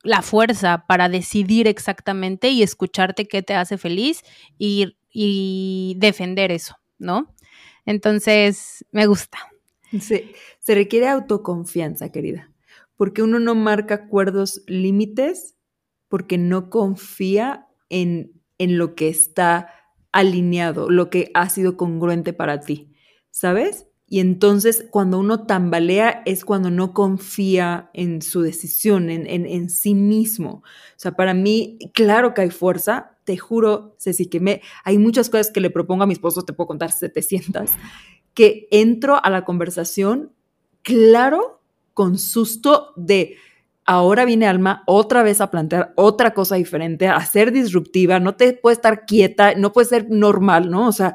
la 0.03 0.23
fuerza 0.23 0.87
para 0.87 1.11
decidir 1.11 1.69
exactamente 1.69 2.49
y 2.49 2.63
escucharte 2.63 3.29
qué 3.29 3.43
te 3.43 3.53
hace 3.53 3.77
feliz 3.77 4.23
y 4.57 4.95
y 5.13 5.97
defender 5.99 6.53
eso, 6.53 6.77
¿no? 6.99 7.35
Entonces, 7.85 8.87
me 8.93 9.07
gusta. 9.07 9.39
Sí, 10.01 10.33
se 10.61 10.75
requiere 10.75 11.09
autoconfianza, 11.09 12.13
querida, 12.13 12.53
porque 12.97 13.23
uno 13.23 13.41
no 13.41 13.55
marca 13.55 13.95
acuerdos 13.95 14.63
límites 14.69 15.57
porque 16.09 16.39
no 16.39 16.71
confía 16.71 17.67
en, 17.89 18.33
en 18.59 18.79
lo 18.79 18.95
que 18.95 19.09
está 19.09 19.75
alineado, 20.13 20.89
lo 20.89 21.11
que 21.11 21.31
ha 21.35 21.51
sido 21.51 21.77
congruente 21.77 22.33
para 22.33 22.61
ti, 22.61 22.95
¿sabes? 23.31 23.88
Y 24.11 24.21
entonces 24.21 24.87
cuando 24.91 25.19
uno 25.19 25.45
tambalea 25.45 26.23
es 26.25 26.45
cuando 26.45 26.71
no 26.71 26.95
confía 26.95 27.91
en 27.93 28.23
su 28.23 28.41
decisión, 28.41 29.11
en, 29.11 29.27
en, 29.27 29.45
en, 29.45 29.69
sí 29.69 29.95
mismo. 29.95 30.63
O 30.63 30.99
sea, 30.99 31.13
para 31.13 31.35
mí, 31.35 31.79
claro 31.93 32.33
que 32.33 32.41
hay 32.41 32.51
fuerza, 32.51 33.19
te 33.25 33.37
juro, 33.37 33.95
Ceci, 33.99 34.27
que 34.27 34.41
me, 34.41 34.63
hay 34.83 34.97
muchas 34.97 35.29
cosas 35.29 35.51
que 35.51 35.61
le 35.61 35.69
propongo 35.69 36.05
a 36.05 36.07
mi 36.07 36.15
esposo, 36.15 36.43
te 36.43 36.55
puedo 36.55 36.69
contar 36.69 36.91
700, 36.91 37.71
que 38.33 38.67
entro 38.71 39.23
a 39.23 39.29
la 39.29 39.45
conversación, 39.45 40.33
claro, 40.83 41.61
con 41.93 42.17
susto 42.17 42.95
de, 42.97 43.37
ahora 43.85 44.25
viene 44.25 44.47
Alma 44.47 44.85
otra 44.87 45.23
vez 45.23 45.43
a 45.43 45.51
plantear 45.51 45.93
otra 45.97 46.33
cosa 46.33 46.55
diferente, 46.55 47.09
a 47.09 47.21
ser 47.27 47.53
disruptiva, 47.53 48.21
no 48.21 48.37
te 48.37 48.55
puedes 48.55 48.79
estar 48.79 49.05
quieta, 49.05 49.55
no 49.55 49.75
puede 49.75 49.89
ser 49.89 50.09
normal, 50.09 50.71
¿no? 50.71 50.89
O 50.89 50.93
sea, 50.93 51.15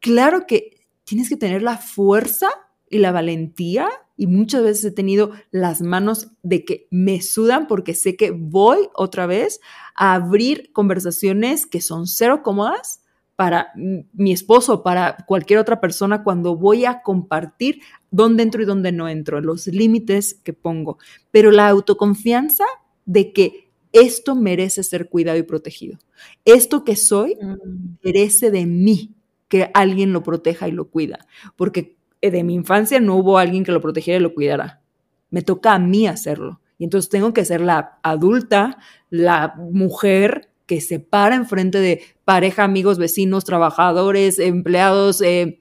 claro 0.00 0.46
que 0.48 0.75
tienes 1.06 1.28
que 1.28 1.36
tener 1.36 1.62
la 1.62 1.78
fuerza 1.78 2.48
y 2.90 2.98
la 2.98 3.12
valentía 3.12 3.88
y 4.16 4.26
muchas 4.26 4.62
veces 4.62 4.84
he 4.84 4.90
tenido 4.90 5.30
las 5.50 5.80
manos 5.80 6.28
de 6.42 6.64
que 6.64 6.88
me 6.90 7.22
sudan 7.22 7.66
porque 7.66 7.94
sé 7.94 8.16
que 8.16 8.30
voy 8.30 8.88
otra 8.94 9.26
vez 9.26 9.60
a 9.94 10.14
abrir 10.14 10.72
conversaciones 10.72 11.66
que 11.66 11.80
son 11.80 12.06
cero 12.06 12.42
cómodas 12.42 13.02
para 13.36 13.72
mi 13.74 14.32
esposo, 14.32 14.82
para 14.82 15.18
cualquier 15.26 15.58
otra 15.58 15.80
persona 15.80 16.24
cuando 16.24 16.56
voy 16.56 16.86
a 16.86 17.02
compartir 17.02 17.82
dónde 18.10 18.42
entro 18.42 18.62
y 18.62 18.66
dónde 18.66 18.92
no 18.92 19.08
entro, 19.08 19.40
los 19.42 19.66
límites 19.66 20.40
que 20.42 20.54
pongo. 20.54 20.98
Pero 21.30 21.50
la 21.50 21.68
autoconfianza 21.68 22.64
de 23.04 23.34
que 23.34 23.70
esto 23.92 24.34
merece 24.34 24.82
ser 24.82 25.10
cuidado 25.10 25.38
y 25.38 25.42
protegido. 25.42 25.98
Esto 26.46 26.82
que 26.82 26.96
soy 26.96 27.36
mm. 27.36 27.98
merece 28.02 28.50
de 28.50 28.64
mí 28.64 29.15
que 29.48 29.70
alguien 29.74 30.12
lo 30.12 30.22
proteja 30.22 30.68
y 30.68 30.72
lo 30.72 30.90
cuida, 30.90 31.26
porque 31.56 31.96
eh, 32.20 32.30
de 32.30 32.42
mi 32.44 32.54
infancia 32.54 33.00
no 33.00 33.16
hubo 33.16 33.38
alguien 33.38 33.64
que 33.64 33.72
lo 33.72 33.80
protegiera 33.80 34.18
y 34.18 34.22
lo 34.22 34.34
cuidara. 34.34 34.82
Me 35.30 35.42
toca 35.42 35.74
a 35.74 35.78
mí 35.78 36.06
hacerlo. 36.06 36.60
Y 36.78 36.84
entonces 36.84 37.08
tengo 37.08 37.32
que 37.32 37.44
ser 37.44 37.60
la 37.60 37.98
adulta, 38.02 38.78
la 39.10 39.54
mujer 39.56 40.50
que 40.66 40.80
se 40.80 41.00
para 41.00 41.36
enfrente 41.36 41.78
de 41.78 42.02
pareja, 42.24 42.64
amigos, 42.64 42.98
vecinos, 42.98 43.44
trabajadores, 43.44 44.38
empleados, 44.38 45.22
eh, 45.22 45.60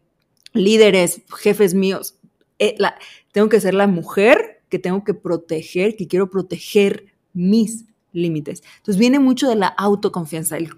líderes, 0.53 1.21
jefes 1.37 1.73
míos. 1.73 2.17
Eh, 2.59 2.75
tengo 3.31 3.49
que 3.49 3.61
ser 3.61 3.75
la 3.75 3.87
mujer 3.87 4.63
que 4.69 4.79
tengo 4.79 5.03
que 5.03 5.13
proteger, 5.13 5.95
que 5.95 6.07
quiero 6.07 6.29
proteger 6.29 7.05
mis 7.33 7.85
límites. 8.15 8.63
Entonces 8.77 8.97
viene 8.97 9.19
mucho 9.19 9.47
de 9.47 9.55
la 9.55 9.67
autoconfianza, 9.67 10.57
el 10.57 10.71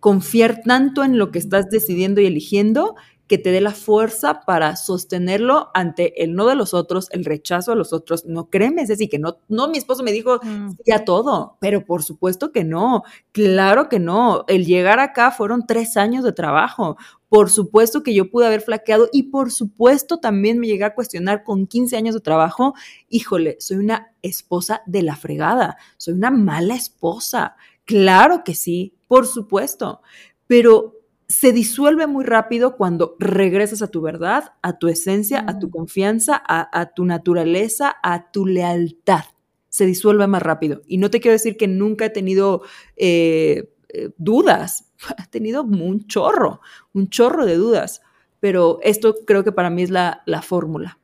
confiar 0.00 0.62
tanto 0.64 1.04
en 1.04 1.18
lo 1.18 1.30
que 1.30 1.38
estás 1.38 1.68
decidiendo 1.68 2.20
y 2.20 2.26
eligiendo 2.26 2.94
que 3.26 3.38
te 3.38 3.50
dé 3.50 3.60
la 3.60 3.72
fuerza 3.72 4.42
para 4.42 4.76
sostenerlo 4.76 5.70
ante 5.72 6.22
el 6.22 6.34
no 6.34 6.46
de 6.46 6.56
los 6.56 6.74
otros, 6.74 7.08
el 7.10 7.24
rechazo 7.24 7.70
de 7.70 7.78
los 7.78 7.92
otros. 7.92 8.26
No 8.26 8.50
créeme, 8.50 8.82
es 8.82 8.88
decir, 8.88 9.08
que 9.08 9.18
no, 9.18 9.38
no, 9.48 9.68
mi 9.68 9.78
esposo 9.78 10.02
me 10.02 10.12
dijo 10.12 10.40
mm. 10.42 10.72
ya 10.84 11.04
todo, 11.04 11.56
pero 11.60 11.84
por 11.86 12.02
supuesto 12.02 12.52
que 12.52 12.64
no, 12.64 13.02
claro 13.32 13.88
que 13.88 13.98
no. 13.98 14.44
El 14.46 14.66
llegar 14.66 15.00
acá 15.00 15.30
fueron 15.30 15.66
tres 15.66 15.96
años 15.96 16.22
de 16.22 16.32
trabajo. 16.32 16.96
Por 17.34 17.50
supuesto 17.50 18.04
que 18.04 18.14
yo 18.14 18.30
pude 18.30 18.46
haber 18.46 18.60
flaqueado 18.60 19.08
y 19.12 19.24
por 19.24 19.50
supuesto 19.50 20.20
también 20.20 20.60
me 20.60 20.68
llegué 20.68 20.84
a 20.84 20.94
cuestionar 20.94 21.42
con 21.42 21.66
15 21.66 21.96
años 21.96 22.14
de 22.14 22.20
trabajo, 22.20 22.74
híjole, 23.08 23.56
soy 23.58 23.78
una 23.78 24.14
esposa 24.22 24.82
de 24.86 25.02
la 25.02 25.16
fregada, 25.16 25.76
soy 25.96 26.14
una 26.14 26.30
mala 26.30 26.76
esposa. 26.76 27.56
Claro 27.86 28.44
que 28.44 28.54
sí, 28.54 28.94
por 29.08 29.26
supuesto, 29.26 30.00
pero 30.46 30.94
se 31.26 31.50
disuelve 31.50 32.06
muy 32.06 32.24
rápido 32.24 32.76
cuando 32.76 33.16
regresas 33.18 33.82
a 33.82 33.88
tu 33.88 34.00
verdad, 34.00 34.52
a 34.62 34.78
tu 34.78 34.86
esencia, 34.86 35.44
a 35.44 35.58
tu 35.58 35.70
confianza, 35.70 36.40
a, 36.46 36.92
tu 36.94 37.04
naturaleza, 37.04 37.96
a 38.04 38.30
tu 38.30 38.46
lealtad. 38.46 39.24
Se 39.70 39.86
disuelve 39.86 40.28
más 40.28 40.44
rápido. 40.44 40.82
Y 40.86 40.98
no 40.98 41.10
te 41.10 41.18
quiero 41.18 41.32
decir 41.32 41.56
que 41.56 41.66
nunca 41.66 42.04
he 42.04 42.10
tenido 42.10 42.62
eh, 42.96 43.73
eh, 43.94 44.10
dudas. 44.18 44.92
He 45.18 45.26
tenido 45.28 45.62
un 45.62 46.06
chorro, 46.06 46.60
un 46.92 47.08
chorro 47.08 47.46
de 47.46 47.56
dudas. 47.56 48.02
Pero 48.40 48.78
esto 48.82 49.14
creo 49.26 49.42
que 49.44 49.52
para 49.52 49.70
mí 49.70 49.82
es 49.82 49.90
la, 49.90 50.22
la 50.26 50.42
fórmula. 50.42 50.98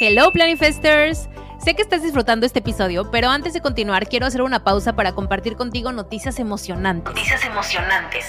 Hello, 0.00 0.30
Planifesters. 0.32 1.28
Sé 1.62 1.74
que 1.74 1.82
estás 1.82 2.02
disfrutando 2.02 2.46
este 2.46 2.60
episodio, 2.60 3.10
pero 3.10 3.28
antes 3.28 3.52
de 3.52 3.60
continuar 3.60 4.08
quiero 4.08 4.26
hacer 4.26 4.40
una 4.40 4.64
pausa 4.64 4.94
para 4.94 5.12
compartir 5.12 5.56
contigo 5.56 5.92
noticias 5.92 6.38
emocionantes. 6.38 7.14
Noticias 7.14 7.44
emocionantes. 7.44 8.24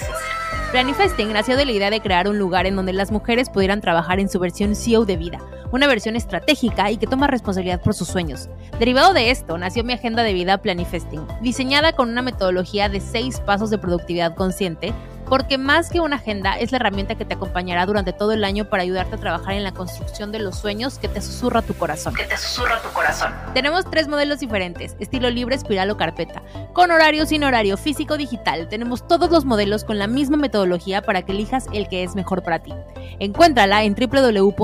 Planifesting 0.70 1.32
nació 1.32 1.56
de 1.56 1.64
la 1.64 1.72
idea 1.72 1.90
de 1.90 2.00
crear 2.00 2.28
un 2.28 2.38
lugar 2.38 2.66
en 2.66 2.76
donde 2.76 2.92
las 2.92 3.10
mujeres 3.10 3.48
pudieran 3.48 3.80
trabajar 3.80 4.20
en 4.20 4.28
su 4.28 4.38
versión 4.38 4.76
CEO 4.76 5.06
de 5.06 5.16
vida, 5.16 5.38
una 5.70 5.86
versión 5.86 6.14
estratégica 6.14 6.90
y 6.90 6.98
que 6.98 7.06
toma 7.06 7.26
responsabilidad 7.26 7.80
por 7.80 7.94
sus 7.94 8.08
sueños. 8.08 8.50
Derivado 8.78 9.14
de 9.14 9.30
esto, 9.30 9.56
nació 9.56 9.82
mi 9.82 9.94
agenda 9.94 10.22
de 10.22 10.34
vida 10.34 10.58
Planifesting, 10.58 11.26
diseñada 11.40 11.92
con 11.92 12.10
una 12.10 12.22
metodología 12.22 12.88
de 12.88 13.00
seis 13.00 13.40
pasos 13.40 13.70
de 13.70 13.78
productividad 13.78 14.34
consciente 14.34 14.92
porque 15.32 15.56
más 15.56 15.88
que 15.88 15.98
una 15.98 16.16
agenda 16.16 16.58
es 16.58 16.72
la 16.72 16.76
herramienta 16.76 17.14
que 17.14 17.24
te 17.24 17.32
acompañará 17.32 17.86
durante 17.86 18.12
todo 18.12 18.32
el 18.32 18.44
año 18.44 18.66
para 18.66 18.82
ayudarte 18.82 19.14
a 19.14 19.18
trabajar 19.18 19.54
en 19.54 19.64
la 19.64 19.72
construcción 19.72 20.30
de 20.30 20.38
los 20.38 20.58
sueños 20.58 20.98
que 20.98 21.08
te 21.08 21.22
susurra 21.22 21.62
tu 21.62 21.72
corazón. 21.72 22.12
Que 22.14 22.24
te 22.24 22.36
susurra 22.36 22.82
tu 22.82 22.90
corazón. 22.90 23.32
Tenemos 23.54 23.90
tres 23.90 24.08
modelos 24.08 24.40
diferentes, 24.40 24.94
estilo 25.00 25.30
libre, 25.30 25.54
espiral 25.54 25.90
o 25.90 25.96
carpeta, 25.96 26.42
con 26.74 26.90
horario 26.90 27.24
sin 27.24 27.44
horario, 27.44 27.78
físico 27.78 28.18
digital. 28.18 28.68
Tenemos 28.68 29.08
todos 29.08 29.30
los 29.30 29.46
modelos 29.46 29.84
con 29.84 29.98
la 29.98 30.06
misma 30.06 30.36
metodología 30.36 31.00
para 31.00 31.22
que 31.22 31.32
elijas 31.32 31.64
el 31.72 31.88
que 31.88 32.04
es 32.04 32.14
mejor 32.14 32.42
para 32.42 32.58
ti. 32.58 32.74
Encuéntrala 33.18 33.84
en 33.84 33.94
www.oren.com.mx. 33.94 34.60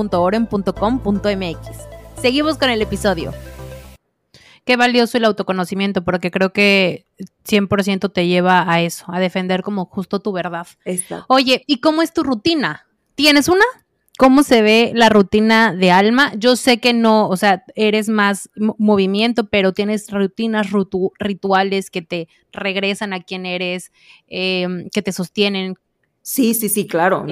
seguimos 2.21 2.59
con 2.59 2.69
el 2.69 2.83
episodio. 2.83 3.33
Qué 4.69 4.75
valioso 4.75 5.17
el 5.17 5.25
autoconocimiento, 5.25 6.03
porque 6.03 6.29
creo 6.29 6.53
que 6.53 7.07
100% 7.43 8.11
te 8.13 8.27
lleva 8.27 8.71
a 8.71 8.81
eso, 8.81 9.03
a 9.07 9.19
defender 9.19 9.63
como 9.63 9.85
justo 9.85 10.19
tu 10.19 10.31
verdad. 10.31 10.67
Oye, 11.27 11.63
¿y 11.65 11.79
cómo 11.79 12.03
es 12.03 12.13
tu 12.13 12.21
rutina? 12.21 12.85
¿Tienes 13.15 13.49
una? 13.49 13.63
¿Cómo 14.19 14.43
se 14.43 14.61
ve 14.61 14.91
la 14.93 15.09
rutina 15.09 15.73
de 15.73 15.89
alma? 15.89 16.33
Yo 16.37 16.55
sé 16.55 16.79
que 16.79 16.93
no, 16.93 17.27
o 17.29 17.35
sea, 17.35 17.63
eres 17.73 18.09
más 18.09 18.51
movimiento, 18.55 19.49
pero 19.49 19.73
tienes 19.73 20.11
rutinas, 20.11 20.67
rituales 21.17 21.89
que 21.89 22.03
te 22.03 22.27
regresan 22.51 23.13
a 23.13 23.23
quien 23.23 23.47
eres, 23.47 23.91
em, 24.27 24.87
que 24.91 25.01
te 25.01 25.13
sostienen. 25.13 25.77
Sí, 26.21 26.53
sí, 26.53 26.69
sí, 26.69 26.85
claro. 26.85 27.25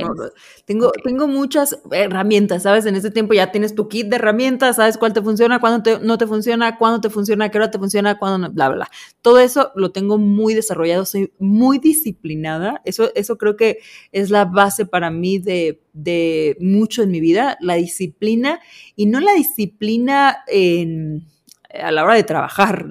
tengo, 0.66 0.92
tengo 1.04 1.28
muchas 1.28 1.78
herramientas, 1.92 2.64
¿sabes? 2.64 2.86
En 2.86 2.96
este 2.96 3.12
tiempo 3.12 3.34
ya 3.34 3.52
tienes 3.52 3.76
tu 3.76 3.88
kit 3.90 4.08
de 4.08 4.16
herramientas, 4.16 4.78
sabes 4.78 4.98
cuál 4.98 5.14
te 5.14 5.22
funciona, 5.22 5.60
cuándo 5.60 6.00
no 6.00 6.18
te 6.18 6.26
funciona, 6.26 6.78
cuándo 6.78 7.02
te 7.02 7.10
funciona, 7.10 7.50
qué 7.50 7.58
hora 7.58 7.70
te 7.70 7.78
funciona, 7.78 8.18
cuándo 8.18 8.38
no, 8.40 8.52
bla, 8.54 8.70
bla. 8.70 8.90
Todo 9.22 9.40
eso 9.40 9.72
lo 9.76 9.92
tengo 9.92 10.18
muy 10.18 10.54
desarrollado, 10.54 11.06
soy 11.06 11.32
muy 11.38 11.80
disciplinada. 11.80 12.82
Eso, 12.86 13.12
eso 13.14 13.38
creo 13.38 13.56
que 13.56 13.80
es 14.12 14.30
la 14.30 14.46
base 14.46 14.86
para 14.86 15.12
mí 15.12 15.38
de, 15.38 15.82
de 15.94 16.58
mucho 16.60 17.04
en 17.04 17.12
mi 17.12 17.20
vida, 17.20 17.58
la 17.60 17.76
disciplina 17.76 18.60
y 18.96 19.06
no 19.06 19.20
la 19.20 19.34
disciplina 19.34 20.40
en, 20.48 21.28
a 21.70 21.92
la 21.92 22.04
hora 22.04 22.16
de 22.16 22.24
trabajar. 22.24 22.88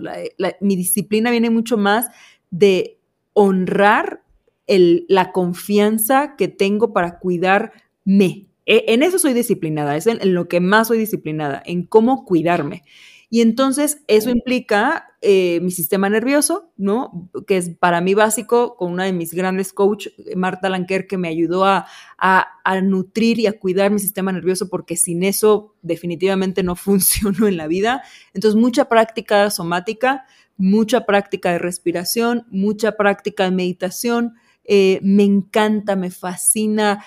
mi 0.61 0.77
disciplina 0.77 1.31
viene 1.31 1.51
mucho 1.51 1.77
más 1.77 2.07
de 2.51 3.01
honrar 3.33 4.23
la 4.67 5.33
confianza 5.33 6.35
que 6.37 6.49
tengo 6.49 6.93
para 6.93 7.19
cuidarme. 7.19 8.47
E, 8.67 8.85
en 8.89 9.03
eso 9.03 9.19
soy 9.19 9.33
disciplinada, 9.33 9.97
es 9.97 10.07
en, 10.07 10.35
lo 10.35 10.49
que 10.49 10.61
más 10.61 10.89
soy 10.89 10.99
disciplinada, 10.99 11.63
en 11.65 11.85
cómo 11.85 12.25
cuidarme. 12.25 12.83
Y 13.29 13.41
entonces 13.41 14.03
eso 14.07 14.31
implica 14.31 15.17
eh, 15.21 15.59
mi 15.61 15.73
sistema 15.73 16.09
nervioso, 16.09 16.71
¿no? 16.77 17.29
Que 17.47 17.57
es 17.57 17.71
para 17.71 18.01
mí 18.01 18.15
básico, 18.15 18.77
con 18.77 18.93
una 18.93 19.05
de 19.05 19.13
mis 19.13 19.35
grandes 19.35 19.73
coach, 19.73 20.09
Marta 20.37 20.69
Lanker, 20.69 21.09
que 21.09 21.19
me 21.19 21.29
ayudó 21.29 21.65
a, 21.65 21.87
a, 22.19 22.81
nutrir 22.83 23.41
y 23.41 23.49
a 23.49 23.59
cuidar 23.59 23.91
mi 23.91 23.99
sistema 23.99 24.31
nervioso, 24.31 24.69
porque 24.69 24.97
sin 24.97 25.25
eso 25.25 25.75
definitivamente 25.83 26.63
no 26.63 26.77
funciono 26.77 27.49
en 27.49 27.57
la 27.57 27.67
vida. 27.67 28.03
Entonces, 28.33 28.61
mucha 28.61 28.89
práctica 28.89 29.51
somática, 29.51 30.27
mucha 30.57 31.05
práctica 31.05 31.51
de 31.51 31.59
respiración, 31.59 32.47
mucha 32.51 32.93
práctica 32.93 33.45
de 33.45 33.51
meditación, 33.51 34.35
eh, 34.69 34.99
me 35.03 35.23
encanta, 35.23 35.95
me 35.97 36.11
fascina 36.11 37.05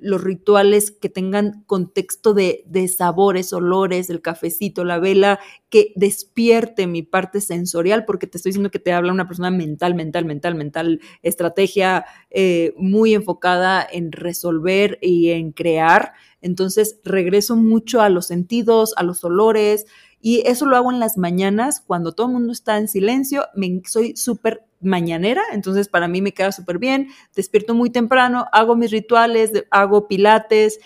los 0.00 0.22
rituales 0.22 0.90
que 0.90 1.08
tengan 1.08 1.64
contexto 1.64 2.34
de, 2.34 2.64
sabores, 2.94 3.52
olores, 3.54 4.10
el 4.10 4.20
cafecito, 4.20 4.84
la 4.84 4.98
vela, 4.98 5.40
que 5.70 5.92
despierte 5.96 6.86
mi 6.86 7.02
parte 7.02 7.40
sensorial, 7.40 8.04
porque 8.04 8.26
te 8.26 8.36
estoy 8.36 8.50
diciendo 8.50 8.70
que 8.70 8.78
te 8.78 8.92
habla 8.92 9.12
una 9.12 9.28
persona 9.28 9.50
mental, 9.50 9.94
mental, 9.94 10.26
mental, 10.26 10.54
mental, 10.56 11.00
estrategia 11.22 12.04
eh, 12.30 12.74
muy 12.76 13.14
enfocada 13.14 13.86
en 13.90 14.12
resolver 14.12 14.98
y 15.00 15.30
en 15.30 15.52
crear. 15.52 16.12
Entonces 16.42 17.00
regreso 17.02 17.56
mucho 17.56 18.02
a 18.02 18.10
los 18.10 18.26
sentidos, 18.26 18.92
a 18.96 19.02
los 19.04 19.24
olores, 19.24 19.86
y 20.22 20.44
eso 20.46 20.64
lo 20.66 20.76
hago 20.76 20.92
en 20.92 21.00
las 21.00 21.18
mañanas, 21.18 21.82
cuando 21.84 22.12
todo 22.12 22.28
el 22.28 22.32
mundo 22.34 22.52
está 22.52 22.78
en 22.78 22.86
silencio, 22.86 23.44
me, 23.54 23.82
soy 23.84 24.16
súper 24.16 24.64
mañanera, 24.80 25.42
entonces 25.52 25.88
para 25.88 26.06
mí 26.06 26.22
me 26.22 26.32
queda 26.32 26.52
súper 26.52 26.78
bien, 26.78 27.08
despierto 27.34 27.74
muy 27.74 27.90
temprano, 27.90 28.46
hago 28.52 28.76
mis 28.76 28.92
rituales, 28.92 29.52
hago 29.70 30.06
pilates 30.06 30.78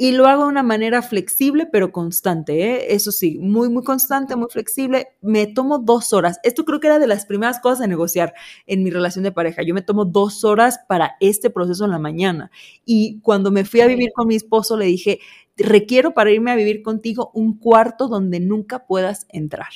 y 0.00 0.12
lo 0.12 0.28
hago 0.28 0.44
de 0.44 0.50
una 0.50 0.62
manera 0.62 1.02
flexible 1.02 1.66
pero 1.66 1.90
constante, 1.90 2.62
¿eh? 2.62 2.94
eso 2.94 3.10
sí, 3.10 3.40
muy, 3.40 3.68
muy 3.68 3.82
constante, 3.82 4.36
muy 4.36 4.46
flexible. 4.48 5.08
Me 5.20 5.48
tomo 5.48 5.80
dos 5.80 6.12
horas. 6.12 6.38
Esto 6.44 6.64
creo 6.64 6.78
que 6.78 6.86
era 6.86 7.00
de 7.00 7.08
las 7.08 7.26
primeras 7.26 7.58
cosas 7.58 7.80
de 7.80 7.88
negociar 7.88 8.32
en 8.66 8.84
mi 8.84 8.90
relación 8.90 9.24
de 9.24 9.32
pareja. 9.32 9.62
Yo 9.64 9.74
me 9.74 9.82
tomo 9.82 10.04
dos 10.04 10.44
horas 10.44 10.78
para 10.88 11.16
este 11.18 11.50
proceso 11.50 11.84
en 11.84 11.90
la 11.90 11.98
mañana. 11.98 12.52
Y 12.84 13.18
cuando 13.22 13.50
me 13.50 13.64
fui 13.64 13.80
a 13.80 13.88
vivir 13.88 14.10
con 14.14 14.28
mi 14.28 14.36
esposo, 14.36 14.76
le 14.76 14.84
dije, 14.84 15.18
requiero 15.58 16.14
para 16.14 16.30
irme 16.30 16.50
a 16.50 16.56
vivir 16.56 16.82
contigo 16.82 17.30
un 17.34 17.58
cuarto 17.58 18.08
donde 18.08 18.40
nunca 18.40 18.86
puedas 18.86 19.26
entrar 19.28 19.70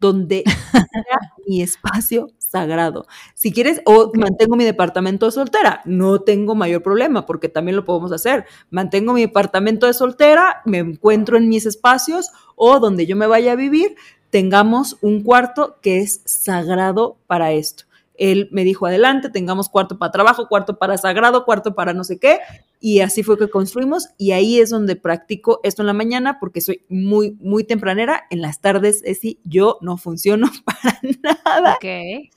donde 0.00 0.44
sea 0.72 1.32
mi 1.46 1.62
espacio 1.62 2.28
sagrado. 2.38 3.06
Si 3.34 3.52
quieres, 3.52 3.82
o 3.84 4.10
mantengo 4.14 4.56
mi 4.56 4.64
departamento 4.64 5.26
de 5.26 5.32
soltera, 5.32 5.82
no 5.84 6.20
tengo 6.20 6.54
mayor 6.54 6.82
problema 6.82 7.26
porque 7.26 7.48
también 7.48 7.76
lo 7.76 7.84
podemos 7.84 8.12
hacer. 8.12 8.46
Mantengo 8.70 9.12
mi 9.12 9.22
departamento 9.22 9.86
de 9.86 9.94
soltera, 9.94 10.62
me 10.64 10.78
encuentro 10.78 11.36
en 11.36 11.48
mis 11.48 11.66
espacios 11.66 12.30
o 12.56 12.80
donde 12.80 13.06
yo 13.06 13.16
me 13.16 13.26
vaya 13.26 13.52
a 13.52 13.56
vivir, 13.56 13.96
tengamos 14.30 14.96
un 15.02 15.22
cuarto 15.22 15.76
que 15.82 15.98
es 15.98 16.22
sagrado 16.24 17.18
para 17.26 17.52
esto. 17.52 17.84
Él 18.14 18.48
me 18.50 18.64
dijo, 18.64 18.86
adelante, 18.86 19.30
tengamos 19.30 19.68
cuarto 19.68 19.98
para 19.98 20.10
trabajo, 20.10 20.48
cuarto 20.48 20.76
para 20.76 20.98
sagrado, 20.98 21.44
cuarto 21.44 21.74
para 21.74 21.92
no 21.92 22.02
sé 22.02 22.18
qué. 22.18 22.40
Y 22.80 23.00
así 23.00 23.22
fue 23.22 23.38
que 23.38 23.48
construimos 23.48 24.08
y 24.18 24.32
ahí 24.32 24.60
es 24.60 24.70
donde 24.70 24.94
practico 24.94 25.60
esto 25.64 25.82
en 25.82 25.86
la 25.86 25.92
mañana 25.92 26.38
porque 26.38 26.60
soy 26.60 26.84
muy, 26.88 27.36
muy 27.40 27.64
tempranera. 27.64 28.24
En 28.30 28.40
las 28.40 28.60
tardes, 28.60 29.02
es 29.04 29.20
si 29.20 29.40
yo 29.44 29.78
no 29.80 29.96
funciono 29.96 30.48
para 30.64 31.00
nada. 31.22 31.74
Ok. 31.74 32.30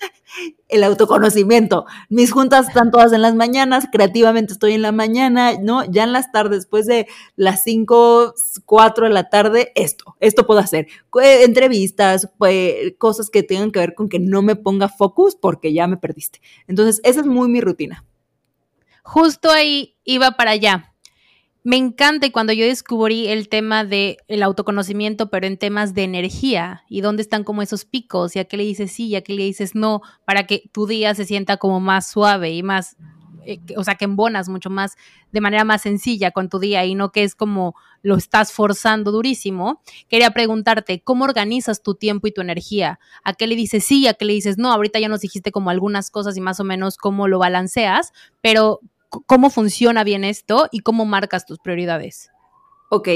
El 0.68 0.84
autoconocimiento. 0.84 1.86
Mis 2.10 2.32
juntas 2.32 2.70
están 2.70 2.90
todas 2.90 3.12
en 3.14 3.22
las 3.22 3.36
mañanas, 3.36 3.88
creativamente 3.92 4.54
estoy 4.54 4.74
en 4.74 4.82
la 4.82 4.92
mañana, 4.92 5.54
¿no? 5.62 5.84
Ya 5.86 6.06
en 6.06 6.14
las 6.14 6.32
tardes, 6.32 6.60
después 6.60 6.88
de 6.88 7.08
las 7.36 7.64
5, 7.64 8.34
4 8.66 9.08
de 9.08 9.14
la 9.14 9.30
tarde, 9.30 9.72
esto, 9.76 10.16
esto 10.22 10.48
puedo 10.48 10.62
hacer. 10.62 10.88
Entrevistas, 11.22 12.32
pues, 12.38 12.94
cosas 12.98 13.30
que 13.30 13.44
tengan 13.44 13.72
que 13.72 13.80
ver 13.80 13.94
con 13.94 14.10
que 14.10 14.20
no 14.20 14.42
me 14.42 14.56
ponga 14.56 14.88
focus 14.90 15.36
porque 15.36 15.74
ya 15.74 15.86
me 15.88 15.98
perdiste. 15.98 16.40
Entonces, 16.68 17.02
esa 17.04 17.20
es 17.20 17.28
muy 17.28 17.50
mi 17.50 17.60
rutina. 17.60 18.06
Justo 19.04 19.52
ahí 19.52 19.98
iba 20.04 20.32
para 20.32 20.52
allá. 20.52 20.92
Me 21.64 21.78
encanta 21.78 22.26
y 22.26 22.32
cuando 22.32 22.54
yo 22.54 22.66
descubrí 22.66 23.28
el 23.28 23.48
tema 23.48 23.86
del 23.86 24.18
el 24.28 24.42
autoconocimiento, 24.42 25.30
pero 25.30 25.46
en 25.46 25.58
temas 25.58 25.94
de 25.94 26.04
energía 26.04 26.84
y 26.90 27.02
dónde 27.02 27.22
están 27.22 27.44
como 27.44 27.62
esos 27.62 27.86
picos 27.86 28.36
y 28.36 28.40
a 28.40 28.46
qué 28.46 28.58
le 28.58 28.64
dices 28.64 28.92
sí 28.92 29.08
y 29.08 29.16
a 29.16 29.22
qué 29.22 29.34
le 29.34 29.44
dices 29.44 29.76
no, 29.76 30.02
para 30.26 30.48
que 30.48 30.70
tu 30.72 30.88
día 30.88 31.14
se 31.14 31.26
sienta 31.26 31.58
como 31.58 31.80
más 31.80 32.10
suave 32.10 32.52
y 32.52 32.64
más, 32.64 32.98
eh, 33.46 33.60
o 33.76 33.84
sea, 33.84 33.96
que 33.96 34.06
embonas 34.06 34.50
mucho 34.50 34.70
más, 34.70 34.96
de 35.32 35.42
manera 35.42 35.64
más 35.64 35.82
sencilla 35.82 36.32
con 36.32 36.50
tu 36.50 36.60
día 36.60 36.86
y 36.86 36.96
no 36.96 37.12
que 37.12 37.24
es 37.24 37.36
como 37.36 37.76
lo 38.02 38.16
estás 38.16 38.52
forzando 38.52 39.12
durísimo. 39.12 39.82
Quería 40.08 40.32
preguntarte, 40.32 41.02
¿cómo 41.02 41.26
organizas 41.26 41.84
tu 41.84 41.96
tiempo 41.96 42.28
y 42.28 42.32
tu 42.32 42.42
energía? 42.42 43.00
¿A 43.24 43.34
qué 43.34 43.48
le 43.48 43.56
dices 43.56 43.84
sí? 43.84 44.08
¿A 44.08 44.14
qué 44.14 44.26
le 44.26 44.34
dices 44.34 44.58
no? 44.58 44.72
Ahorita 44.72 45.00
ya 45.00 45.10
nos 45.10 45.22
dijiste 45.22 45.52
como 45.52 45.70
algunas 45.70 46.10
cosas 46.10 46.36
y 46.38 46.42
más 46.42 46.60
o 46.60 46.64
menos 46.64 46.98
cómo 46.98 47.28
lo 47.28 47.40
balanceas, 47.40 48.12
pero 48.42 48.80
cómo 49.26 49.50
funciona 49.50 50.04
bien 50.04 50.24
esto 50.24 50.68
y 50.72 50.80
cómo 50.80 51.06
marcas 51.06 51.46
tus 51.46 51.60
prioridades. 51.60 52.31
Ok, 52.94 53.08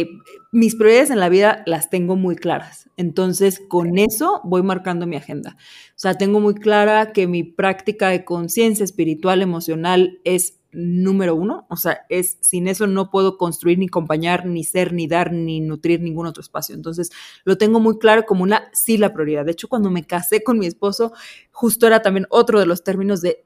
mis 0.53 0.73
prioridades 0.77 1.09
en 1.09 1.19
la 1.19 1.27
vida 1.27 1.61
las 1.65 1.89
tengo 1.89 2.15
muy 2.15 2.37
claras. 2.37 2.89
Entonces, 2.95 3.61
con 3.67 3.97
eso 3.97 4.39
voy 4.45 4.63
marcando 4.63 5.05
mi 5.05 5.17
agenda. 5.17 5.57
O 5.59 5.97
sea, 5.97 6.13
tengo 6.13 6.39
muy 6.39 6.55
clara 6.55 7.11
que 7.11 7.27
mi 7.27 7.43
práctica 7.43 8.07
de 8.07 8.23
conciencia 8.23 8.85
espiritual, 8.85 9.41
emocional 9.41 10.21
es 10.23 10.61
número 10.71 11.35
uno. 11.35 11.67
O 11.69 11.75
sea, 11.75 12.05
es 12.07 12.37
sin 12.39 12.69
eso 12.69 12.87
no 12.87 13.11
puedo 13.11 13.37
construir 13.37 13.77
ni 13.77 13.87
acompañar, 13.87 14.45
ni 14.45 14.63
ser, 14.63 14.93
ni 14.93 15.07
dar, 15.07 15.33
ni 15.33 15.59
nutrir 15.59 15.99
ningún 15.99 16.27
otro 16.27 16.39
espacio. 16.39 16.73
Entonces, 16.73 17.11
lo 17.43 17.57
tengo 17.57 17.81
muy 17.81 17.99
claro 17.99 18.23
como 18.25 18.43
una 18.43 18.69
sí 18.71 18.97
la 18.97 19.13
prioridad. 19.13 19.43
De 19.43 19.51
hecho, 19.51 19.67
cuando 19.67 19.91
me 19.91 20.07
casé 20.07 20.41
con 20.41 20.57
mi 20.57 20.67
esposo, 20.67 21.11
justo 21.51 21.85
era 21.85 22.01
también 22.01 22.27
otro 22.29 22.61
de 22.61 22.65
los 22.65 22.85
términos 22.85 23.21
de 23.21 23.43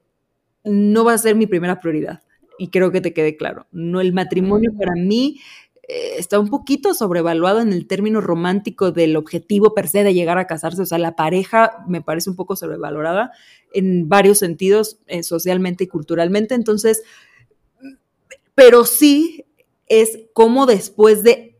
no 0.63 1.05
va 1.05 1.13
a 1.13 1.17
ser 1.17 1.35
mi 1.35 1.47
primera 1.47 1.79
prioridad 1.79 2.21
y 2.59 2.67
creo 2.67 2.91
que 2.91 3.01
te 3.01 3.13
quede 3.13 3.37
claro. 3.37 3.65
No, 3.71 4.01
el 4.01 4.13
matrimonio 4.13 4.71
para 4.77 4.93
mí 4.93 5.39
está 5.89 6.39
un 6.39 6.49
poquito 6.49 6.93
sobrevaluado 6.93 7.61
en 7.61 7.73
el 7.73 7.87
término 7.87 8.21
romántico 8.21 8.91
del 8.91 9.15
objetivo 9.15 9.73
per 9.73 9.87
se 9.87 10.03
de 10.03 10.13
llegar 10.13 10.37
a 10.37 10.45
casarse. 10.45 10.83
O 10.83 10.85
sea, 10.85 10.99
la 10.99 11.15
pareja 11.15 11.83
me 11.87 12.01
parece 12.01 12.29
un 12.29 12.35
poco 12.35 12.55
sobrevalorada 12.55 13.31
en 13.73 14.07
varios 14.07 14.39
sentidos, 14.39 14.99
eh, 15.07 15.23
socialmente 15.23 15.85
y 15.85 15.87
culturalmente. 15.87 16.53
Entonces, 16.53 17.01
pero 18.53 18.85
sí 18.85 19.45
es 19.87 20.19
como 20.33 20.65
después 20.65 21.23
de 21.23 21.57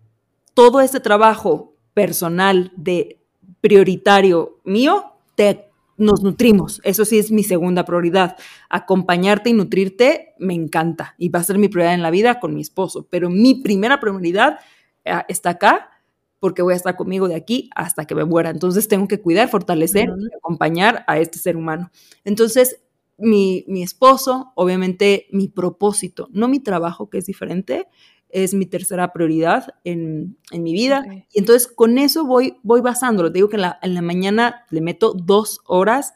todo 0.54 0.82
este 0.82 1.00
trabajo 1.00 1.74
personal 1.94 2.72
de 2.76 3.18
prioritario 3.62 4.60
mío, 4.64 5.14
te 5.36 5.69
nos 6.00 6.24
nutrimos. 6.24 6.82
Eso 6.84 7.06
sí 7.06 7.20
es 7.20 7.32
mi 7.32 7.44
segunda 7.44 7.86
prioridad. 7.86 8.38
Acompañarte 8.70 9.50
y 9.50 9.54
nutrirte 9.54 10.34
me 10.40 10.54
encanta 10.54 11.16
y 11.18 11.30
va 11.30 11.40
a 11.40 11.44
ser 11.44 11.58
mi 11.58 11.68
prioridad 11.68 11.94
en 11.94 12.02
la 12.02 12.12
vida 12.12 12.40
con 12.40 12.56
mi 12.56 12.62
esposo. 12.62 13.08
Pero 13.10 13.30
mi 13.30 13.56
primera 13.56 14.00
prioridad 14.00 14.60
eh, 15.06 15.14
está 15.28 15.52
acá 15.52 15.92
porque 16.40 16.62
voy 16.62 16.74
a 16.74 16.78
estar 16.78 16.96
conmigo 16.96 17.28
de 17.28 17.36
aquí 17.36 17.70
hasta 17.76 18.06
que 18.06 18.16
me 18.16 18.26
muera. 18.26 18.50
Entonces 18.50 18.88
tengo 18.88 19.08
que 19.08 19.20
cuidar, 19.20 19.50
fortalecer 19.50 20.10
y 20.18 20.36
acompañar 20.38 21.04
a 21.08 21.20
este 21.20 21.38
ser 21.38 21.58
humano. 21.58 21.92
Entonces, 22.24 22.82
mi, 23.18 23.66
mi 23.68 23.84
esposo, 23.84 24.54
obviamente 24.56 25.28
mi 25.32 25.50
propósito, 25.50 26.30
no 26.32 26.48
mi 26.48 26.62
trabajo, 26.62 27.10
que 27.10 27.18
es 27.18 27.26
diferente, 27.26 27.88
es 28.30 28.54
mi 28.54 28.66
tercera 28.66 29.12
prioridad 29.12 29.76
en, 29.84 30.38
mi 30.52 30.74
vida. 30.74 31.06
Y 31.32 31.40
entonces 31.40 31.68
con 31.68 31.98
eso 31.98 32.26
voy, 32.26 32.58
voy 32.64 32.82
basándolo. 32.82 33.32
Te 33.32 33.40
digo 33.40 33.50
que 33.50 33.58
en 33.58 33.64
la, 33.64 33.80
en 33.82 33.94
la 33.94 34.02
mañana 34.02 34.66
le 34.70 34.82
meto 34.82 35.14
dos 35.14 35.62
horas 35.66 36.14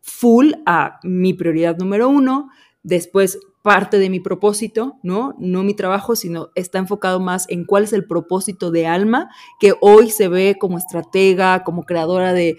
full 0.00 0.52
a 0.66 1.00
mi 1.02 1.34
prioridad 1.34 1.76
número 1.76 2.08
uno. 2.08 2.50
Después 2.86 3.40
parte 3.62 3.98
de 3.98 4.10
mi 4.10 4.20
propósito, 4.20 4.96
¿no? 5.02 5.34
No 5.40 5.64
mi 5.64 5.74
trabajo, 5.74 6.14
sino 6.14 6.50
está 6.54 6.78
enfocado 6.78 7.18
más 7.18 7.46
en 7.48 7.64
cuál 7.64 7.82
es 7.82 7.92
el 7.92 8.06
propósito 8.06 8.70
de 8.70 8.86
Alma, 8.86 9.28
que 9.58 9.74
hoy 9.80 10.10
se 10.10 10.28
ve 10.28 10.54
como 10.56 10.78
estratega, 10.78 11.64
como 11.64 11.82
creadora 11.82 12.32
de, 12.32 12.56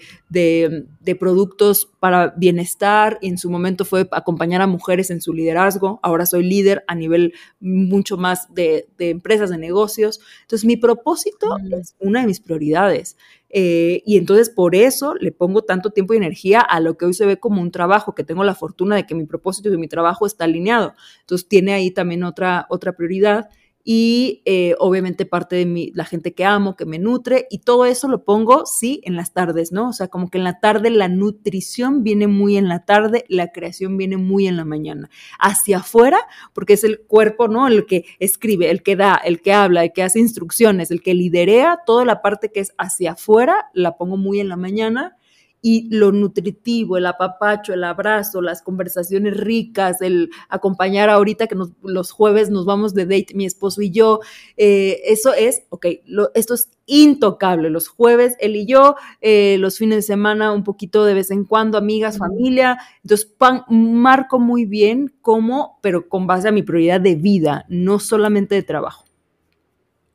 productos 1.18 1.88
para 1.98 2.34
bienestar. 2.36 3.16
Y 3.22 3.28
en 3.28 3.38
su 3.38 3.48
momento 3.48 3.86
fue 3.86 4.06
acompañar 4.12 4.60
a 4.60 4.66
mujeres 4.66 5.08
en 5.08 5.22
su 5.22 5.32
liderazgo. 5.32 5.98
Ahora 6.02 6.26
soy 6.26 6.42
líder 6.42 6.84
a 6.88 6.94
nivel 6.94 7.32
mucho 7.58 8.18
más 8.18 8.52
de, 8.52 8.86
empresas, 8.98 9.48
de 9.48 9.56
negocios. 9.56 10.20
Entonces, 10.42 10.66
mi 10.66 10.76
propósito 10.76 11.56
es 11.80 11.96
una 12.00 12.20
de 12.20 12.26
mis 12.26 12.40
prioridades. 12.40 13.16
Eh, 13.50 14.02
y 14.04 14.18
entonces 14.18 14.50
por 14.50 14.74
eso 14.74 15.14
le 15.14 15.32
pongo 15.32 15.62
tanto 15.62 15.90
tiempo 15.90 16.14
y 16.14 16.18
energía 16.18 16.60
a 16.60 16.80
lo 16.80 16.96
que 16.96 17.06
hoy 17.06 17.14
se 17.14 17.26
ve 17.26 17.38
como 17.38 17.62
un 17.62 17.70
trabajo, 17.70 18.14
que 18.14 18.24
tengo 18.24 18.44
la 18.44 18.54
fortuna 18.54 18.96
de 18.96 19.06
que 19.06 19.14
mi 19.14 19.24
propósito 19.24 19.72
y 19.72 19.78
mi 19.78 19.88
trabajo 19.88 20.26
está 20.26 20.44
alineado. 20.44 20.94
Entonces 21.20 21.48
tiene 21.48 21.72
ahí 21.72 21.90
también 21.90 22.24
otra, 22.24 22.66
otra 22.68 22.92
prioridad 22.92 23.48
y 23.90 24.42
eh, 24.44 24.74
obviamente 24.80 25.24
parte 25.24 25.56
de 25.56 25.64
mi, 25.64 25.92
la 25.94 26.04
gente 26.04 26.34
que 26.34 26.44
amo, 26.44 26.76
que 26.76 26.84
me 26.84 26.98
nutre, 26.98 27.46
y 27.48 27.60
todo 27.60 27.86
eso 27.86 28.06
lo 28.06 28.22
pongo, 28.22 28.66
sí, 28.66 29.00
en 29.04 29.16
las 29.16 29.32
tardes, 29.32 29.72
¿no? 29.72 29.88
O 29.88 29.92
sea, 29.94 30.08
como 30.08 30.28
que 30.28 30.36
en 30.36 30.44
la 30.44 30.60
tarde 30.60 30.90
la 30.90 31.08
nutrición 31.08 32.02
viene 32.02 32.26
muy 32.26 32.58
en 32.58 32.68
la 32.68 32.84
tarde, 32.84 33.24
la 33.30 33.50
creación 33.50 33.96
viene 33.96 34.18
muy 34.18 34.46
en 34.46 34.58
la 34.58 34.66
mañana. 34.66 35.08
Hacia 35.38 35.78
afuera, 35.78 36.18
porque 36.52 36.74
es 36.74 36.84
el 36.84 37.00
cuerpo, 37.00 37.48
¿no? 37.48 37.66
El 37.66 37.86
que 37.86 38.04
escribe, 38.18 38.70
el 38.70 38.82
que 38.82 38.94
da, 38.94 39.14
el 39.24 39.40
que 39.40 39.54
habla, 39.54 39.84
el 39.84 39.94
que 39.94 40.02
hace 40.02 40.18
instrucciones, 40.18 40.90
el 40.90 41.00
que 41.00 41.14
liderea, 41.14 41.78
toda 41.86 42.04
la 42.04 42.20
parte 42.20 42.50
que 42.52 42.60
es 42.60 42.74
hacia 42.76 43.12
afuera, 43.12 43.70
la 43.72 43.96
pongo 43.96 44.18
muy 44.18 44.38
en 44.38 44.50
la 44.50 44.56
mañana 44.56 45.16
y 45.60 45.88
lo 45.90 46.12
nutritivo, 46.12 46.96
el 46.96 47.06
apapacho, 47.06 47.72
el 47.72 47.84
abrazo, 47.84 48.40
las 48.40 48.62
conversaciones 48.62 49.36
ricas, 49.36 50.00
el 50.02 50.30
acompañar 50.48 51.10
ahorita 51.10 51.46
que 51.46 51.56
los 51.82 52.10
jueves 52.10 52.50
nos 52.50 52.64
vamos 52.64 52.94
de 52.94 53.04
date 53.04 53.34
mi 53.34 53.44
esposo 53.44 53.82
y 53.82 53.90
yo, 53.90 54.20
eh, 54.56 55.00
eso 55.06 55.34
es, 55.34 55.64
ok, 55.70 55.86
esto 56.34 56.54
es 56.54 56.70
intocable, 56.86 57.70
los 57.70 57.88
jueves 57.88 58.36
él 58.40 58.56
y 58.56 58.66
yo, 58.66 58.96
eh, 59.20 59.56
los 59.58 59.78
fines 59.78 59.98
de 59.98 60.02
semana 60.02 60.52
un 60.52 60.64
poquito 60.64 61.04
de 61.04 61.14
vez 61.14 61.30
en 61.30 61.44
cuando, 61.44 61.76
amigas, 61.78 62.18
familia, 62.18 62.78
entonces 63.02 63.26
pan, 63.26 63.64
marco 63.68 64.38
muy 64.38 64.64
bien 64.64 65.12
cómo, 65.20 65.78
pero 65.82 66.08
con 66.08 66.26
base 66.26 66.48
a 66.48 66.52
mi 66.52 66.62
prioridad 66.62 67.00
de 67.00 67.16
vida, 67.16 67.64
no 67.68 67.98
solamente 67.98 68.54
de 68.54 68.62
trabajo. 68.62 69.07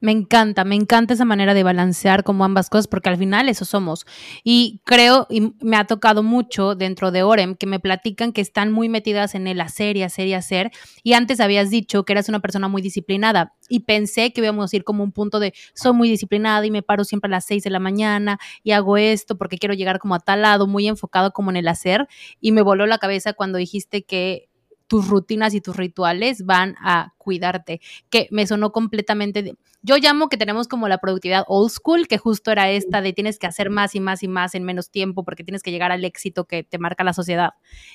Me 0.04 0.12
encanta, 0.12 0.66
me 0.66 0.76
encanta 0.76 1.14
esa 1.14 1.24
manera 1.24 1.54
de 1.54 1.64
balancear 1.64 2.26
como 2.26 2.44
ambas 2.44 2.70
cosas, 2.70 2.88
porque 2.90 3.08
al 3.08 3.16
final 3.16 3.48
eso 3.48 3.64
somos. 3.64 4.06
Y 4.44 4.82
creo, 4.84 5.28
y 5.30 5.54
me 5.62 5.78
ha 5.78 5.86
tocado 5.86 6.24
mucho 6.24 6.76
dentro 6.76 7.10
de 7.10 7.24
Orem, 7.24 7.56
que 7.56 7.68
me 7.68 7.80
platican 7.80 8.34
que 8.34 8.42
están 8.42 8.74
muy 8.74 8.90
metidas 8.90 9.34
en 9.34 9.48
el 9.48 9.62
hacer 9.62 9.96
y 9.96 10.04
hacer 10.04 10.28
y 10.28 10.34
hacer. 10.34 10.72
Y 11.04 11.14
antes 11.14 11.40
habías 11.40 11.70
dicho 11.70 12.04
que 12.04 12.12
eras 12.12 12.28
una 12.28 12.42
persona 12.42 12.68
muy 12.68 12.82
disciplinada. 12.82 13.56
Y 13.70 13.86
pensé 13.86 14.34
que 14.34 14.42
íbamos 14.42 14.74
a 14.74 14.76
ir 14.76 14.84
como 14.84 15.06
un 15.06 15.14
punto 15.14 15.40
de, 15.40 15.54
soy 15.74 15.94
muy 15.94 16.10
disciplinada 16.10 16.66
y 16.66 16.72
me 16.72 16.84
paro 16.84 17.06
siempre 17.06 17.30
a 17.30 17.32
las 17.32 17.46
seis 17.46 17.64
de 17.64 17.70
la 17.70 17.80
mañana 17.80 18.40
y 18.62 18.72
hago 18.72 18.98
esto 18.98 19.38
porque 19.38 19.58
quiero 19.58 19.74
llegar 19.74 20.00
como 20.00 20.16
a 20.16 20.20
tal 20.20 20.42
lado, 20.42 20.68
muy 20.68 20.86
enfocado 20.86 21.32
como 21.32 21.50
en 21.50 21.56
el 21.56 21.68
hacer. 21.70 22.10
Y 22.42 22.52
me 22.52 22.62
voló 22.62 22.88
la 22.88 22.98
cabeza 22.98 23.32
cuando 23.32 23.58
dijiste 23.58 24.04
que 24.04 24.50
tus 24.94 25.08
rutinas 25.08 25.56
y 25.56 25.60
tus 25.60 25.76
rituales 25.76 26.46
van 26.46 26.76
a 26.80 27.16
cuidarte, 27.18 27.82
que 28.12 28.28
me 28.30 28.46
sonó 28.46 28.72
completamente, 28.72 29.56
yo 29.82 29.98
llamo 29.98 30.30
que 30.30 30.38
tenemos 30.38 30.68
como 30.68 30.88
la 30.88 31.00
productividad 31.00 31.46
old 31.48 31.72
school, 31.72 32.08
que 32.08 32.20
justo 32.20 32.52
era 32.52 32.70
esta 32.70 33.02
de 33.02 33.12
tienes 33.12 33.40
que 33.40 33.48
hacer 33.48 33.72
más 33.72 33.96
y 33.96 34.00
más 34.00 34.22
y 34.22 34.28
más 34.28 34.54
en 34.54 34.64
menos 34.64 34.92
tiempo 34.92 35.24
porque 35.24 35.44
tienes 35.44 35.64
que 35.64 35.72
llegar 35.72 35.92
al 35.92 36.06
éxito 36.06 36.46
que 36.46 36.64
te 36.64 36.78
marca 36.78 37.04
la 37.04 37.14
sociedad. 37.14 37.54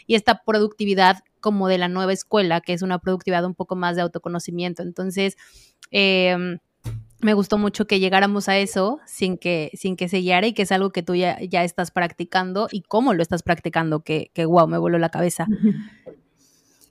Y 0.09 0.17
esta 0.17 0.43
productividad 0.45 1.23
como 1.39 1.69
de 1.69 1.79
la 1.79 1.87
nueva 1.87 2.13
escuela, 2.13 2.61
que 2.61 2.73
es 2.73 2.83
una 2.83 2.99
productividad 2.99 3.45
un 3.45 3.55
poco 3.55 3.77
más 3.77 3.95
de 3.95 4.03
autoconocimiento. 4.03 4.83
Entonces, 4.83 5.37
em, 5.93 6.59
me 7.21 7.35
gustó 7.35 7.59
mucho 7.59 7.87
que 7.87 8.01
llegáramos 8.01 8.49
a 8.49 8.59
eso 8.59 9.01
sin 9.07 9.39
que, 9.39 9.71
sin 9.75 9.97
que 9.97 10.09
se 10.09 10.19
guiara 10.19 10.47
y 10.47 10.53
que 10.53 10.63
es 10.63 10.73
algo 10.73 10.91
que 10.91 11.03
tú 11.03 11.15
ya, 11.15 11.39
ya 11.41 11.65
estás 11.65 11.91
practicando 11.91 12.69
y 12.71 12.83
cómo 12.83 13.13
lo 13.13 13.23
estás 13.23 13.43
practicando, 13.43 14.01
que, 14.01 14.31
que 14.35 14.47
wow, 14.47 14.69
me 14.69 14.79
voló 14.79 14.99
la 14.99 15.11
cabeza. 15.11 15.47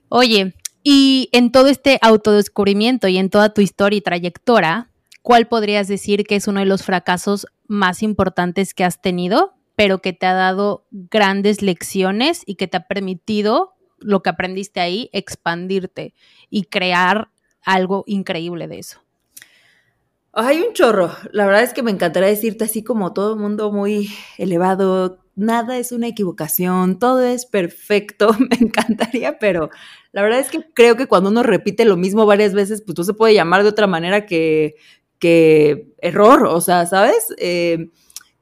Oye, 0.08 0.54
y 0.82 1.28
en 1.32 1.52
todo 1.52 1.68
este 1.68 1.98
autodescubrimiento 2.00 3.08
y 3.08 3.18
en 3.18 3.30
toda 3.30 3.52
tu 3.52 3.60
historia 3.60 3.98
y 3.98 4.00
trayectoria, 4.00 4.90
¿cuál 5.22 5.48
podrías 5.48 5.88
decir 5.88 6.24
que 6.24 6.36
es 6.36 6.48
uno 6.48 6.60
de 6.60 6.66
los 6.66 6.82
fracasos 6.82 7.46
más 7.66 8.02
importantes 8.02 8.72
que 8.72 8.84
has 8.84 9.02
tenido, 9.02 9.54
pero 9.76 9.98
que 9.98 10.12
te 10.12 10.26
ha 10.26 10.32
dado 10.32 10.86
grandes 10.90 11.60
lecciones 11.60 12.42
y 12.46 12.54
que 12.54 12.68
te 12.68 12.78
ha 12.78 12.86
permitido 12.86 13.74
lo 13.98 14.22
que 14.22 14.30
aprendiste 14.30 14.80
ahí, 14.80 15.10
expandirte 15.12 16.14
y 16.48 16.64
crear 16.64 17.28
algo 17.64 18.04
increíble 18.06 18.66
de 18.66 18.78
eso? 18.78 19.00
Hay 20.32 20.60
un 20.60 20.72
chorro. 20.72 21.10
La 21.32 21.46
verdad 21.46 21.64
es 21.64 21.74
que 21.74 21.82
me 21.82 21.90
encantaría 21.90 22.28
decirte 22.28 22.64
así 22.64 22.82
como 22.84 23.12
todo 23.12 23.34
el 23.34 23.40
mundo 23.40 23.72
muy 23.72 24.08
elevado, 24.38 25.18
nada 25.38 25.78
es 25.78 25.92
una 25.92 26.08
equivocación, 26.08 26.98
todo 26.98 27.20
es 27.22 27.46
perfecto, 27.46 28.36
me 28.38 28.56
encantaría, 28.60 29.38
pero 29.38 29.70
la 30.12 30.22
verdad 30.22 30.40
es 30.40 30.50
que 30.50 30.60
creo 30.74 30.96
que 30.96 31.06
cuando 31.06 31.30
uno 31.30 31.42
repite 31.42 31.84
lo 31.84 31.96
mismo 31.96 32.26
varias 32.26 32.52
veces, 32.52 32.82
pues 32.82 32.98
no 32.98 33.04
se 33.04 33.14
puede 33.14 33.34
llamar 33.34 33.62
de 33.62 33.68
otra 33.68 33.86
manera 33.86 34.26
que, 34.26 34.74
que 35.18 35.94
error, 35.98 36.46
o 36.46 36.60
sea, 36.60 36.86
¿sabes? 36.86 37.34
Eh, 37.38 37.90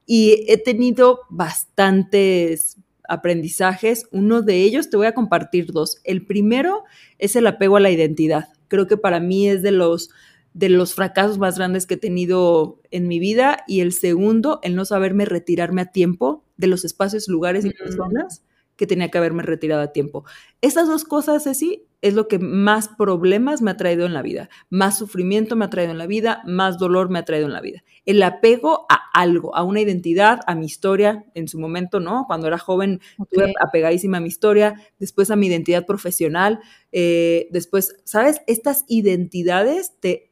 y 0.07 0.44
he 0.49 0.57
tenido 0.57 1.20
bastantes 1.28 2.78
aprendizajes. 3.09 4.07
Uno 4.12 4.42
de 4.42 4.62
ellos 4.62 4.88
te 4.88 4.97
voy 4.97 5.07
a 5.07 5.14
compartir 5.14 5.72
dos. 5.72 6.01
El 6.05 6.24
primero 6.24 6.84
es 7.18 7.36
el 7.36 7.47
apego 7.47 7.76
a 7.76 7.80
la 7.80 7.90
identidad. 7.90 8.49
Creo 8.68 8.86
que 8.86 8.97
para 8.97 9.20
mí 9.20 9.49
es 9.49 9.62
de 9.62 9.72
los 9.72 10.11
de 10.55 10.70
los 10.70 10.94
fracasos 10.94 11.36
más 11.36 11.59
grandes 11.59 11.84
que 11.84 11.94
he 11.94 11.99
tenido 11.99 12.80
en 12.90 13.09
mi 13.09 13.18
vida 13.18 13.62
y 13.66 13.80
el 13.80 13.92
segundo, 13.92 14.59
el 14.62 14.74
no 14.74 14.86
saberme 14.86 15.26
retirarme 15.26 15.82
a 15.82 15.92
tiempo 15.92 16.45
de 16.57 16.67
los 16.67 16.85
espacios, 16.85 17.29
lugares 17.29 17.65
y 17.65 17.71
personas 17.71 18.43
que 18.77 18.87
tenía 18.87 19.11
que 19.11 19.19
haberme 19.19 19.43
retirado 19.43 19.83
a 19.83 19.93
tiempo. 19.93 20.25
Esas 20.61 20.87
dos 20.87 21.05
cosas, 21.05 21.47
así 21.47 21.85
es 22.03 22.15
lo 22.15 22.29
que 22.29 22.39
más 22.39 22.89
problemas 22.89 23.63
me 23.63 23.71
ha 23.71 23.77
traído 23.77 24.05
en 24.07 24.13
la 24.13 24.23
vida, 24.23 24.51
más 24.69 24.99
sufrimiento 24.99 25.57
me 25.57 25.65
ha 25.65 25.71
traído 25.71 25.93
en 25.93 25.99
la 25.99 26.07
vida, 26.07 26.43
más 26.47 26.79
dolor 26.79 27.09
me 27.09 27.19
ha 27.19 27.25
traído 27.25 27.47
en 27.47 27.55
la 27.55 27.61
vida. 27.63 27.83
El 28.05 28.23
apego 28.23 28.87
a 28.91 29.01
algo, 29.15 29.57
a 29.57 29.63
una 29.65 29.81
identidad, 29.81 30.41
a 30.47 30.55
mi 30.55 30.67
historia, 30.67 31.25
en 31.35 31.49
su 31.49 31.59
momento, 31.59 32.01
¿no? 32.01 32.25
Cuando 32.27 32.47
era 32.47 32.59
joven, 32.59 33.01
estuve 33.19 33.55
apegadísima 33.61 34.19
a 34.19 34.21
mi 34.21 34.29
historia, 34.29 34.75
después 34.99 35.31
a 35.31 35.37
mi 35.37 35.47
identidad 35.47 35.87
profesional, 35.87 36.61
eh, 36.93 37.49
después, 37.51 37.97
¿sabes? 38.05 38.43
Estas 38.47 38.85
identidades 38.89 39.93
te 40.01 40.31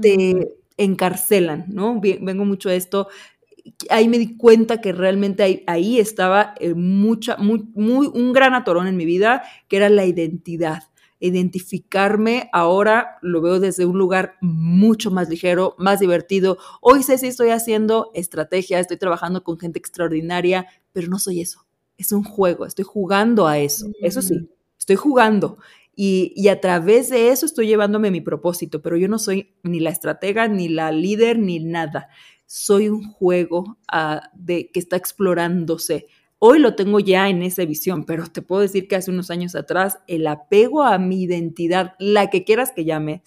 te 0.00 0.56
encarcelan, 0.76 1.66
¿no? 1.68 2.00
Vengo 2.00 2.44
mucho 2.44 2.68
a 2.68 2.74
esto. 2.74 3.08
Ahí 3.90 4.08
me 4.08 4.18
di 4.18 4.36
cuenta 4.36 4.80
que 4.80 4.92
realmente 4.92 5.64
ahí, 5.66 5.98
estaba 5.98 6.54
eh, 6.60 6.74
mucha, 6.74 7.36
muy, 7.36 7.68
muy, 7.74 8.08
un 8.12 8.32
gran 8.32 8.54
atorón 8.54 8.86
en 8.86 8.96
mi 8.96 9.04
vida, 9.04 9.42
que 9.68 9.76
era 9.76 9.88
la 9.88 10.04
identidad. 10.04 10.84
Identificarme 11.18 12.50
ahora 12.52 13.18
lo 13.22 13.40
veo 13.40 13.58
desde 13.58 13.86
un 13.86 13.98
lugar 13.98 14.34
mucho 14.40 15.10
más 15.10 15.28
ligero, 15.28 15.74
más 15.78 16.00
divertido. 16.00 16.58
Hoy 16.80 17.02
sé 17.02 17.18
si 17.18 17.26
estoy 17.26 17.50
haciendo 17.50 18.10
estrategia, 18.14 18.78
estoy 18.78 18.98
trabajando 18.98 19.42
con 19.42 19.58
gente 19.58 19.78
extraordinaria, 19.78 20.66
pero 20.92 21.08
no 21.08 21.18
soy 21.18 21.40
eso. 21.40 21.66
Es 21.96 22.12
un 22.12 22.22
juego, 22.22 22.66
estoy 22.66 22.84
jugando 22.84 23.46
a 23.46 23.58
eso. 23.58 23.86
Eso 24.02 24.20
sí, 24.20 24.34
mm. 24.34 24.48
estoy 24.78 24.96
jugando. 24.96 25.58
Y, 25.98 26.48
a 26.48 26.60
través 26.60 27.08
de 27.08 27.30
eso 27.30 27.46
estoy 27.46 27.66
llevándome 27.68 28.08
a 28.08 28.10
mi 28.10 28.20
propósito, 28.20 28.82
pero 28.82 28.98
yo 28.98 29.08
no 29.08 29.18
soy 29.18 29.54
ni 29.62 29.80
la 29.80 29.88
estratega, 29.88 30.46
ni 30.46 30.68
la 30.68 30.92
líder, 30.92 31.38
ni 31.38 31.58
nada. 31.58 32.10
Soy 32.46 32.88
un 32.88 33.10
juego 33.12 33.78
ah, 33.88 34.30
de, 34.34 34.70
que 34.70 34.80
está 34.80 34.96
explorándose. 34.96 36.06
Hoy 36.38 36.58
lo 36.58 36.74
tengo 36.74 37.00
ya 37.00 37.28
en 37.28 37.42
esa 37.42 37.64
visión, 37.64 38.04
pero 38.04 38.26
te 38.26 38.42
puedo 38.42 38.62
decir 38.62 38.88
que 38.88 38.96
hace 38.96 39.10
unos 39.10 39.30
años 39.30 39.54
atrás 39.54 39.98
el 40.06 40.26
apego 40.26 40.82
a 40.82 40.98
mi 40.98 41.22
identidad, 41.22 41.94
la 41.98 42.30
que 42.30 42.44
quieras 42.44 42.72
que 42.74 42.84
llame, 42.84 43.22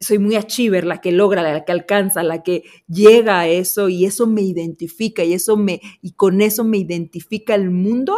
soy 0.00 0.18
muy 0.18 0.34
achiever, 0.34 0.84
la 0.84 1.00
que 1.00 1.12
logra, 1.12 1.42
la 1.42 1.64
que 1.64 1.72
alcanza, 1.72 2.22
la 2.22 2.42
que 2.42 2.64
llega 2.88 3.38
a 3.38 3.48
eso 3.48 3.88
y 3.88 4.04
eso 4.04 4.26
me 4.26 4.42
identifica 4.42 5.22
y 5.22 5.32
eso 5.32 5.56
me 5.56 5.80
y 6.00 6.12
con 6.12 6.42
eso 6.42 6.64
me 6.64 6.78
identifica 6.78 7.54
el 7.54 7.70
mundo, 7.70 8.16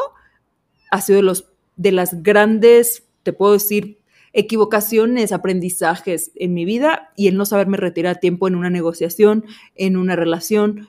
ha 0.91 1.03
sido 1.03 1.19
de 1.19 1.25
los 1.25 1.51
de 1.77 1.93
las 1.93 2.23
grandes 2.23 3.05
te 3.25 3.33
puedo 3.33 3.55
decir, 3.55 3.99
equivocaciones, 4.35 5.33
aprendizajes 5.33 6.33
en 6.35 6.53
mi 6.53 6.67
vida 6.67 7.13
y 7.17 7.29
el 7.29 7.37
no 7.37 7.47
saberme 7.47 7.79
retirar 7.79 8.21
tiempo 8.21 8.47
en 8.47 8.57
una 8.57 8.69
negociación, 8.69 9.47
en 9.75 9.97
una 9.97 10.17
relación, 10.17 10.89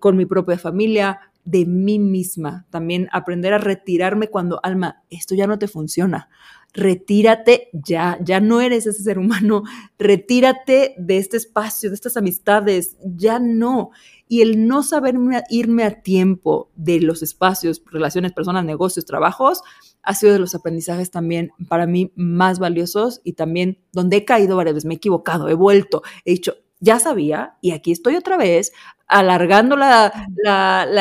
con 0.00 0.16
mi 0.16 0.26
propia 0.26 0.58
familia, 0.58 1.20
de 1.44 1.64
mí 1.66 1.98
misma. 1.98 2.66
También 2.70 3.08
aprender 3.12 3.52
a 3.52 3.58
retirarme 3.58 4.28
cuando, 4.28 4.60
alma, 4.62 5.02
esto 5.10 5.34
ya 5.34 5.46
no 5.46 5.58
te 5.58 5.68
funciona. 5.68 6.28
retírate 6.74 7.68
ya, 7.72 8.18
ya 8.22 8.40
no 8.40 8.60
eres 8.60 8.86
ese 8.86 9.02
ser 9.02 9.18
humano, 9.18 9.62
retírate 9.98 10.94
de 10.96 11.18
este 11.18 11.36
espacio, 11.36 11.90
de 11.90 11.94
estas 11.94 12.16
amistades, 12.16 12.96
ya 13.02 13.38
no. 13.38 13.90
Y 14.26 14.40
el 14.40 14.66
no 14.66 14.82
saber 14.82 15.16
irme 15.50 15.84
a 15.84 16.02
tiempo 16.02 16.70
de 16.74 17.00
los 17.00 17.22
espacios, 17.22 17.82
relaciones, 17.90 18.32
personas, 18.32 18.64
negocios, 18.64 19.04
trabajos, 19.04 19.62
ha 20.02 20.14
sido 20.14 20.32
de 20.32 20.38
los 20.38 20.54
aprendizajes 20.54 21.10
también 21.10 21.52
para 21.68 21.86
mí 21.86 22.12
más 22.16 22.58
valiosos 22.58 23.20
y 23.24 23.34
también 23.34 23.78
donde 23.92 24.18
he 24.18 24.24
caído 24.24 24.56
varias 24.56 24.74
veces, 24.74 24.86
me 24.86 24.94
he 24.94 24.96
equivocado, 24.96 25.48
he 25.48 25.54
vuelto, 25.54 26.02
he 26.24 26.32
dicho, 26.32 26.54
ya 26.80 26.98
sabía 26.98 27.56
y 27.60 27.70
aquí 27.70 27.92
estoy 27.92 28.16
otra 28.16 28.36
vez 28.36 28.72
alargando 29.06 29.76
la, 29.76 30.10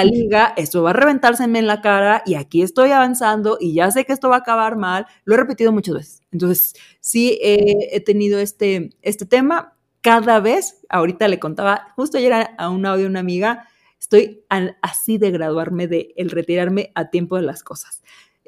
liga, 0.04 0.54
esto 0.58 0.84
va 0.84 0.89
a 0.91 0.93
reventarse 0.93 1.43
en 1.43 1.66
la 1.66 1.82
cara 1.82 2.22
y 2.26 2.36
aquí 2.36 2.62
estoy 2.62 2.91
avanzando 2.91 3.58
y 3.60 3.74
ya 3.74 3.89
sé 3.89 4.06
que 4.06 4.14
esto 4.14 4.30
va 4.30 4.36
a 4.36 4.39
acabar 4.39 4.76
mal, 4.76 5.08
lo 5.24 5.34
he 5.34 5.38
repetido 5.38 5.72
muchas 5.72 5.95
veces. 5.95 6.22
Entonces, 6.32 6.74
sí 6.99 7.39
he 7.41 7.99
tenido 8.02 8.39
este, 8.39 8.89
este 9.02 9.26
tema 9.26 9.78
cada 10.02 10.39
vez, 10.39 10.82
ahorita 10.89 11.28
le 11.28 11.39
contaba, 11.39 11.88
justo 11.95 12.18
ayer 12.18 12.34
a, 12.58 12.70
un 12.70 12.86
audio 12.86 13.08
una 13.08 13.20
amiga, 13.20 13.68
estoy 13.99 14.43
así 14.82 15.18
de 15.18 15.32
graduarme, 15.32 15.88
de 15.88 16.14
el 16.18 16.32
retirarme 16.32 16.91
a 16.95 17.10
tiempo 17.10 17.36
de 17.38 17.43
las 17.43 17.64
cosas. 17.64 18.02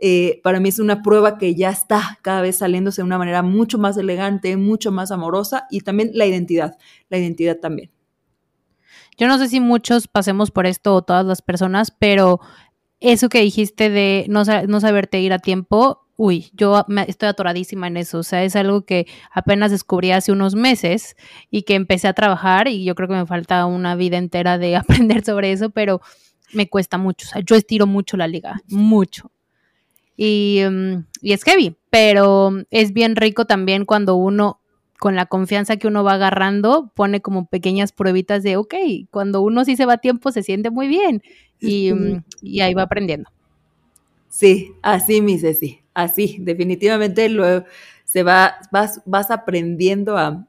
Eh, 0.05 0.41
para 0.43 0.59
mí 0.59 0.67
es 0.67 0.79
una 0.79 1.01
prueba 1.01 1.37
que 1.37 1.55
ya 1.55 1.69
está 1.69 2.19
cada 2.23 2.41
vez 2.41 2.57
saliéndose 2.57 3.01
de 3.01 3.05
una 3.05 3.17
manera 3.17 3.41
mucho 3.41 3.77
más 3.77 3.95
elegante, 3.95 4.57
mucho 4.57 4.91
más 4.91 5.11
amorosa 5.11 5.65
y 5.71 5.79
también 5.79 6.11
la 6.13 6.25
identidad, 6.25 6.77
la 7.07 7.19
identidad 7.19 7.59
también. 7.61 7.89
Yo 9.17 9.29
no 9.29 9.37
sé 9.37 9.47
si 9.47 9.61
muchos 9.61 10.09
pasemos 10.09 10.51
por 10.51 10.65
esto 10.65 10.93
o 10.93 11.03
todas 11.03 11.25
las 11.25 11.41
personas, 11.41 11.89
pero 11.89 12.41
eso 12.99 13.29
que 13.29 13.39
dijiste 13.39 13.89
de 13.89 14.25
no, 14.27 14.43
no 14.67 14.81
saberte 14.81 15.21
ir 15.21 15.31
a 15.31 15.39
tiempo, 15.39 16.05
uy, 16.17 16.51
yo 16.51 16.85
estoy 17.07 17.29
atoradísima 17.29 17.87
en 17.87 17.95
eso. 17.95 18.19
O 18.19 18.23
sea, 18.23 18.43
es 18.43 18.57
algo 18.57 18.85
que 18.85 19.07
apenas 19.31 19.71
descubrí 19.71 20.11
hace 20.11 20.33
unos 20.33 20.53
meses 20.53 21.15
y 21.49 21.63
que 21.63 21.75
empecé 21.75 22.09
a 22.09 22.13
trabajar 22.13 22.67
y 22.67 22.83
yo 22.83 22.93
creo 22.95 23.07
que 23.07 23.15
me 23.15 23.25
falta 23.25 23.65
una 23.67 23.95
vida 23.95 24.17
entera 24.17 24.57
de 24.57 24.75
aprender 24.75 25.23
sobre 25.23 25.53
eso, 25.53 25.69
pero 25.69 26.01
me 26.51 26.67
cuesta 26.67 26.97
mucho. 26.97 27.25
O 27.25 27.29
sea, 27.29 27.41
yo 27.41 27.55
estiro 27.55 27.87
mucho 27.87 28.17
la 28.17 28.27
liga, 28.27 28.61
mucho. 28.67 29.31
Mm, 30.17 31.05
y, 31.21 31.33
es 31.33 31.43
heavy, 31.43 31.75
pero 31.89 32.51
es 32.71 32.93
bien 32.93 33.15
rico 33.15 33.45
también 33.45 33.85
cuando 33.85 34.15
uno 34.15 34.59
con 34.99 35.15
la 35.15 35.25
confianza 35.25 35.75
que 35.77 35.87
uno 35.87 36.03
va 36.03 36.13
agarrando, 36.13 36.91
pone 36.95 37.21
como 37.21 37.47
pequeñas 37.47 37.91
pruebitas 37.91 38.41
de, 38.41 38.55
ok, 38.55 38.73
cuando 39.11 39.41
uno 39.41 39.65
sí 39.65 39.75
se 39.75 39.85
va 39.85 39.93
a 39.93 39.97
tiempo, 39.97 40.31
se 40.31 40.43
siente 40.43 40.69
muy 40.69 40.87
bien 40.87 41.21
y, 41.59 41.91
mm, 41.91 42.23
ahí 42.61 42.73
va 42.73 42.83
aprendiendo. 42.83 43.29
Sí, 44.29 44.71
así, 44.81 45.21
mi 45.21 45.37
Ceci, 45.37 45.81
así, 45.93 46.37
definitivamente 46.39 47.27
lo, 47.27 47.65
se 48.05 48.23
va, 48.23 48.55
vas, 48.71 49.01
vas 49.05 49.29
aprendiendo 49.29 50.17
a, 50.17 50.45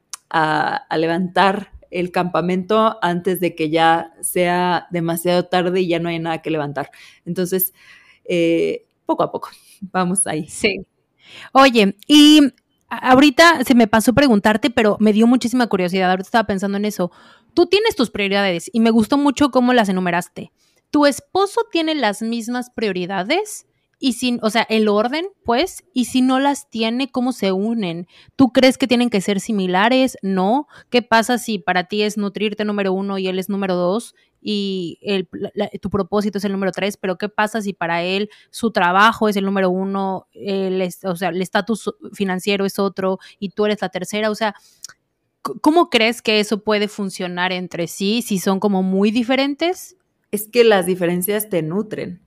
levantar 0.96 1.70
el 1.90 2.10
campamento 2.10 2.98
antes 3.02 3.38
de 3.38 3.54
que 3.54 3.70
ya 3.70 4.12
sea 4.20 4.88
demasiado 4.90 5.46
tarde 5.46 5.80
y 5.80 5.88
ya 5.88 6.00
no 6.00 6.08
hay 6.08 6.18
nada 6.18 6.42
que 6.42 6.50
levantar. 6.50 6.90
Entonces, 7.24 7.72
eh, 8.24 8.84
poco 9.06 9.22
a 9.22 9.32
poco. 9.32 9.50
Vamos 9.92 10.26
ahí. 10.26 10.48
Sí. 10.48 10.86
Oye, 11.52 11.96
y 12.06 12.40
ahorita 12.88 13.64
se 13.64 13.74
me 13.74 13.86
pasó 13.86 14.12
preguntarte, 14.12 14.70
pero 14.70 14.96
me 15.00 15.12
dio 15.12 15.26
muchísima 15.26 15.66
curiosidad. 15.66 16.10
Ahorita 16.10 16.26
estaba 16.26 16.46
pensando 16.46 16.78
en 16.78 16.84
eso. 16.84 17.10
Tú 17.54 17.66
tienes 17.66 17.96
tus 17.96 18.10
prioridades 18.10 18.70
y 18.72 18.80
me 18.80 18.90
gustó 18.90 19.16
mucho 19.16 19.50
cómo 19.50 19.72
las 19.72 19.88
enumeraste. 19.88 20.52
¿Tu 20.90 21.06
esposo 21.06 21.62
tiene 21.72 21.94
las 21.94 22.22
mismas 22.22 22.70
prioridades? 22.70 23.66
Y 23.98 24.14
si, 24.14 24.38
o 24.42 24.50
sea, 24.50 24.66
el 24.68 24.88
orden, 24.88 25.26
pues, 25.44 25.84
y 25.94 26.06
si 26.06 26.20
no 26.20 26.38
las 26.40 26.68
tiene, 26.68 27.10
¿cómo 27.10 27.32
se 27.32 27.52
unen? 27.52 28.06
¿Tú 28.36 28.52
crees 28.52 28.76
que 28.76 28.86
tienen 28.86 29.08
que 29.08 29.20
ser 29.20 29.40
similares? 29.40 30.18
¿No? 30.20 30.66
¿Qué 30.90 31.00
pasa 31.00 31.38
si 31.38 31.58
para 31.58 31.84
ti 31.84 32.02
es 32.02 32.18
nutrirte 32.18 32.64
número 32.64 32.92
uno 32.92 33.18
y 33.18 33.28
él 33.28 33.38
es 33.38 33.48
número 33.48 33.76
dos? 33.76 34.14
Y 34.46 34.98
el, 35.00 35.26
tu 35.80 35.88
propósito 35.88 36.36
es 36.36 36.44
el 36.44 36.52
número 36.52 36.70
tres, 36.70 36.98
pero 36.98 37.16
¿qué 37.16 37.30
pasa 37.30 37.62
si 37.62 37.72
para 37.72 38.02
él 38.02 38.28
su 38.50 38.72
trabajo 38.72 39.30
es 39.30 39.36
el 39.36 39.46
número 39.46 39.70
uno, 39.70 40.28
o 41.04 41.16
sea, 41.16 41.30
el 41.30 41.40
estatus 41.40 41.90
financiero 42.12 42.66
es 42.66 42.78
otro 42.78 43.18
y 43.38 43.48
tú 43.48 43.64
eres 43.64 43.80
la 43.80 43.88
tercera? 43.88 44.30
O 44.30 44.34
sea, 44.34 44.54
¿cómo 45.62 45.88
crees 45.88 46.20
que 46.20 46.40
eso 46.40 46.62
puede 46.62 46.88
funcionar 46.88 47.52
entre 47.52 47.86
sí 47.86 48.20
si 48.20 48.38
son 48.38 48.60
como 48.60 48.82
muy 48.82 49.10
diferentes? 49.10 49.96
Es 50.30 50.46
que 50.46 50.62
las 50.62 50.84
diferencias 50.84 51.48
te 51.48 51.62
nutren. 51.62 52.20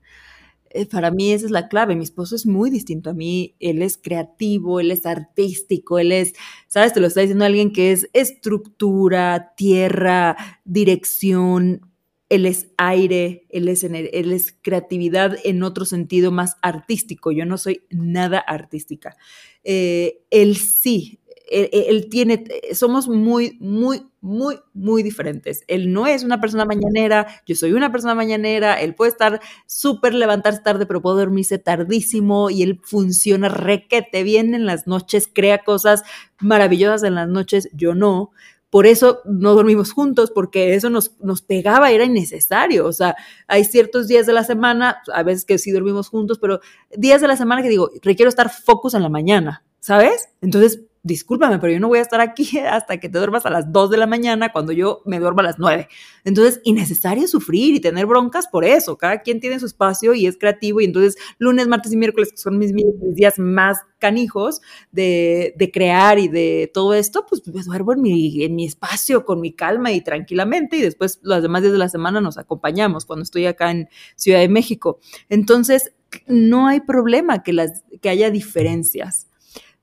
Eh, 0.72 0.86
para 0.86 1.11
mí 1.11 1.32
esa 1.32 1.45
es 1.45 1.51
la 1.51 1.68
clave. 1.68 1.95
Mi 1.95 2.03
esposo 2.03 2.36
es 2.36 2.45
muy 2.45 2.70
distinto 2.70 3.11
a 3.11 3.13
mí. 3.13 3.55
Él 3.59 3.82
es 3.82 3.97
creativo, 3.97 4.80
él 4.80 4.91
es 4.91 5.05
artístico, 5.05 5.99
él 5.99 6.11
es, 6.11 6.34
¿sabes? 6.68 6.93
Te 6.93 6.99
lo 6.99 7.07
está 7.07 7.22
diciendo 7.22 7.45
alguien 7.45 7.72
que 7.72 7.91
es 7.91 8.09
estructura, 8.13 9.53
tierra, 9.55 10.36
dirección, 10.65 11.86
él 12.30 12.45
es 12.45 12.67
aire, 12.78 13.45
él 13.49 13.69
es, 13.69 13.84
él 13.84 14.32
es 14.34 14.55
creatividad 14.61 15.38
en 15.43 15.63
otro 15.63 15.86
sentido 15.86 16.32
más 16.32 16.57
artístico. 16.61 17.32
Yo 17.32 17.45
no 17.45 17.57
soy 17.57 17.84
nada 17.89 18.39
artística. 18.39 19.15
Eh, 19.63 20.19
él 20.30 20.57
sí, 20.57 21.19
él, 21.49 22.07
tiene, 22.09 22.43
somos 22.73 23.07
muy, 23.07 23.57
muy, 23.59 24.05
muy, 24.21 24.59
muy 24.73 25.03
diferentes. 25.03 25.63
Él 25.67 25.93
no 25.93 26.05
es 26.07 26.23
una 26.23 26.41
persona 26.41 26.65
mañanera, 26.65 27.28
yo 27.45 27.55
soy 27.55 27.73
una 27.73 27.91
persona 27.91 28.15
mañanera, 28.15 28.80
él 28.82 28.95
puede 28.95 29.11
estar 29.11 29.39
súper 29.65 30.13
levantarse 30.13 30.61
tarde, 30.61 30.86
pero 30.86 31.01
puede 31.01 31.19
dormirse 31.19 31.57
tardísimo 31.57 32.49
y 32.49 32.63
él 32.63 32.80
funciona 32.84 33.49
requete 33.49 34.23
bien 34.23 34.53
en 34.55 34.65
las 34.65 34.88
noches, 34.88 35.30
crea 35.34 35.63
cosas 35.63 36.03
maravillosas 36.39 37.03
en 37.03 37.15
las 37.15 37.30
noches, 37.30 37.69
yo 37.73 37.95
no. 37.95 38.32
Por 38.70 38.86
eso 38.86 39.22
no 39.26 39.53
dormimos 39.53 39.93
juntos, 39.93 40.32
porque 40.34 40.76
eso 40.76 40.89
nos, 40.89 41.18
nos 41.20 41.41
pegaba, 41.41 41.91
era 41.91 42.03
innecesario. 42.03 42.86
O 42.86 42.93
sea, 42.93 43.15
hay 43.47 43.63
ciertos 43.63 44.07
días 44.07 44.26
de 44.26 44.34
la 44.34 44.43
semana, 44.43 45.01
a 45.13 45.24
veces 45.24 45.45
que 45.45 45.57
sí 45.57 45.72
dormimos 45.72 46.09
juntos, 46.09 46.38
pero 46.39 46.59
días 46.95 47.22
de 47.22 47.28
la 47.28 47.38
semana 47.38 47.61
que 47.61 47.70
digo, 47.70 47.89
requiero 48.01 48.30
estar 48.30 48.49
focus 48.49 48.93
en 48.93 49.03
la 49.03 49.09
mañana, 49.09 49.63
¿sabes? 49.80 50.30
Entonces, 50.41 50.82
discúlpame, 51.03 51.59
pero 51.59 51.73
yo 51.73 51.79
no 51.79 51.87
voy 51.87 51.99
a 51.99 52.01
estar 52.01 52.21
aquí 52.21 52.57
hasta 52.69 52.99
que 52.99 53.09
te 53.09 53.17
duermas 53.17 53.45
a 53.45 53.49
las 53.49 53.71
2 53.71 53.89
de 53.89 53.97
la 53.97 54.07
mañana 54.07 54.51
cuando 54.51 54.71
yo 54.71 55.01
me 55.05 55.19
duermo 55.19 55.41
a 55.41 55.43
las 55.43 55.59
9. 55.59 55.87
Entonces, 56.23 56.61
innecesario 56.63 57.27
sufrir 57.27 57.75
y 57.75 57.79
tener 57.79 58.05
broncas 58.05 58.47
por 58.47 58.65
eso. 58.65 58.97
Cada 58.97 59.21
quien 59.21 59.39
tiene 59.39 59.59
su 59.59 59.65
espacio 59.65 60.13
y 60.13 60.27
es 60.27 60.37
creativo 60.37 60.81
y 60.81 60.85
entonces 60.85 61.15
lunes, 61.37 61.67
martes 61.67 61.93
y 61.93 61.97
miércoles, 61.97 62.31
que 62.31 62.37
son 62.37 62.57
mis, 62.57 62.73
días 63.15 63.39
más 63.39 63.79
canijos 63.99 64.61
de, 64.91 65.53
crear 65.73 66.19
y 66.19 66.27
de 66.27 66.69
todo 66.73 66.93
esto, 66.93 67.25
pues 67.27 67.45
me 67.47 67.61
duermo 67.63 67.93
en 67.93 68.01
mi, 68.01 68.43
en 68.43 68.55
mi 68.55 68.65
espacio 68.65 69.25
con 69.25 69.41
mi 69.41 69.53
calma 69.53 69.91
y 69.91 70.01
tranquilamente 70.01 70.77
y 70.77 70.81
después 70.81 71.19
los 71.23 71.41
demás 71.41 71.61
días 71.61 71.73
de 71.73 71.79
la 71.79 71.89
semana 71.89 72.21
nos 72.21 72.37
acompañamos 72.37 73.05
cuando 73.05 73.23
estoy 73.23 73.45
acá 73.45 73.71
en 73.71 73.89
Ciudad 74.15 74.39
de 74.39 74.49
México. 74.49 74.99
Entonces, 75.29 75.93
no 76.25 76.67
hay 76.67 76.81
problema 76.81 77.43
que, 77.43 77.53
las, 77.53 77.83
que 78.01 78.09
haya 78.09 78.31
diferencias 78.31 79.27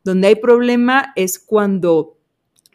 donde 0.04 0.28
hay 0.28 0.34
problema 0.36 1.12
es 1.16 1.38
cuando 1.38 2.18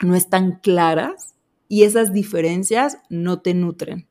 no 0.01 0.15
están 0.15 0.59
claras 0.59 1.35
y 1.67 1.83
esas 1.83 2.11
diferencias 2.11 2.97
no 3.09 3.41
te 3.41 3.53
nutren. 3.53 4.07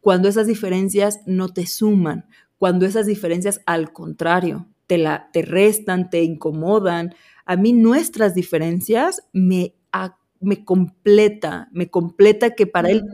Cuando 0.00 0.28
esas 0.28 0.46
diferencias 0.46 1.20
no 1.26 1.48
te 1.48 1.66
suman, 1.66 2.26
cuando 2.58 2.86
esas 2.86 3.06
diferencias 3.06 3.60
al 3.66 3.92
contrario 3.92 4.66
te, 4.86 4.98
la, 4.98 5.30
te 5.32 5.42
restan, 5.42 6.10
te 6.10 6.22
incomodan. 6.22 7.14
A 7.44 7.56
mí 7.56 7.72
nuestras 7.72 8.34
diferencias 8.34 9.22
me, 9.32 9.74
me 10.40 10.64
completa, 10.64 11.68
me 11.72 11.88
completa 11.90 12.50
que 12.50 12.66
para 12.66 12.90
él 12.90 13.04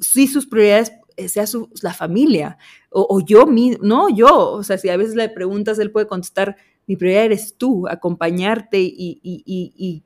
sí 0.00 0.26
sus 0.28 0.46
prioridades 0.46 0.92
eh, 1.16 1.28
sea 1.28 1.46
su, 1.46 1.70
la 1.82 1.94
familia 1.94 2.58
o, 2.90 3.06
o 3.08 3.20
yo, 3.24 3.46
no 3.80 4.08
yo, 4.08 4.50
o 4.50 4.62
sea, 4.62 4.78
si 4.78 4.88
a 4.88 4.96
veces 4.96 5.14
le 5.14 5.28
preguntas, 5.28 5.78
él 5.78 5.90
puede 5.90 6.06
contestar, 6.06 6.56
mi 6.86 6.96
prioridad 6.96 7.24
eres 7.24 7.56
tú, 7.56 7.86
acompañarte 7.88 8.80
y, 8.80 10.02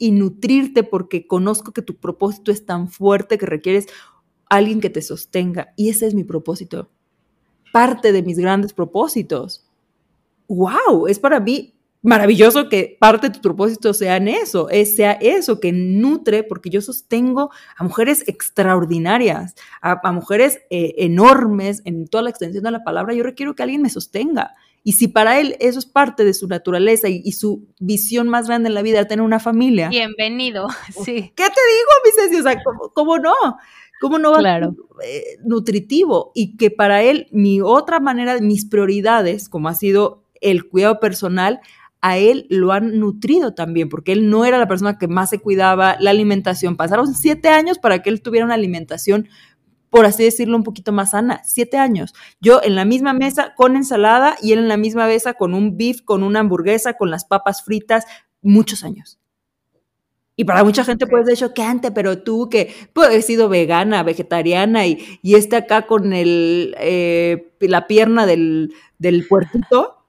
nutrirte 0.00 0.84
porque 0.84 1.26
conozco 1.26 1.72
que 1.72 1.82
tu 1.82 1.96
propósito 1.96 2.52
es 2.52 2.64
tan 2.64 2.88
fuerte 2.88 3.38
que 3.38 3.46
requieres 3.46 3.86
alguien 4.48 4.80
que 4.80 4.90
te 4.90 5.02
sostenga. 5.02 5.72
Y 5.76 5.88
ese 5.88 6.06
es 6.06 6.14
mi 6.14 6.24
propósito. 6.24 6.88
Parte 7.72 8.12
de 8.12 8.22
mis 8.22 8.38
grandes 8.38 8.72
propósitos. 8.72 9.66
¡Wow! 10.48 11.06
Es 11.08 11.18
para 11.18 11.40
mí 11.40 11.74
maravilloso 12.02 12.68
que 12.68 12.96
parte 12.98 13.28
de 13.28 13.34
tu 13.34 13.40
propósito 13.40 13.92
sea 13.92 14.16
en 14.16 14.28
eso, 14.28 14.68
sea 14.84 15.12
eso, 15.12 15.60
que 15.60 15.72
nutre, 15.72 16.44
porque 16.44 16.70
yo 16.70 16.80
sostengo 16.80 17.50
a 17.76 17.84
mujeres 17.84 18.24
extraordinarias, 18.28 19.54
a, 19.80 20.12
mujeres 20.12 20.60
eh, 20.70 20.94
enormes 20.98 21.82
en 21.84 22.06
toda 22.06 22.22
la 22.22 22.30
extensión 22.30 22.64
de 22.64 22.70
la 22.70 22.84
palabra. 22.84 23.14
Yo 23.14 23.24
requiero 23.24 23.54
que 23.54 23.62
alguien 23.62 23.82
me 23.82 23.90
sostenga. 23.90 24.54
Y 24.88 24.92
si 24.92 25.06
para 25.06 25.38
él 25.38 25.54
eso 25.60 25.78
es 25.78 25.84
parte 25.84 26.24
de 26.24 26.32
su 26.32 26.48
naturaleza 26.48 27.10
y, 27.10 27.32
su 27.32 27.68
visión 27.78 28.26
más 28.26 28.46
grande 28.46 28.70
en 28.70 28.74
la 28.74 28.80
vida, 28.80 29.06
tener 29.06 29.22
una 29.22 29.38
familia. 29.38 29.90
Bienvenido, 29.90 30.66
sí. 31.04 31.30
¿Qué 31.36 31.44
te 31.44 31.60
digo, 31.74 31.90
mi 32.06 32.10
Ceci? 32.16 32.40
O 32.40 32.42
sea, 32.42 32.56
¿cómo, 32.94 33.18
no? 33.18 33.34
¿Cómo 34.00 34.18
no 34.18 34.30
va 34.30 34.38
claro. 34.38 34.74
Eh, 35.04 35.36
nutritivo? 35.44 36.32
Y 36.34 36.56
que 36.56 36.70
para 36.70 37.02
él 37.02 37.26
mi 37.32 37.60
otra 37.60 38.00
manera, 38.00 38.40
mis 38.40 38.64
prioridades, 38.64 39.50
como 39.50 39.68
ha 39.68 39.74
sido 39.74 40.24
el 40.40 40.66
cuidado 40.66 41.00
personal, 41.00 41.60
a 42.00 42.16
él 42.16 42.46
lo 42.48 42.72
han 42.72 42.98
nutrido 42.98 43.52
también, 43.52 43.90
porque 43.90 44.12
él 44.12 44.30
no 44.30 44.46
era 44.46 44.56
la 44.56 44.68
persona 44.68 44.96
que 44.96 45.06
más 45.06 45.28
se 45.28 45.38
cuidaba 45.38 45.98
la 46.00 46.12
alimentación. 46.12 46.78
Pasaron 46.78 47.14
siete 47.14 47.50
años 47.50 47.78
para 47.78 48.00
que 48.00 48.08
él 48.08 48.22
tuviera 48.22 48.46
una 48.46 48.54
alimentación, 48.54 49.28
por 49.90 50.06
así 50.06 50.24
decirlo, 50.24 50.56
un 50.56 50.64
poquito 50.64 50.92
más 50.92 51.10
sana. 51.10 51.40
Siete 51.44 51.78
años. 51.78 52.14
Yo 52.40 52.60
en 52.62 52.74
la 52.74 52.84
misma 52.84 53.12
mesa 53.12 53.54
con 53.56 53.76
ensalada 53.76 54.36
y 54.42 54.52
él 54.52 54.60
en 54.60 54.68
la 54.68 54.76
misma 54.76 55.06
mesa 55.06 55.34
con 55.34 55.54
un 55.54 55.76
beef, 55.76 56.02
con 56.02 56.22
una 56.22 56.40
hamburguesa, 56.40 56.94
con 56.94 57.10
las 57.10 57.24
papas 57.24 57.62
fritas, 57.62 58.04
muchos 58.42 58.84
años. 58.84 59.18
Y 60.36 60.44
para 60.44 60.62
mucha 60.62 60.84
gente 60.84 61.08
puede 61.08 61.24
ser 61.24 61.48
chocante, 61.48 61.90
pero 61.90 62.22
tú 62.22 62.48
que 62.48 62.72
pues, 62.92 63.10
he 63.10 63.22
sido 63.22 63.48
vegana, 63.48 64.04
vegetariana 64.04 64.86
y, 64.86 65.18
y 65.20 65.34
este 65.34 65.56
acá 65.56 65.88
con 65.88 66.12
el, 66.12 66.76
eh, 66.78 67.52
la 67.58 67.88
pierna 67.88 68.24
del, 68.24 68.72
del 68.98 69.26
puertito, 69.26 70.06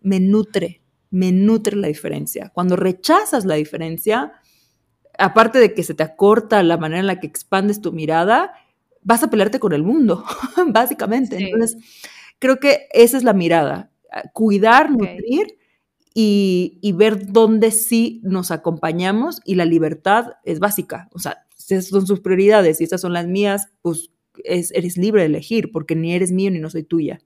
me 0.00 0.20
nutre, 0.20 0.80
me 1.10 1.32
nutre 1.32 1.74
la 1.74 1.88
diferencia. 1.88 2.52
Cuando 2.54 2.76
rechazas 2.76 3.46
la 3.46 3.56
diferencia, 3.56 4.34
aparte 5.18 5.58
de 5.58 5.74
que 5.74 5.82
se 5.82 5.94
te 5.94 6.04
acorta 6.04 6.62
la 6.62 6.76
manera 6.76 7.00
en 7.00 7.08
la 7.08 7.18
que 7.18 7.26
expandes 7.26 7.80
tu 7.80 7.90
mirada, 7.90 8.52
vas 9.04 9.22
a 9.22 9.30
pelearte 9.30 9.60
con 9.60 9.72
el 9.72 9.82
mundo, 9.82 10.24
básicamente. 10.68 11.36
Entonces, 11.38 11.76
creo 12.38 12.58
que 12.58 12.88
esa 12.92 13.16
es 13.16 13.22
la 13.22 13.34
mirada, 13.34 13.90
cuidar, 14.32 14.90
nutrir 14.90 15.58
y, 16.14 16.92
ver 16.96 17.30
dónde 17.30 17.70
sí 17.70 18.20
nos 18.24 18.50
acompañamos 18.50 19.40
y 19.44 19.54
la 19.54 19.64
libertad 19.64 20.32
es 20.44 20.58
básica. 20.58 21.08
O 21.12 21.18
sea, 21.18 21.46
esas 21.56 21.86
son 21.86 22.06
sus 22.06 22.20
prioridades 22.20 22.80
y 22.80 22.84
esas 22.84 23.00
son 23.00 23.12
las 23.12 23.26
mías, 23.26 23.68
pues 23.82 24.10
eres 24.44 24.96
libre 24.96 25.22
de 25.22 25.26
elegir 25.26 25.70
porque 25.70 25.94
ni 25.94 26.14
eres 26.14 26.32
mío 26.32 26.50
ni 26.50 26.58
no 26.58 26.70
soy 26.70 26.82
tuya. 26.82 27.20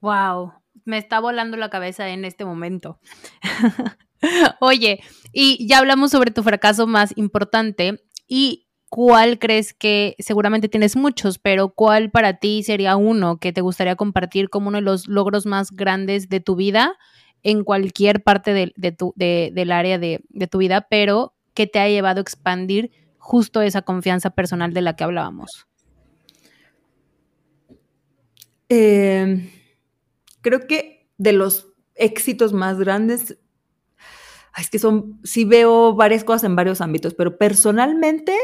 Wow, 0.00 0.52
me 0.84 0.98
está 0.98 1.20
volando 1.20 1.56
la 1.56 1.70
cabeza 1.70 2.08
en 2.08 2.24
este 2.24 2.44
momento. 2.44 2.98
Oye, 4.60 5.00
y 5.32 5.66
ya 5.66 5.78
hablamos 5.78 6.10
sobre 6.10 6.30
tu 6.30 6.42
fracaso 6.42 6.86
más 6.86 7.16
importante 7.16 8.02
y 8.26 8.68
¿cuál 8.92 9.38
crees 9.38 9.72
que 9.72 10.16
seguramente 10.18 10.68
tienes 10.68 10.96
muchos, 10.96 11.38
pero 11.38 11.70
cuál 11.70 12.10
para 12.10 12.34
ti 12.36 12.62
sería 12.62 12.96
uno 12.96 13.38
que 13.38 13.50
te 13.50 13.62
gustaría 13.62 13.96
compartir 13.96 14.50
como 14.50 14.68
uno 14.68 14.76
de 14.76 14.82
los 14.82 15.08
logros 15.08 15.46
más 15.46 15.70
grandes 15.70 16.28
de 16.28 16.40
tu 16.40 16.56
vida 16.56 16.98
en 17.42 17.64
cualquier 17.64 18.22
parte 18.22 18.52
del 18.52 19.72
área 19.72 19.98
de, 19.98 20.20
tu 20.50 20.58
vida, 20.58 20.88
pero 20.90 21.32
que 21.54 21.66
te 21.66 21.78
ha 21.78 21.88
llevado 21.88 22.18
a 22.18 22.20
expandir 22.20 22.90
justo 23.16 23.62
esa 23.62 23.80
confianza 23.80 24.28
personal 24.28 24.74
de 24.74 24.82
la 24.82 24.94
que 24.94 25.04
hablábamos? 25.04 25.66
Em, 28.68 29.48
creo 30.42 30.66
que 30.66 31.08
de 31.16 31.32
los 31.32 31.72
éxitos 31.94 32.52
más 32.52 32.78
grandes, 32.78 33.38
es 34.58 34.68
que 34.68 34.78
son, 34.78 35.18
sí 35.24 35.46
veo 35.46 35.94
varias 35.94 36.24
cosas 36.24 36.44
en 36.44 36.56
varios 36.56 36.82
ámbitos, 36.82 37.14
pero 37.14 37.38
personalmente 37.38 38.36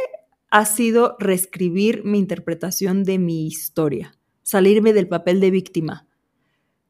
ha 0.51 0.65
sido 0.65 1.17
reescribir 1.19 2.05
mi 2.05 2.19
interpretación 2.19 3.05
de 3.05 3.19
mi 3.19 3.47
historia, 3.47 4.15
salirme 4.43 4.93
del 4.93 5.09
papel 5.09 5.41
de 5.41 5.51
víctima. 5.51 6.07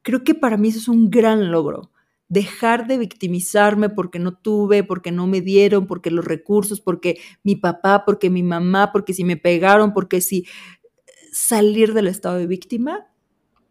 Creo 0.03 0.23
que 0.25 0.35
para 0.35 0.57
mí 0.57 0.69
eso 0.69 0.79
es 0.79 0.89
un 0.89 1.11
gran 1.11 1.51
logro. 1.51 1.91
Dejar 2.29 2.87
de 2.87 2.99
victimizarme 2.99 3.89
porque 3.89 4.19
no 4.19 4.37
tuve, 4.37 4.85
porque 4.85 5.11
no 5.11 5.27
me 5.27 5.41
dieron, 5.41 5.87
porque 5.87 6.11
los 6.11 6.25
recursos, 6.25 6.81
porque 6.81 7.19
mi 7.43 7.57
papá, 7.57 8.05
porque 8.05 8.31
mi 8.31 8.43
mamá, 8.43 8.93
porque 8.93 9.15
si 9.15 9.25
me 9.25 9.37
pegaron, 9.37 9.95
porque 9.95 10.21
si 10.21 10.47
salir 11.33 11.95
del 11.95 12.07
estado 12.07 12.37
de 12.37 12.47
víctima 12.47 13.07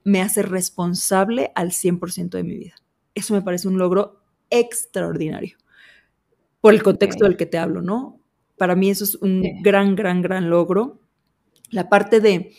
me 0.03 0.21
hace 0.21 0.41
responsable 0.41 1.51
al 1.55 1.71
100% 1.71 2.29
de 2.37 2.43
mi 2.43 2.57
vida. 2.57 2.75
Eso 3.13 3.33
me 3.33 3.41
parece 3.41 3.67
un 3.67 3.77
logro 3.77 4.23
extraordinario. 4.49 5.57
Por 6.61 6.73
el 6.73 6.81
contexto 6.81 7.25
del 7.25 7.37
que 7.37 7.45
te 7.45 7.57
hablo, 7.57 7.81
¿no? 7.81 8.19
Para 8.57 8.75
mí 8.75 8.89
eso 8.89 9.03
es 9.03 9.15
un 9.15 9.43
gran, 9.61 9.95
gran, 9.95 10.21
gran 10.21 10.49
logro. 10.49 10.99
La 11.69 11.89
parte 11.89 12.19
de 12.19 12.51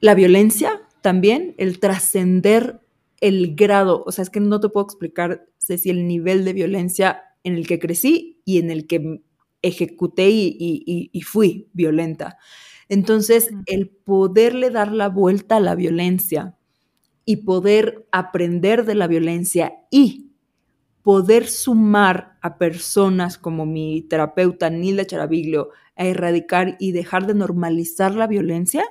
la 0.00 0.14
violencia 0.14 0.82
también, 1.00 1.54
el 1.58 1.78
trascender 1.78 2.80
el 3.22 3.54
grado, 3.54 4.02
o 4.04 4.10
sea, 4.10 4.22
es 4.22 4.30
que 4.30 4.40
no 4.40 4.58
te 4.58 4.68
puedo 4.68 4.84
explicar, 4.84 5.46
si 5.58 5.88
el 5.88 6.08
nivel 6.08 6.44
de 6.44 6.52
violencia 6.52 7.22
en 7.44 7.54
el 7.54 7.68
que 7.68 7.78
crecí 7.78 8.40
y 8.44 8.58
en 8.58 8.68
el 8.68 8.88
que 8.88 9.22
ejecuté 9.62 10.28
y, 10.30 11.22
fui 11.24 11.68
violenta. 11.72 12.36
Entonces, 12.88 13.50
el 13.66 13.88
poderle 13.90 14.70
dar 14.70 14.90
la 14.90 15.08
vuelta 15.08 15.56
a 15.56 15.60
la 15.60 15.76
violencia 15.76 16.56
y 17.24 17.36
poder 17.36 18.08
aprender 18.10 18.84
de 18.84 18.96
la 18.96 19.06
violencia 19.06 19.72
y 19.88 20.32
poder 21.04 21.46
sumar 21.46 22.31
a 22.42 22.58
personas 22.58 23.38
como 23.38 23.64
mi 23.64 24.02
terapeuta 24.02 24.68
Nilda 24.68 25.06
Charaviglio 25.06 25.70
a 25.96 26.04
erradicar 26.04 26.76
y 26.78 26.92
dejar 26.92 27.26
de 27.26 27.34
normalizar 27.34 28.14
la 28.14 28.26
violencia, 28.26 28.84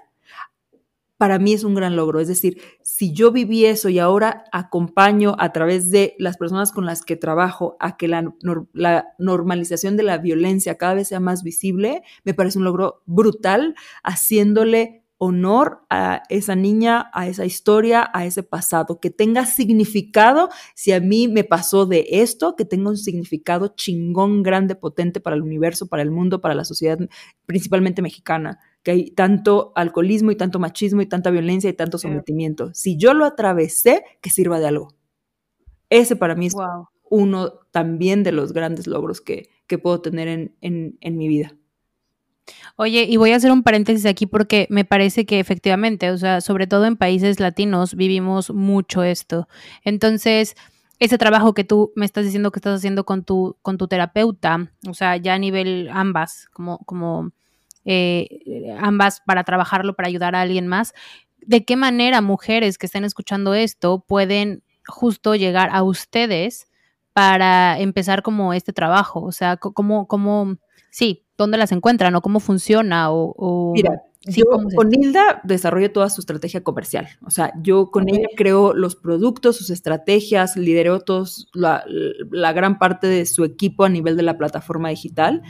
para 1.22 1.38
mí 1.38 1.54
es 1.54 1.64
un 1.64 1.76
gran 1.76 1.96
logro. 1.96 2.20
Es 2.20 2.28
decir, 2.28 2.60
si 2.82 3.14
yo 3.14 3.32
viví 3.32 3.66
eso 3.66 3.90
y 3.90 4.00
ahora 4.00 4.46
acompaño 4.52 5.36
a 5.38 5.52
través 5.52 5.92
de 5.92 6.16
las 6.18 6.36
personas 6.36 6.72
con 6.72 6.88
las 6.88 7.04
que 7.04 7.16
trabajo 7.16 7.78
a 7.80 7.96
que 7.96 8.08
la, 8.08 8.34
la, 8.74 9.14
normalización 9.20 9.98
de 9.98 10.04
la 10.04 10.18
violencia 10.18 10.80
cada 10.80 10.96
vez 10.96 11.10
sea 11.10 11.20
más 11.20 11.44
visible, 11.44 12.02
me 12.24 12.34
parece 12.34 12.58
un 12.58 12.64
logro 12.64 13.04
brutal, 13.06 13.76
haciéndole 14.02 15.01
honor 15.24 15.86
a 15.92 16.24
esa 16.30 16.56
niña, 16.56 17.12
a 17.14 17.28
esa 17.28 17.46
historia, 17.46 18.10
a 18.12 18.26
ese 18.26 18.42
pasado, 18.42 19.00
que 19.00 19.12
tenga 19.12 19.46
significado, 19.46 20.50
si 20.74 20.94
a 20.94 21.00
mí 21.00 21.28
me 21.28 21.44
pasó 21.44 21.86
de 21.86 22.08
esto, 22.10 22.56
que 22.56 22.66
tenga 22.66 22.90
un 22.90 22.98
significado 22.98 23.68
chingón, 23.76 24.42
grande, 24.42 24.74
potente 24.74 25.20
para 25.20 25.36
el 25.36 25.44
universo, 25.44 25.88
para 25.88 26.02
el 26.02 26.10
mundo, 26.10 26.42
para 26.42 26.56
la 26.56 26.66
sociedad, 26.66 26.98
principalmente 27.46 28.02
mexicana, 28.02 28.58
que 28.82 28.90
hay 28.90 29.12
tanto 29.12 29.74
alcoholismo 29.76 30.32
y 30.32 30.38
tanto 30.38 30.58
machismo 30.58 31.04
y 31.04 31.06
tanta 31.06 31.30
violencia 31.30 31.70
y 31.70 31.74
tanto 31.74 32.00
sometimiento. 32.00 32.72
Si 32.74 32.98
yo 32.98 33.14
lo 33.14 33.26
atravesé, 33.26 34.04
que 34.22 34.32
sirva 34.32 34.60
de 34.60 34.70
algo. 34.70 34.96
Ese 35.92 36.16
para 36.16 36.34
mí 36.34 36.48
es 36.48 36.56
uno 37.12 37.60
también 37.70 38.24
de 38.24 38.32
los 38.32 38.54
grandes 38.54 38.88
logros 38.88 39.22
que, 39.22 39.50
puedo 39.84 40.02
tener 40.02 40.28
en, 40.28 40.98
en 41.00 41.18
mi 41.18 41.28
vida. 41.28 41.56
Oye, 42.76 43.06
y 43.08 43.18
voy 43.18 43.32
a 43.32 43.36
hacer 43.36 43.52
un 43.52 43.64
paréntesis 43.64 44.06
aquí 44.06 44.26
porque 44.26 44.68
me 44.70 44.86
parece 44.86 45.26
que 45.26 45.40
efectivamente, 45.40 46.12
o 46.12 46.18
sea, 46.18 46.42
sobre 46.42 46.68
todo 46.68 46.86
en 46.86 46.98
países 46.98 47.40
latinos 47.40 47.96
vivimos 47.96 48.50
mucho 48.52 49.04
esto. 49.04 49.48
Entonces, 49.84 50.56
ese 51.00 51.18
trabajo 51.18 51.54
que 51.54 51.64
tú 51.64 51.92
me 51.96 52.06
estás 52.06 52.26
diciendo 52.26 52.52
que 52.52 52.60
estás 52.60 52.78
haciendo 52.78 53.06
con 53.06 53.24
tu, 53.24 53.58
con 53.62 53.78
tu 53.78 53.88
terapeuta, 53.88 54.72
o 54.88 54.94
sea, 54.94 55.18
ya 55.18 55.34
a 55.34 55.40
nivel 55.40 55.90
ambas, 55.92 56.48
como, 56.54 56.78
como 56.86 57.32
eh, 57.86 58.76
ambas 58.80 59.22
para 59.26 59.44
trabajarlo, 59.44 59.96
para 59.96 60.08
ayudar 60.08 60.36
a 60.36 60.42
alguien 60.42 60.68
más, 60.68 60.94
¿de 61.42 61.66
qué 61.66 61.76
manera 61.76 62.22
mujeres 62.22 62.78
que 62.78 62.86
estén 62.86 63.04
escuchando 63.04 63.54
esto 63.56 64.04
pueden 64.08 64.64
justo 64.86 65.36
llegar 65.36 65.70
a 65.72 65.84
ustedes 65.84 66.68
para 67.14 67.80
empezar 67.80 68.22
como 68.22 68.54
este 68.54 68.74
trabajo? 68.74 69.22
O 69.24 69.32
sea, 69.32 69.58
¿cómo, 69.58 70.08
cómo, 70.08 70.58
sí, 70.92 71.26
dónde 71.42 71.58
las 71.58 71.72
encuentran 71.72 72.16
o 72.16 72.22
cómo 72.22 72.40
funciona 72.40 73.12
o... 73.12 73.74
Mira, 73.74 74.02
yo 74.24 74.44
con 74.76 74.94
Hilda 74.94 75.42
desarrollo 75.44 75.92
toda 75.92 76.10
su 76.12 76.22
estrategia 76.22 76.64
comercial. 76.64 77.08
O 77.26 77.32
sea, 77.32 77.54
yo 77.62 77.90
con 77.90 78.08
ella 78.08 78.28
creo 78.36 78.74
los 78.76 78.96
productos, 78.96 79.58
sus 79.58 79.72
estrategias, 79.72 80.56
lidero 80.58 81.00
todos 81.00 81.50
la, 81.54 81.84
gran 82.54 82.78
parte 82.78 83.08
de 83.08 83.26
su 83.26 83.44
equipo 83.44 83.84
a 83.84 83.90
nivel 83.90 84.16
de 84.18 84.24
la 84.24 84.38
plataforma 84.38 84.90
digital. 84.90 85.42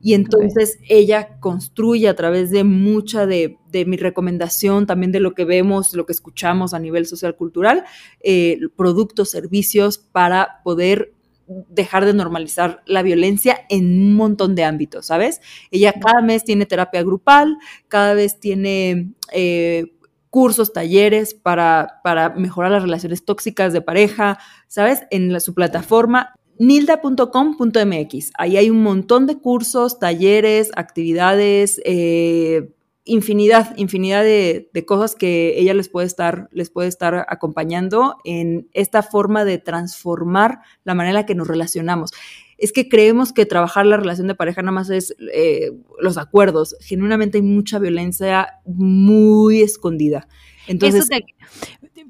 Y 0.00 0.14
entonces 0.14 0.78
ella 0.88 1.38
construye 1.40 2.08
a 2.08 2.16
través 2.16 2.50
de 2.50 2.64
mucha 2.64 3.26
de, 3.26 3.58
mi 3.86 3.96
recomendación, 3.96 4.86
también 4.86 5.12
de 5.12 5.20
lo 5.20 5.34
que 5.34 5.44
vemos, 5.44 5.92
lo 5.94 6.06
que 6.06 6.12
escuchamos 6.12 6.72
a 6.72 6.78
nivel 6.78 7.06
social 7.06 7.36
cultural, 7.36 7.84
eh, 8.20 8.58
productos, 8.76 9.30
servicios 9.30 9.98
para 9.98 10.62
poder 10.62 11.12
dejar 11.46 12.04
de 12.04 12.14
normalizar 12.14 12.82
la 12.86 13.02
violencia 13.02 13.60
en 13.68 13.84
un 13.84 14.14
montón 14.14 14.54
de 14.54 14.64
ámbitos, 14.64 15.06
¿sabes? 15.06 15.40
Ella 15.70 15.92
cada 15.92 16.22
mes 16.22 16.44
tiene 16.44 16.66
terapia 16.66 17.02
grupal, 17.02 17.58
cada 17.88 18.14
vez 18.14 18.40
tiene 18.40 19.12
eh, 19.32 19.92
cursos, 20.30 20.72
talleres 20.72 21.34
para, 21.34 22.00
para, 22.02 22.30
mejorar 22.30 22.70
las 22.70 22.82
relaciones 22.82 23.24
tóxicas 23.24 23.72
de 23.72 23.82
pareja, 23.82 24.38
¿sabes? 24.68 25.02
En 25.10 25.40
su 25.40 25.54
plataforma 25.54 26.34
nilda.com.mx. 26.58 28.32
Ahí 28.38 28.56
hay 28.56 28.70
un 28.70 28.82
montón 28.82 29.26
de 29.26 29.38
cursos, 29.38 29.98
talleres, 29.98 30.70
actividades, 30.76 31.80
eh, 31.84 32.70
infinidad, 33.04 33.76
infinidad 33.76 34.22
de, 34.24 34.84
cosas 34.86 35.14
que 35.14 35.58
ella 35.58 35.74
les 35.74 35.88
puede 35.88 36.06
estar, 36.06 36.48
les 36.52 36.70
puede 36.70 36.88
estar 36.88 37.26
acompañando 37.28 38.16
en 38.24 38.68
esta 38.72 39.02
forma 39.02 39.44
de 39.44 39.58
transformar 39.58 40.60
la 40.84 40.94
manera 40.94 41.10
en 41.10 41.22
la 41.22 41.26
que 41.26 41.34
nos 41.34 41.48
relacionamos. 41.48 42.12
Es 42.56 42.72
que 42.72 42.88
creemos 42.88 43.32
que 43.32 43.46
trabajar 43.46 43.84
la 43.84 43.96
relación 43.96 44.26
de 44.26 44.34
pareja 44.34 44.62
nada 44.62 44.72
más 44.72 44.88
es 44.88 45.14
eh, 45.32 45.72
los 46.00 46.16
acuerdos. 46.16 46.76
Genuinamente 46.80 47.38
hay 47.38 47.42
mucha 47.42 47.78
violencia 47.78 48.60
muy 48.64 49.60
escondida. 49.60 50.28
Entonces, 50.66 51.08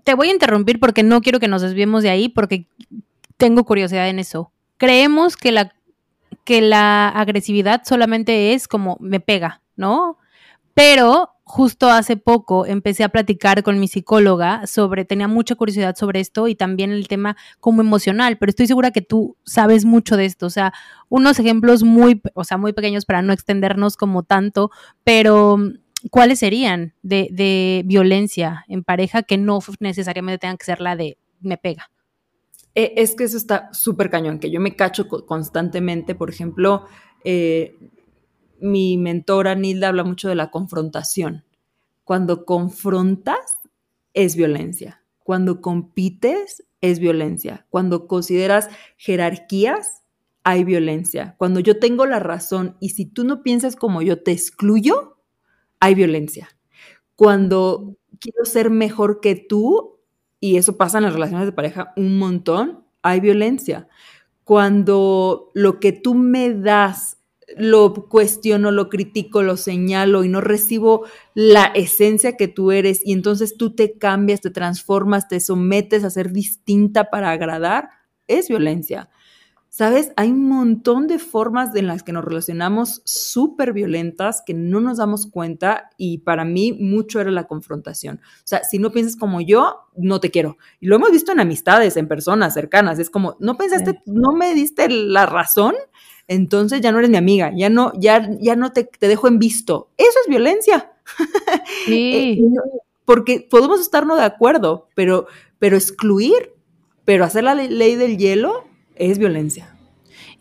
te 0.05 0.15
voy 0.15 0.29
a 0.29 0.33
interrumpir 0.33 0.79
porque 0.79 1.03
no 1.03 1.23
quiero 1.23 1.41
que 1.41 1.49
nos 1.49 1.63
desviemos 1.63 2.03
de 2.03 2.11
ahí 2.11 2.29
porque 2.29 2.69
tengo 3.37 3.65
curiosidad 3.65 4.09
en 4.09 4.21
eso. 4.21 4.53
Creemos 4.77 5.37
que 5.37 5.51
la, 5.51 5.75
que 6.45 6.61
la 6.61 7.09
agresividad 7.09 7.83
solamente 7.85 8.53
es 8.53 8.69
como 8.69 8.97
me 9.01 9.19
pega, 9.19 9.63
¿no? 9.77 10.19
Pero 10.75 11.35
justo 11.45 11.91
hace 11.91 12.17
poco 12.17 12.67
empecé 12.67 13.05
a 13.05 13.11
platicar 13.11 13.63
con 13.63 13.79
mi 13.79 13.87
psicóloga 13.87 14.67
sobre, 14.67 15.05
tenía 15.05 15.29
mucha 15.29 15.55
curiosidad 15.55 15.95
sobre 15.95 16.21
esto 16.21 16.49
y 16.49 16.55
también 16.55 16.91
el 16.91 17.07
tema 17.07 17.37
como 17.61 17.83
emocional, 17.83 18.39
pero 18.39 18.51
estoy 18.51 18.67
segura 18.67 18.91
que 18.91 19.03
tú 19.03 19.37
sabes 19.45 19.85
mucho 19.85 20.17
de 20.17 20.25
esto, 20.25 20.47
o 20.47 20.51
sea, 20.51 20.73
unos 21.11 21.39
ejemplos 21.39 21.85
muy, 21.85 22.23
o 22.35 22.45
sea, 22.45 22.57
muy 22.57 22.73
pequeños 22.73 23.05
para 23.05 23.23
no 23.23 23.33
extendernos 23.33 23.97
como 23.97 24.23
tanto, 24.23 24.71
pero 25.05 25.59
¿cuáles 26.11 26.39
serían 26.39 26.95
de, 27.03 27.83
violencia 27.85 28.65
en 28.69 28.83
pareja 28.83 29.23
que 29.23 29.37
no 29.37 29.59
necesariamente 29.81 30.39
tengan 30.39 30.57
que 30.57 30.65
ser 30.65 30.81
la 30.81 30.97
de 30.97 31.19
me 31.41 31.59
pega? 31.59 31.91
E, 32.75 32.95
es 32.97 33.15
que 33.15 33.25
eso 33.25 33.37
está 33.37 33.69
súper 33.73 34.09
cañón, 34.09 34.39
que 34.41 34.51
yo 34.51 34.61
me 34.61 34.75
cacho 34.75 35.07
constantemente, 35.09 36.15
por 36.15 36.31
ejemplo, 36.31 36.87
eh, 37.23 37.77
mi 38.61 38.97
mentora 38.97 39.55
Nilda 39.55 39.89
habla 39.89 40.05
mucho 40.05 40.29
de 40.29 40.35
la 40.35 40.51
confrontación. 40.51 41.45
Cuando 42.05 42.45
confrontas 42.45 43.57
es 44.13 44.37
violencia. 44.37 45.03
Cuando 45.19 45.61
compites 45.61 46.65
es 46.81 46.99
violencia. 46.99 47.67
Cuando 47.71 48.07
consideras 48.07 48.69
jerarquías 48.97 50.03
hay 50.45 50.65
violencia. 50.65 51.35
Cuando 51.39 51.61
yo 51.61 51.79
tengo 51.79 52.05
la 52.07 52.21
razón 52.21 52.77
y 52.79 52.91
si 52.91 53.07
tú 53.07 53.25
no 53.25 53.43
piensas 53.43 53.77
como 53.77 54.03
yo 54.03 54.23
te 54.23 54.33
excluyo, 54.33 55.17
hay 55.81 55.95
violencia. 55.95 56.49
Cuando 57.17 57.97
quiero 58.21 58.45
ser 58.45 58.71
mejor 58.71 59.21
que 59.21 59.35
tú, 59.35 59.99
y 60.41 60.57
eso 60.57 60.77
pasa 60.77 60.99
en 60.99 61.05
las 61.05 61.15
relaciones 61.15 61.47
de 61.47 61.53
pareja 61.53 61.93
un 61.97 62.19
montón, 62.19 62.85
hay 63.03 63.21
violencia. 63.21 63.89
Cuando 64.45 65.51
lo 65.55 65.81
que 65.81 65.93
tú 65.93 66.15
me 66.15 66.53
das 66.53 67.17
lo 67.57 67.93
cuestiono, 68.09 68.71
lo 68.71 68.89
critico, 68.89 69.43
lo 69.43 69.57
señalo 69.57 70.25
y 70.25 70.29
no 70.29 70.41
recibo 70.41 71.05
la 71.35 71.67
esencia 71.67 72.37
que 72.37 72.49
tú 72.49 72.73
eres 72.73 73.01
y 73.05 73.13
entonces 73.13 73.57
tú 73.57 73.75
te 73.75 73.99
cambias, 73.99 74.41
te 74.41 74.51
transformas, 74.51 75.29
te 75.29 75.41
sometes 75.41 76.05
a 76.05 76.11
ser 76.11 76.33
distinta 76.33 77.11
para 77.11 77.31
agradar, 77.31 77.89
es 78.27 78.49
violencia. 78.49 79.11
¿Sabes? 79.77 80.13
Hay 80.15 80.31
un 80.31 80.49
montón 80.49 81.09
de 81.09 81.19
formas 81.19 81.75
en 81.75 81.89
las 81.89 82.05
que 82.05 82.13
nos 82.13 82.25
relacionamos 82.25 83.03
súper 83.05 83.73
violentas 83.73 84.41
que 84.47 84.55
no 84.55 84.79
nos 84.79 84.99
damos 84.99 85.27
cuenta 85.27 85.91
y 85.97 86.19
para 86.19 86.45
mí 86.45 86.73
mucho 86.73 87.21
era 87.21 87.33
la 87.33 87.49
confrontación. 87.49 88.21
O 88.23 88.47
sea, 88.47 88.63
si 88.63 88.79
no 88.79 88.93
piensas 88.93 89.17
como 89.17 89.41
yo, 89.41 89.89
no 89.97 90.21
te 90.21 90.31
quiero. 90.31 90.59
Y 90.79 90.87
lo 90.87 90.95
hemos 90.95 91.11
visto 91.11 91.33
en 91.33 91.41
amistades, 91.41 91.97
en 91.97 92.07
personas 92.07 92.55
cercanas. 92.55 93.01
Es 93.01 93.11
como, 93.11 93.37
no 93.41 93.57
pensaste, 93.57 94.01
no 94.07 94.31
me 94.31 94.55
diste 94.55 94.89
la 94.89 95.27
razón, 95.27 95.75
entonces 96.29 96.81
ya 96.81 96.93
no 96.93 96.99
eres 96.99 97.11
mi 97.11 97.17
amiga, 97.17 97.53
ya 97.55 97.69
no, 97.71 97.93
ya, 97.99 98.31
ya 98.41 98.57
no 98.57 98.73
te, 98.73 98.85
te 98.85 99.09
dejo 99.09 99.29
en 99.29 99.39
visto. 99.39 99.89
Eso 99.97 100.19
es 100.23 100.29
violencia. 100.29 100.91
Sí. 101.87 102.15
Eh, 102.15 102.39
porque 103.05 103.47
podemos 103.51 103.81
estarnos 103.81 104.19
de 104.19 104.25
acuerdo, 104.25 104.89
pero, 104.95 105.27
pero 105.59 105.77
excluir, 105.77 106.53
pero 107.05 107.25
hacer 107.25 107.45
la 107.45 107.55
ley 107.55 107.97
del 107.97 108.17
hielo 108.17 108.65
es 108.97 109.19
violencia. 109.19 109.74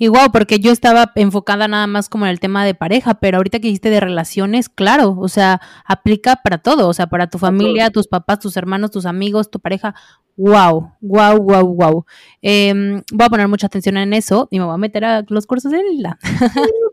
Igual, 0.04 0.32
porque 0.34 0.60
yo 0.60 0.74
estaba 0.74 1.14
enfocada 1.16 1.70
nada 1.70 1.88
más 1.88 2.10
como 2.10 2.26
en 2.26 2.32
el 2.32 2.42
tema 2.42 2.66
de 2.66 2.76
pareja, 2.76 3.14
pero 3.14 3.38
ahorita 3.38 3.60
que 3.60 3.68
dijiste 3.68 3.90
de 3.90 4.02
relaciones, 4.02 4.68
claro, 4.68 5.16
o 5.18 5.30
sea, 5.30 5.62
aplica 5.86 6.36
para 6.44 6.58
todo, 6.58 6.90
o 6.90 6.94
sea, 6.94 7.08
para 7.08 7.28
tu 7.28 7.38
familia, 7.38 7.90
tus 7.90 8.10
papás, 8.10 8.40
tus 8.40 8.58
hermanos, 8.58 8.92
tus 8.92 9.06
amigos, 9.06 9.50
tu 9.50 9.62
pareja. 9.62 9.96
Wow, 10.36 10.92
wow, 11.00 11.38
wow, 11.38 11.66
wow. 11.74 12.06
voy 12.42 13.26
a 13.26 13.30
poner 13.30 13.48
mucha 13.48 13.68
atención 13.68 13.96
en 13.96 14.12
eso 14.12 14.50
y 14.52 14.60
me 14.60 14.66
voy 14.66 14.74
a 14.74 14.78
meter 14.78 15.06
a 15.06 15.24
los 15.30 15.48
cursos 15.48 15.72
de 15.72 15.82
Lila. 15.82 16.20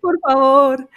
por 0.01 0.17
favor, 0.21 0.89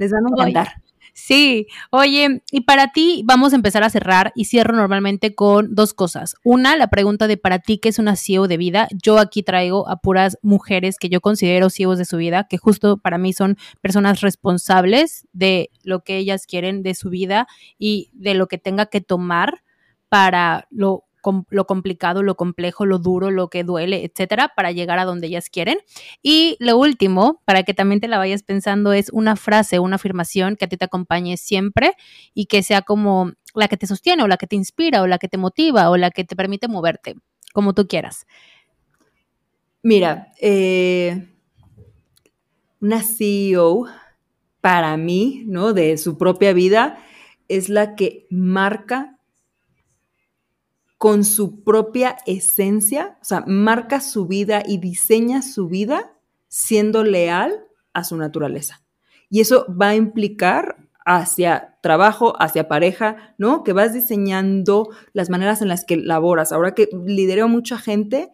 les 0.00 0.10
van 0.10 0.26
a 0.26 0.30
encantar. 0.32 0.82
Sí, 1.14 1.66
oye, 1.90 2.42
y 2.50 2.62
para 2.62 2.88
ti 2.88 3.22
vamos 3.26 3.52
a 3.52 3.56
empezar 3.56 3.84
a 3.84 3.90
cerrar 3.90 4.32
y 4.34 4.46
cierro 4.46 4.74
normalmente 4.74 5.34
con 5.34 5.74
dos 5.74 5.92
cosas. 5.92 6.36
Una, 6.42 6.74
la 6.74 6.88
pregunta 6.88 7.26
de 7.26 7.36
para 7.36 7.58
ti, 7.58 7.76
¿qué 7.78 7.90
es 7.90 7.98
una 7.98 8.16
CEO 8.16 8.48
de 8.48 8.56
vida? 8.56 8.88
Yo 9.02 9.18
aquí 9.18 9.42
traigo 9.42 9.88
a 9.88 9.96
puras 9.96 10.38
mujeres 10.40 10.96
que 10.98 11.10
yo 11.10 11.20
considero 11.20 11.68
CEOs 11.68 11.98
de 11.98 12.06
su 12.06 12.16
vida, 12.16 12.46
que 12.48 12.56
justo 12.56 12.96
para 12.96 13.18
mí 13.18 13.34
son 13.34 13.58
personas 13.82 14.22
responsables 14.22 15.28
de 15.32 15.70
lo 15.84 16.02
que 16.02 16.16
ellas 16.16 16.46
quieren 16.46 16.82
de 16.82 16.94
su 16.94 17.10
vida 17.10 17.46
y 17.78 18.10
de 18.14 18.32
lo 18.32 18.46
que 18.46 18.56
tenga 18.56 18.86
que 18.86 19.02
tomar 19.02 19.62
para 20.08 20.66
lo 20.70 21.04
lo 21.50 21.66
complicado, 21.66 22.22
lo 22.22 22.36
complejo, 22.36 22.86
lo 22.86 22.98
duro, 22.98 23.30
lo 23.30 23.48
que 23.48 23.64
duele, 23.64 24.04
etcétera, 24.04 24.52
para 24.54 24.72
llegar 24.72 24.98
a 24.98 25.04
donde 25.04 25.28
ellas 25.28 25.48
quieren. 25.50 25.78
Y 26.22 26.56
lo 26.60 26.76
último, 26.78 27.42
para 27.44 27.62
que 27.62 27.74
también 27.74 28.00
te 28.00 28.08
la 28.08 28.18
vayas 28.18 28.42
pensando, 28.42 28.92
es 28.92 29.10
una 29.10 29.36
frase, 29.36 29.78
una 29.78 29.96
afirmación 29.96 30.56
que 30.56 30.64
a 30.64 30.68
ti 30.68 30.76
te 30.76 30.84
acompañe 30.84 31.36
siempre 31.36 31.94
y 32.34 32.46
que 32.46 32.62
sea 32.62 32.82
como 32.82 33.32
la 33.54 33.68
que 33.68 33.76
te 33.76 33.86
sostiene 33.86 34.22
o 34.22 34.28
la 34.28 34.36
que 34.36 34.46
te 34.46 34.56
inspira 34.56 35.02
o 35.02 35.06
la 35.06 35.18
que 35.18 35.28
te 35.28 35.38
motiva 35.38 35.90
o 35.90 35.96
la 35.96 36.10
que 36.10 36.24
te 36.24 36.36
permite 36.36 36.68
moverte, 36.68 37.14
como 37.52 37.74
tú 37.74 37.86
quieras. 37.86 38.26
Mira, 39.82 40.32
eh, 40.40 41.28
una 42.80 43.02
CEO 43.02 43.86
para 44.60 44.96
mí, 44.96 45.42
¿no? 45.46 45.72
De 45.72 45.98
su 45.98 46.16
propia 46.16 46.52
vida, 46.52 46.98
es 47.48 47.68
la 47.68 47.94
que 47.96 48.26
marca 48.30 49.18
con 51.02 51.24
su 51.24 51.64
propia 51.64 52.18
esencia, 52.26 53.18
o 53.20 53.24
sea, 53.24 53.42
marca 53.44 54.00
su 54.00 54.28
vida 54.28 54.62
y 54.64 54.78
diseña 54.78 55.42
su 55.42 55.66
vida 55.66 56.12
siendo 56.46 57.02
leal 57.02 57.64
a 57.92 58.04
su 58.04 58.16
naturaleza. 58.16 58.84
Y 59.28 59.40
eso 59.40 59.66
va 59.68 59.88
a 59.88 59.94
implicar 59.96 60.76
hacia 61.04 61.76
trabajo, 61.82 62.40
hacia 62.40 62.68
pareja, 62.68 63.34
¿no? 63.36 63.64
Que 63.64 63.72
vas 63.72 63.92
diseñando 63.92 64.90
las 65.12 65.28
maneras 65.28 65.60
en 65.60 65.66
las 65.66 65.84
que 65.84 65.96
laboras. 65.96 66.52
Ahora 66.52 66.72
que 66.72 66.88
lidero 67.04 67.48
mucha 67.48 67.78
gente, 67.78 68.30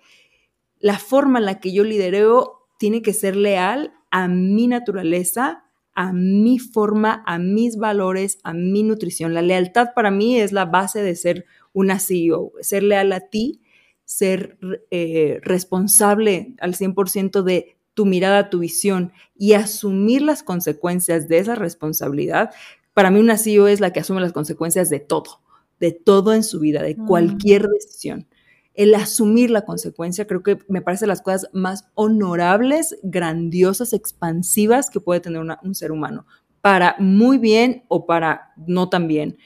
la 0.78 0.98
forma 0.98 1.38
en 1.38 1.46
la 1.46 1.60
que 1.60 1.72
yo 1.72 1.84
lidereo 1.84 2.66
tiene 2.78 3.00
que 3.00 3.14
ser 3.14 3.34
leal 3.34 3.94
a 4.10 4.28
mi 4.28 4.66
naturaleza, 4.66 5.64
a 5.94 6.12
mi 6.12 6.58
forma, 6.58 7.22
a 7.26 7.38
mis 7.38 7.78
valores, 7.78 8.40
a 8.44 8.52
mi 8.52 8.82
nutrición. 8.82 9.32
La 9.32 9.40
lealtad 9.40 9.94
para 9.94 10.10
mí 10.10 10.38
es 10.38 10.52
la 10.52 10.66
base 10.66 11.02
de 11.02 11.16
ser 11.16 11.46
una 11.78 12.00
CEO, 12.00 12.52
ser 12.60 12.82
leal 12.82 13.12
a 13.12 13.20
ti, 13.20 13.62
ser 14.04 14.58
eh, 14.90 15.38
responsable 15.42 16.54
al 16.60 16.74
100% 16.74 17.42
de 17.42 17.76
tu 17.94 18.04
mirada, 18.04 18.50
tu 18.50 18.60
visión 18.60 19.12
y 19.36 19.52
asumir 19.52 20.22
las 20.22 20.42
consecuencias 20.42 21.28
de 21.28 21.38
esa 21.38 21.54
responsabilidad. 21.54 22.50
Para 22.94 23.10
mí 23.10 23.20
una 23.20 23.38
CEO 23.38 23.68
es 23.68 23.80
la 23.80 23.92
que 23.92 24.00
asume 24.00 24.20
las 24.20 24.32
consecuencias 24.32 24.90
de 24.90 24.98
todo, 24.98 25.40
de 25.78 25.92
todo 25.92 26.34
en 26.34 26.42
su 26.42 26.58
vida, 26.58 26.82
de 26.82 26.96
mm. 26.96 27.06
cualquier 27.06 27.68
decisión. 27.68 28.26
El 28.74 28.94
asumir 28.94 29.50
la 29.50 29.64
consecuencia 29.64 30.26
creo 30.26 30.42
que 30.42 30.58
me 30.68 30.82
parece 30.82 31.06
las 31.06 31.22
cosas 31.22 31.48
más 31.52 31.88
honorables, 31.94 32.96
grandiosas, 33.04 33.92
expansivas 33.92 34.90
que 34.90 35.00
puede 35.00 35.20
tener 35.20 35.42
un 35.62 35.74
ser 35.74 35.92
humano, 35.92 36.26
para 36.60 36.96
muy 36.98 37.38
bien 37.38 37.84
o 37.88 38.06
para 38.06 38.52
no 38.56 38.88
tan 38.88 39.06
bien. 39.06 39.38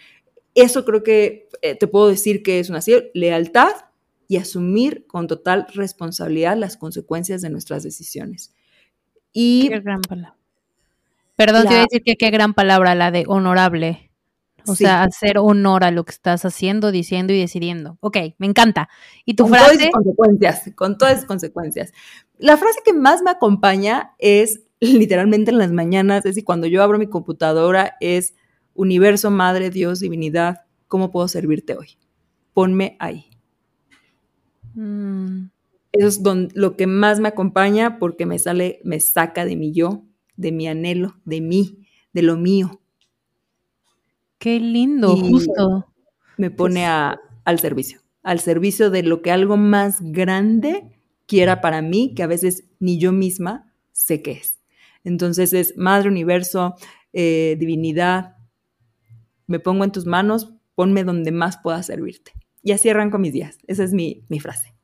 Eso 0.55 0.85
creo 0.85 1.03
que 1.03 1.49
eh, 1.63 1.75
te 1.75 1.87
puedo 1.87 2.09
decir 2.09 2.43
que 2.43 2.59
es 2.59 2.69
una 2.69 2.81
lealtad 3.15 3.73
y 4.29 4.37
asumir 4.37 5.07
con 5.07 5.27
total 5.27 5.67
responsabilidad 5.75 6.57
las 6.57 6.77
consecuencias 6.77 7.43
de 7.43 7.51
nuestras 7.51 7.83
decisiones. 7.83 8.55
Y 9.33 9.69
qué 9.69 9.81
gran 9.81 10.01
palabra. 10.03 10.37
Perdón, 11.37 11.63
te 11.63 11.69
voy 11.69 11.79
a 11.79 11.83
decir 11.83 12.03
que 12.05 12.17
qué 12.17 12.31
gran 12.31 12.55
palabra 12.55 12.95
la 12.95 13.11
de 13.11 13.25
honorable. 13.27 14.11
O 14.67 14.77
sea, 14.77 15.03
hacer 15.03 15.39
honor 15.39 15.83
a 15.83 15.91
lo 15.91 16.05
que 16.05 16.13
estás 16.13 16.45
haciendo, 16.45 16.93
diciendo 16.93 17.33
y 17.33 17.41
decidiendo. 17.41 17.99
Ok, 18.01 18.17
me 18.39 18.47
encanta. 18.47 18.89
¿Y 19.25 19.35
tu 19.35 19.45
con 19.45 19.55
frase? 19.55 19.77
Todas 19.77 19.91
consecuencias, 19.91 20.71
con 20.77 20.99
todas 20.99 21.17
las 21.17 21.25
consecuencias. 21.25 21.93
La 22.39 22.57
frase 22.57 22.81
que 22.85 22.93
más 22.93 23.23
me 23.23 23.31
acompaña 23.31 24.15
es 24.19 24.63
literalmente 24.81 25.51
en 25.51 25.59
las 25.59 25.73
mañanas, 25.73 26.19
es 26.19 26.35
decir, 26.35 26.45
cuando 26.45 26.67
yo 26.67 26.83
abro 26.83 26.99
mi 26.99 27.09
computadora, 27.09 27.97
es 28.01 28.35
universo, 28.75 29.31
madre, 29.31 29.71
Dios, 29.71 30.01
divinidad, 30.01 30.63
¿cómo 30.89 31.11
puedo 31.11 31.29
servirte 31.29 31.77
hoy? 31.77 31.99
Ponme 32.55 32.97
ahí. 32.99 33.27
Mm. 34.75 35.47
Eso 35.93 36.09
es 36.09 36.55
lo 36.55 36.77
que 36.77 36.87
más 36.87 37.21
me 37.21 37.29
acompaña 37.29 37.99
porque 37.99 38.25
me 38.25 38.39
sale, 38.39 38.81
me 38.83 38.99
saca 39.01 39.45
de 39.45 39.57
mi 39.57 39.73
yo, 39.73 40.05
de 40.37 40.51
mi 40.51 40.67
anhelo, 40.67 41.17
de 41.25 41.41
mí, 41.43 41.87
de 42.13 42.23
lo 42.23 42.37
mío. 42.37 42.81
Qué 44.39 44.59
lindo, 44.59 45.15
justo. 45.17 45.87
Me 46.39 46.51
pone 46.51 46.87
al 46.87 47.59
servicio, 47.61 48.01
al 48.23 48.41
servicio 48.41 48.91
de 48.91 49.03
lo 49.03 49.21
que 49.21 49.31
algo 49.31 49.57
más 49.57 49.99
grande 50.01 50.99
quiera 51.27 51.61
para 51.61 51.83
mí, 51.83 52.15
que 52.15 52.23
a 52.23 52.27
veces 52.27 52.65
ni 52.81 52.99
yo 52.99 53.13
misma 53.13 53.73
sé 53.93 54.23
qué 54.23 54.33
es. 54.33 54.61
Entonces 55.05 55.53
es 55.53 55.77
Madre 55.77 56.09
Universo, 56.09 56.75
eh, 57.13 57.57
divinidad, 57.59 58.37
me 59.53 59.61
pongo 59.61 59.85
en 59.85 59.93
tus 59.93 60.07
manos, 60.07 60.55
ponme 60.75 61.05
donde 61.05 61.31
más 61.31 61.59
pueda 61.59 61.83
servirte. 61.83 62.33
y 62.63 62.73
así 62.73 62.89
arranco 62.89 63.19
mis 63.19 63.35
días. 63.35 63.59
Esa 63.67 63.85
es 63.85 63.93
mi, 63.93 64.25
frase. 64.41 64.75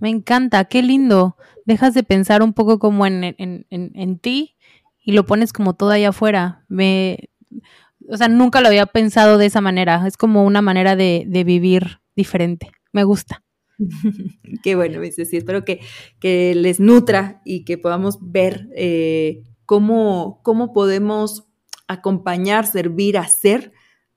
Me 0.00 0.08
encanta, 0.08 0.64
qué 0.64 0.82
lindo. 0.82 1.36
Dejas 1.66 1.92
de 1.92 2.02
pensar 2.02 2.42
un 2.42 2.54
poco 2.54 2.78
como 2.78 3.04
en, 3.04 3.22
en, 3.22 3.66
en, 3.70 4.18
ti 4.18 4.56
y 5.04 5.12
lo 5.12 5.26
pones 5.26 5.52
como 5.52 5.74
todo 5.74 5.90
allá 5.90 6.08
afuera. 6.08 6.64
Me, 6.68 7.28
o 8.08 8.16
sea, 8.16 8.28
nunca 8.28 8.62
lo 8.62 8.68
había 8.68 8.86
pensado 8.86 9.36
de 9.36 9.46
esa 9.46 9.60
manera. 9.60 10.06
Es 10.06 10.16
como 10.16 10.44
una 10.44 10.62
manera 10.62 10.96
de, 10.96 11.24
de 11.26 11.44
vivir 11.44 12.00
diferente. 12.16 12.72
Me 12.92 13.04
gusta. 13.04 13.44
Qué 14.62 14.74
bueno, 14.74 15.02
sí, 15.04 15.36
espero 15.36 15.64
que, 15.66 15.80
que, 16.18 16.54
les 16.54 16.80
nutra 16.80 17.42
y 17.44 17.64
que 17.64 17.76
podamos 17.76 18.18
ver 18.22 18.68
eh, 18.74 19.42
cómo, 19.66 20.40
cómo 20.42 20.72
podemos 20.72 21.48
acompañar, 21.88 22.66
servir, 22.66 23.18
hacer 23.18 23.72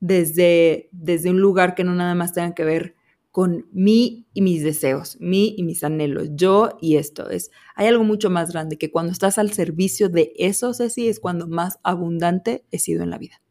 desde, 0.06 0.90
desde 0.92 1.32
un 1.32 1.40
lugar 1.40 1.74
que 1.74 1.84
no 1.84 1.96
nada 1.96 2.14
más 2.14 2.34
tenga 2.34 2.54
que 2.54 2.64
ver 2.64 2.96
con 3.32 3.66
mí 3.74 4.28
y 4.34 4.42
mis 4.42 4.64
deseos, 4.64 5.18
mí 5.20 5.56
y 5.58 5.64
mis 5.64 5.84
anhelos, 5.84 6.30
yo 6.32 6.78
y 6.80 6.96
esto. 6.96 7.30
Es, 7.30 7.52
hay 7.76 7.88
algo 7.88 8.04
mucho 8.04 8.30
más 8.30 8.52
grande 8.52 8.78
que 8.78 8.92
cuando 8.92 9.12
estás 9.12 9.38
al 9.38 9.52
servicio 9.52 10.08
de 10.08 10.32
eso, 10.38 10.74
Ceci, 10.74 11.10
es 11.10 11.20
cuando 11.20 11.48
más 11.48 11.80
abundante 11.84 12.64
he 12.72 12.80
sido 12.80 13.04
en 13.04 13.10
la 13.10 13.18
vida. 13.18 13.42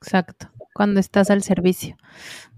Exacto, 0.00 0.50
cuando 0.72 1.00
estás 1.00 1.30
al 1.30 1.42
servicio. 1.42 1.96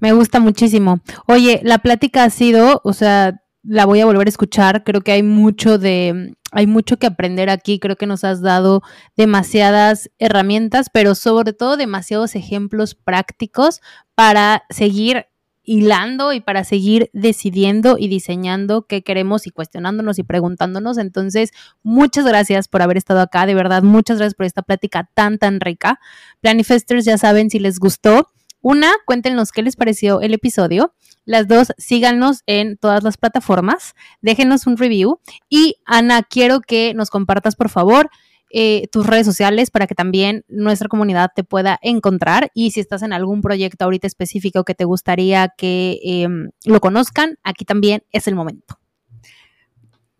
Me 0.01 0.13
gusta 0.13 0.39
muchísimo. 0.39 1.01
Oye, 1.27 1.61
la 1.65 1.79
plática 1.79 2.25
ha 2.25 2.31
sido, 2.31 2.83
o 2.85 2.93
sea, 2.93 3.43
la 3.65 3.87
voy 3.87 4.01
a 4.01 4.07
volver 4.07 4.27
a 4.27 4.31
escuchar. 4.31 4.85
Creo 4.85 5.01
que 5.01 5.13
hay 5.13 5.23
mucho 5.23 5.79
de, 5.79 6.37
hay 6.53 6.67
mucho 6.67 6.99
que 6.99 7.07
aprender 7.07 7.51
aquí. 7.51 7.79
Creo 7.79 7.97
que 7.97 8.07
nos 8.07 8.25
has 8.25 8.41
dado 8.41 8.83
demasiadas 9.17 10.11
herramientas, 10.19 10.89
pero 10.93 11.15
sobre 11.15 11.53
todo 11.53 11.77
demasiados 11.77 12.35
ejemplos 12.37 12.95
prácticos 12.95 13.81
para 14.15 14.65
seguir 14.71 15.27
hilando 15.67 16.35
y 16.35 16.41
para 16.41 16.63
seguir 16.63 17.09
decidiendo 17.15 17.97
y 17.99 18.09
diseñando 18.09 18.87
qué 18.87 19.03
queremos 19.03 19.47
y 19.47 19.51
cuestionándonos 19.51 20.19
y 20.19 20.23
preguntándonos. 20.23 20.99
Entonces, 20.99 21.53
muchas 21.83 22.27
gracias 22.27 22.69
por 22.69 22.83
haber 22.83 22.99
estado 22.99 23.21
acá. 23.21 23.47
De 23.47 23.55
verdad, 23.55 23.83
muchas 23.83 24.19
gracias 24.19 24.35
por 24.35 24.45
esta 24.45 24.63
plática 24.63 25.09
tan, 25.15 25.39
tan 25.39 25.61
rica. 25.61 25.99
Planifesters, 26.43 27.07
ya 27.07 27.17
saben, 27.17 27.49
si 27.49 27.59
les 27.59 27.79
gustó, 27.79 28.29
una, 28.65 28.95
cuéntenos 29.05 29.53
qué 29.53 29.63
les 29.63 29.77
pareció 29.77 30.23
el 30.23 30.33
episodio. 30.33 30.95
Las 31.27 31.47
dos, 31.47 31.75
síganos 31.77 32.41
en 32.47 32.79
todas 32.79 33.05
las 33.05 33.19
plataformas, 33.19 33.93
déjenos 34.23 34.67
un 34.67 34.79
review. 34.79 35.21
Y 35.51 35.77
Ana, 35.85 36.23
quiero 36.23 36.63
que 36.63 36.95
nos 36.95 37.11
compartas, 37.11 37.57
por 37.57 37.69
favor, 37.69 38.09
eh, 38.51 38.89
tus 38.91 39.07
redes 39.07 39.27
sociales 39.27 39.71
para 39.71 39.87
que 39.87 39.95
también 39.95 40.47
nuestra 40.49 40.89
comunidad 40.89 41.31
te 41.37 41.45
pueda 41.45 41.79
encontrar. 41.83 42.51
Y 42.55 42.71
si 42.71 42.81
estás 42.81 43.03
en 43.03 43.13
algún 43.13 43.43
proyecto 43.43 43.85
ahorita 43.85 44.07
específico 44.07 44.65
que 44.65 44.75
te 44.75 44.87
gustaría 44.87 45.53
que 45.59 46.01
em, 46.03 46.49
lo 46.65 46.81
conozcan, 46.81 47.37
aquí 47.43 47.67
también 47.67 48.03
es 48.13 48.29
el 48.29 48.35
momento. 48.35 48.79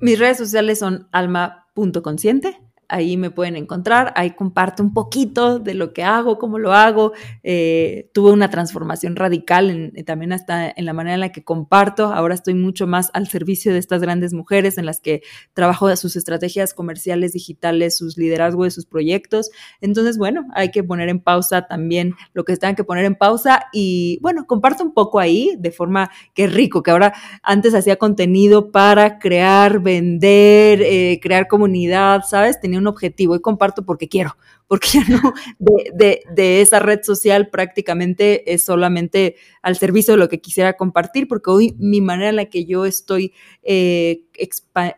Mis 0.01 0.19
redes 0.19 0.37
sociales 0.37 0.81
son 0.81 1.09
alma.consciente 1.13 2.64
ahí 2.89 3.17
me 3.17 3.31
pueden 3.31 3.57
encontrar, 3.57 4.13
ahí 4.17 4.33
comparto 4.33 4.83
un 4.83 4.93
poquito 4.93 5.59
de 5.59 5.75
lo 5.75 5.93
que 5.93 6.03
hago, 6.03 6.39
cómo 6.39 6.59
lo 6.59 6.73
hago. 6.73 7.13
Eh, 7.43 8.11
tuve 8.13 8.31
una 8.33 8.51
transformación 8.51 9.17
radical 9.17 9.71
en, 9.71 10.05
también 10.05 10.33
hasta 10.33 10.71
en 10.71 10.85
la 10.85 10.93
manera 10.93 11.15
en 11.15 11.21
la 11.21 11.33
que 11.33 11.45
comparto. 11.45 12.07
Ahora 12.13 12.35
estoy 12.35 12.55
mucho 12.55 12.87
más 12.87 13.11
al 13.15 13.29
servicio 13.29 13.73
de 13.73 13.79
estas 13.79 14.03
grandes 14.03 14.33
mujeres 14.33 14.79
en 14.79 14.87
las 14.87 15.01
que 15.01 15.23
trabajo 15.53 15.95
sus 15.97 16.17
estrategias 16.17 16.75
comerciales, 16.75 17.33
digitales, 17.33 17.97
sus 17.97 18.17
liderazgos 18.17 18.67
de 18.67 18.71
sus 18.71 18.87
proyectos. 18.87 19.51
Entonces, 19.81 20.19
bueno, 20.19 20.47
hay 20.55 20.71
que 20.71 20.83
poner 20.83 21.09
en 21.09 21.21
pausa 21.21 21.67
también 21.67 22.15
lo 22.33 22.45
que 22.45 22.57
tengan 22.57 22.77
que 22.77 22.85
poner 22.85 23.05
en 23.05 23.15
pausa 23.15 23.67
y 23.73 24.19
bueno, 24.21 24.47
comparto 24.47 24.85
un 24.85 24.95
poco 24.95 25.19
ahí 25.19 25.57
de 25.59 25.71
forma 25.71 26.11
que 26.35 26.47
rico, 26.47 26.83
que 26.83 26.91
ahora 26.91 27.15
antes 27.43 27.75
hacía 27.75 27.97
contenido 27.97 28.71
para 28.71 29.19
crear, 29.19 29.81
vender, 29.81 30.83
eh, 30.83 31.21
crear 31.23 31.49
comunidad, 31.49 32.23
¿sabes? 32.29 32.61
Un 32.79 32.87
objetivo 32.87 33.35
y 33.37 33.41
comparto 33.41 33.85
porque 33.85 34.09
quiero, 34.09 34.37
porque 34.67 35.01
no 35.09 35.33
de, 35.59 36.61
esa 36.61 36.79
red 36.79 37.01
social 37.03 37.49
prácticamente 37.49 38.53
es 38.53 38.65
solamente 38.65 39.37
al 39.63 39.77
servicio 39.77 40.15
de 40.15 40.19
lo 40.19 40.29
que 40.29 40.41
quisiera 40.41 40.75
compartir, 40.75 41.29
porque 41.29 41.51
hoy 41.51 41.75
mi 41.79 42.01
manera 42.01 42.31
en 42.31 42.37
la 42.37 42.47
que 42.47 42.65
yo 42.65 42.85
estoy 42.87 43.33
eh, 43.63 44.25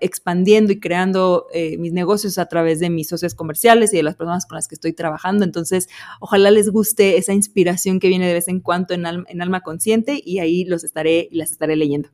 expandiendo 0.01 0.73
y 0.73 0.81
creando 0.81 1.47
eh, 1.53 1.77
mis 1.79 1.93
negocios 1.93 2.39
a 2.39 2.47
través 2.47 2.81
de 2.81 2.91
mis 2.91 3.09
socios 3.09 3.35
comerciales 3.35 3.93
y 3.93 3.97
de 3.97 4.03
las 4.03 4.17
personas 4.17 4.47
con 4.47 4.57
las 4.57 4.69
que 4.69 4.75
estoy 4.75 4.93
trabajando, 4.93 5.45
entonces 5.45 5.89
ojalá 6.21 6.51
les 6.51 6.71
guste 6.71 7.19
esa 7.19 7.33
inspiración 7.33 8.01
que 8.01 8.09
viene 8.09 8.27
de 8.27 8.35
vez 8.35 8.49
en 8.49 8.61
cuando 8.61 8.95
en, 8.95 9.05
en 9.07 9.43
Alma 9.43 9.61
Consciente 9.63 10.21
y 10.25 10.39
ahí 10.39 10.65
los 10.65 10.85
estaré 10.85 11.29
las 11.31 11.53
estaré 11.53 11.77
leyendo. 11.77 12.11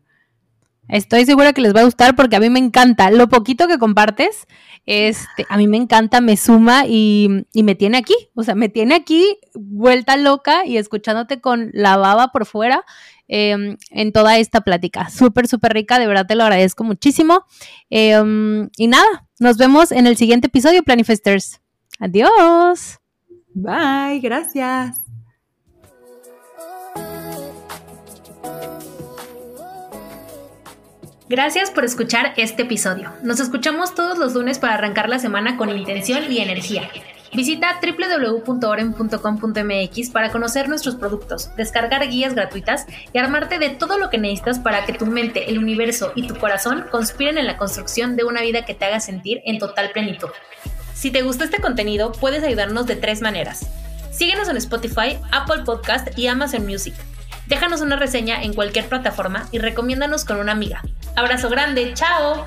Estoy 0.89 1.25
segura 1.25 1.53
que 1.53 1.61
les 1.61 1.75
va 1.75 1.81
a 1.81 1.85
gustar 1.85 2.17
porque 2.17 2.37
a 2.37 2.41
mí 2.41 2.51
me 2.51 2.59
encanta. 2.59 3.11
Lo 3.11 3.29
poquito 3.29 3.69
que 3.69 3.79
compartes, 3.79 4.47
este, 4.85 5.47
a 5.49 5.57
mí 5.57 5.69
me 5.69 5.77
encanta, 5.77 6.21
me 6.21 6.37
suma 6.37 6.85
y, 6.87 7.47
me 7.55 7.75
tiene 7.75 7.99
aquí. 7.99 8.15
O 8.35 8.43
sea, 8.43 8.55
me 8.55 8.69
tiene 8.69 8.95
aquí 8.95 9.39
vuelta 9.55 10.17
loca 10.17 10.67
y 10.67 10.77
escuchándote 10.77 11.41
con 11.41 11.71
la 11.73 11.97
baba 11.97 12.29
por 12.29 12.47
fuera 12.47 12.85
em, 13.29 13.77
en 13.91 14.13
toda 14.13 14.39
esta 14.39 14.61
plática. 14.63 15.09
Súper, 15.09 15.47
súper 15.47 15.73
rica. 15.73 15.99
De 15.99 16.07
verdad 16.07 16.27
te 16.27 16.35
lo 16.35 16.43
agradezco 16.43 16.85
muchísimo. 16.85 17.45
Em, 17.89 18.69
y 18.77 18.89
nada, 18.89 19.29
nos 19.39 19.57
vemos 19.57 19.93
en 19.93 20.07
el 20.07 20.17
siguiente 20.17 20.49
episodio, 20.49 20.83
Planifesters. 20.83 21.61
Adiós. 22.01 22.99
Bye, 23.55 24.21
gracias. 24.21 25.02
Gracias 31.33 31.71
por 31.71 31.85
escuchar 31.87 32.35
este 32.37 32.65
episodio. 32.65 33.11
Nos 33.23 33.41
escuchamos 33.41 33.95
todos 33.95 34.19
los 34.19 34.35
lunes 34.35 34.59
para 34.59 34.75
arrancar 34.75 35.09
la 35.09 35.19
semana 35.19 35.57
con 35.57 35.71
intención 35.71 36.31
y 36.31 36.41
energía. 36.41 36.91
Visita 37.33 37.81
www.oren.com.mx 37.81 40.11
para 40.11 40.31
conocer 40.31 40.69
nuestros 40.69 40.97
productos, 40.97 41.49
descargar 41.57 42.07
guías 42.11 42.35
gratuitas 42.35 42.85
y 43.15 43.19
armarte 43.19 43.59
de 43.59 43.71
todo 43.71 43.97
lo 43.97 44.11
que 44.11 44.19
necesitas 44.19 44.59
para 44.59 44.85
que 44.85 44.93
tu 44.93 45.07
mente, 45.07 45.49
el 45.49 45.59
universo 45.59 46.13
y 46.15 46.27
tu 46.27 46.37
corazón 46.37 46.85
conspiren 46.91 47.39
en 47.39 47.47
la 47.47 47.57
construcción 47.57 48.15
de 48.15 48.25
una 48.25 48.43
vida 48.43 48.67
que 48.67 48.75
te 48.75 48.85
haga 48.85 49.01
sentir 49.01 49.41
en 49.47 49.59
total 49.59 49.91
plenitud. 49.93 50.29
Si 50.93 51.11
te 51.11 51.23
gustó 51.23 51.45
este 51.45 51.63
contenido, 51.63 52.13
puedes 52.13 52.45
ayudarnos 52.45 52.87
de 52.87 52.97
tres 52.97 53.23
maneras. 53.23 53.67
Síguenos 54.11 54.51
en 54.51 54.59
Spotify, 54.59 55.17
Apple 55.31 55.63
Podcast 55.65 56.09
y 56.19 56.27
Amazon 56.27 56.67
Music. 56.67 56.93
Déjanos 57.47 57.81
una 57.81 57.97
reseña 57.97 58.43
en 58.43 58.53
cualquier 58.53 58.87
plataforma 58.87 59.49
y 59.51 59.61
recomiéndanos 59.61 60.27
con 60.27 60.37
una 60.37 60.53
amiga. 60.53 60.83
Abrazo 61.15 61.49
grande, 61.49 61.93
chao. 61.95 62.47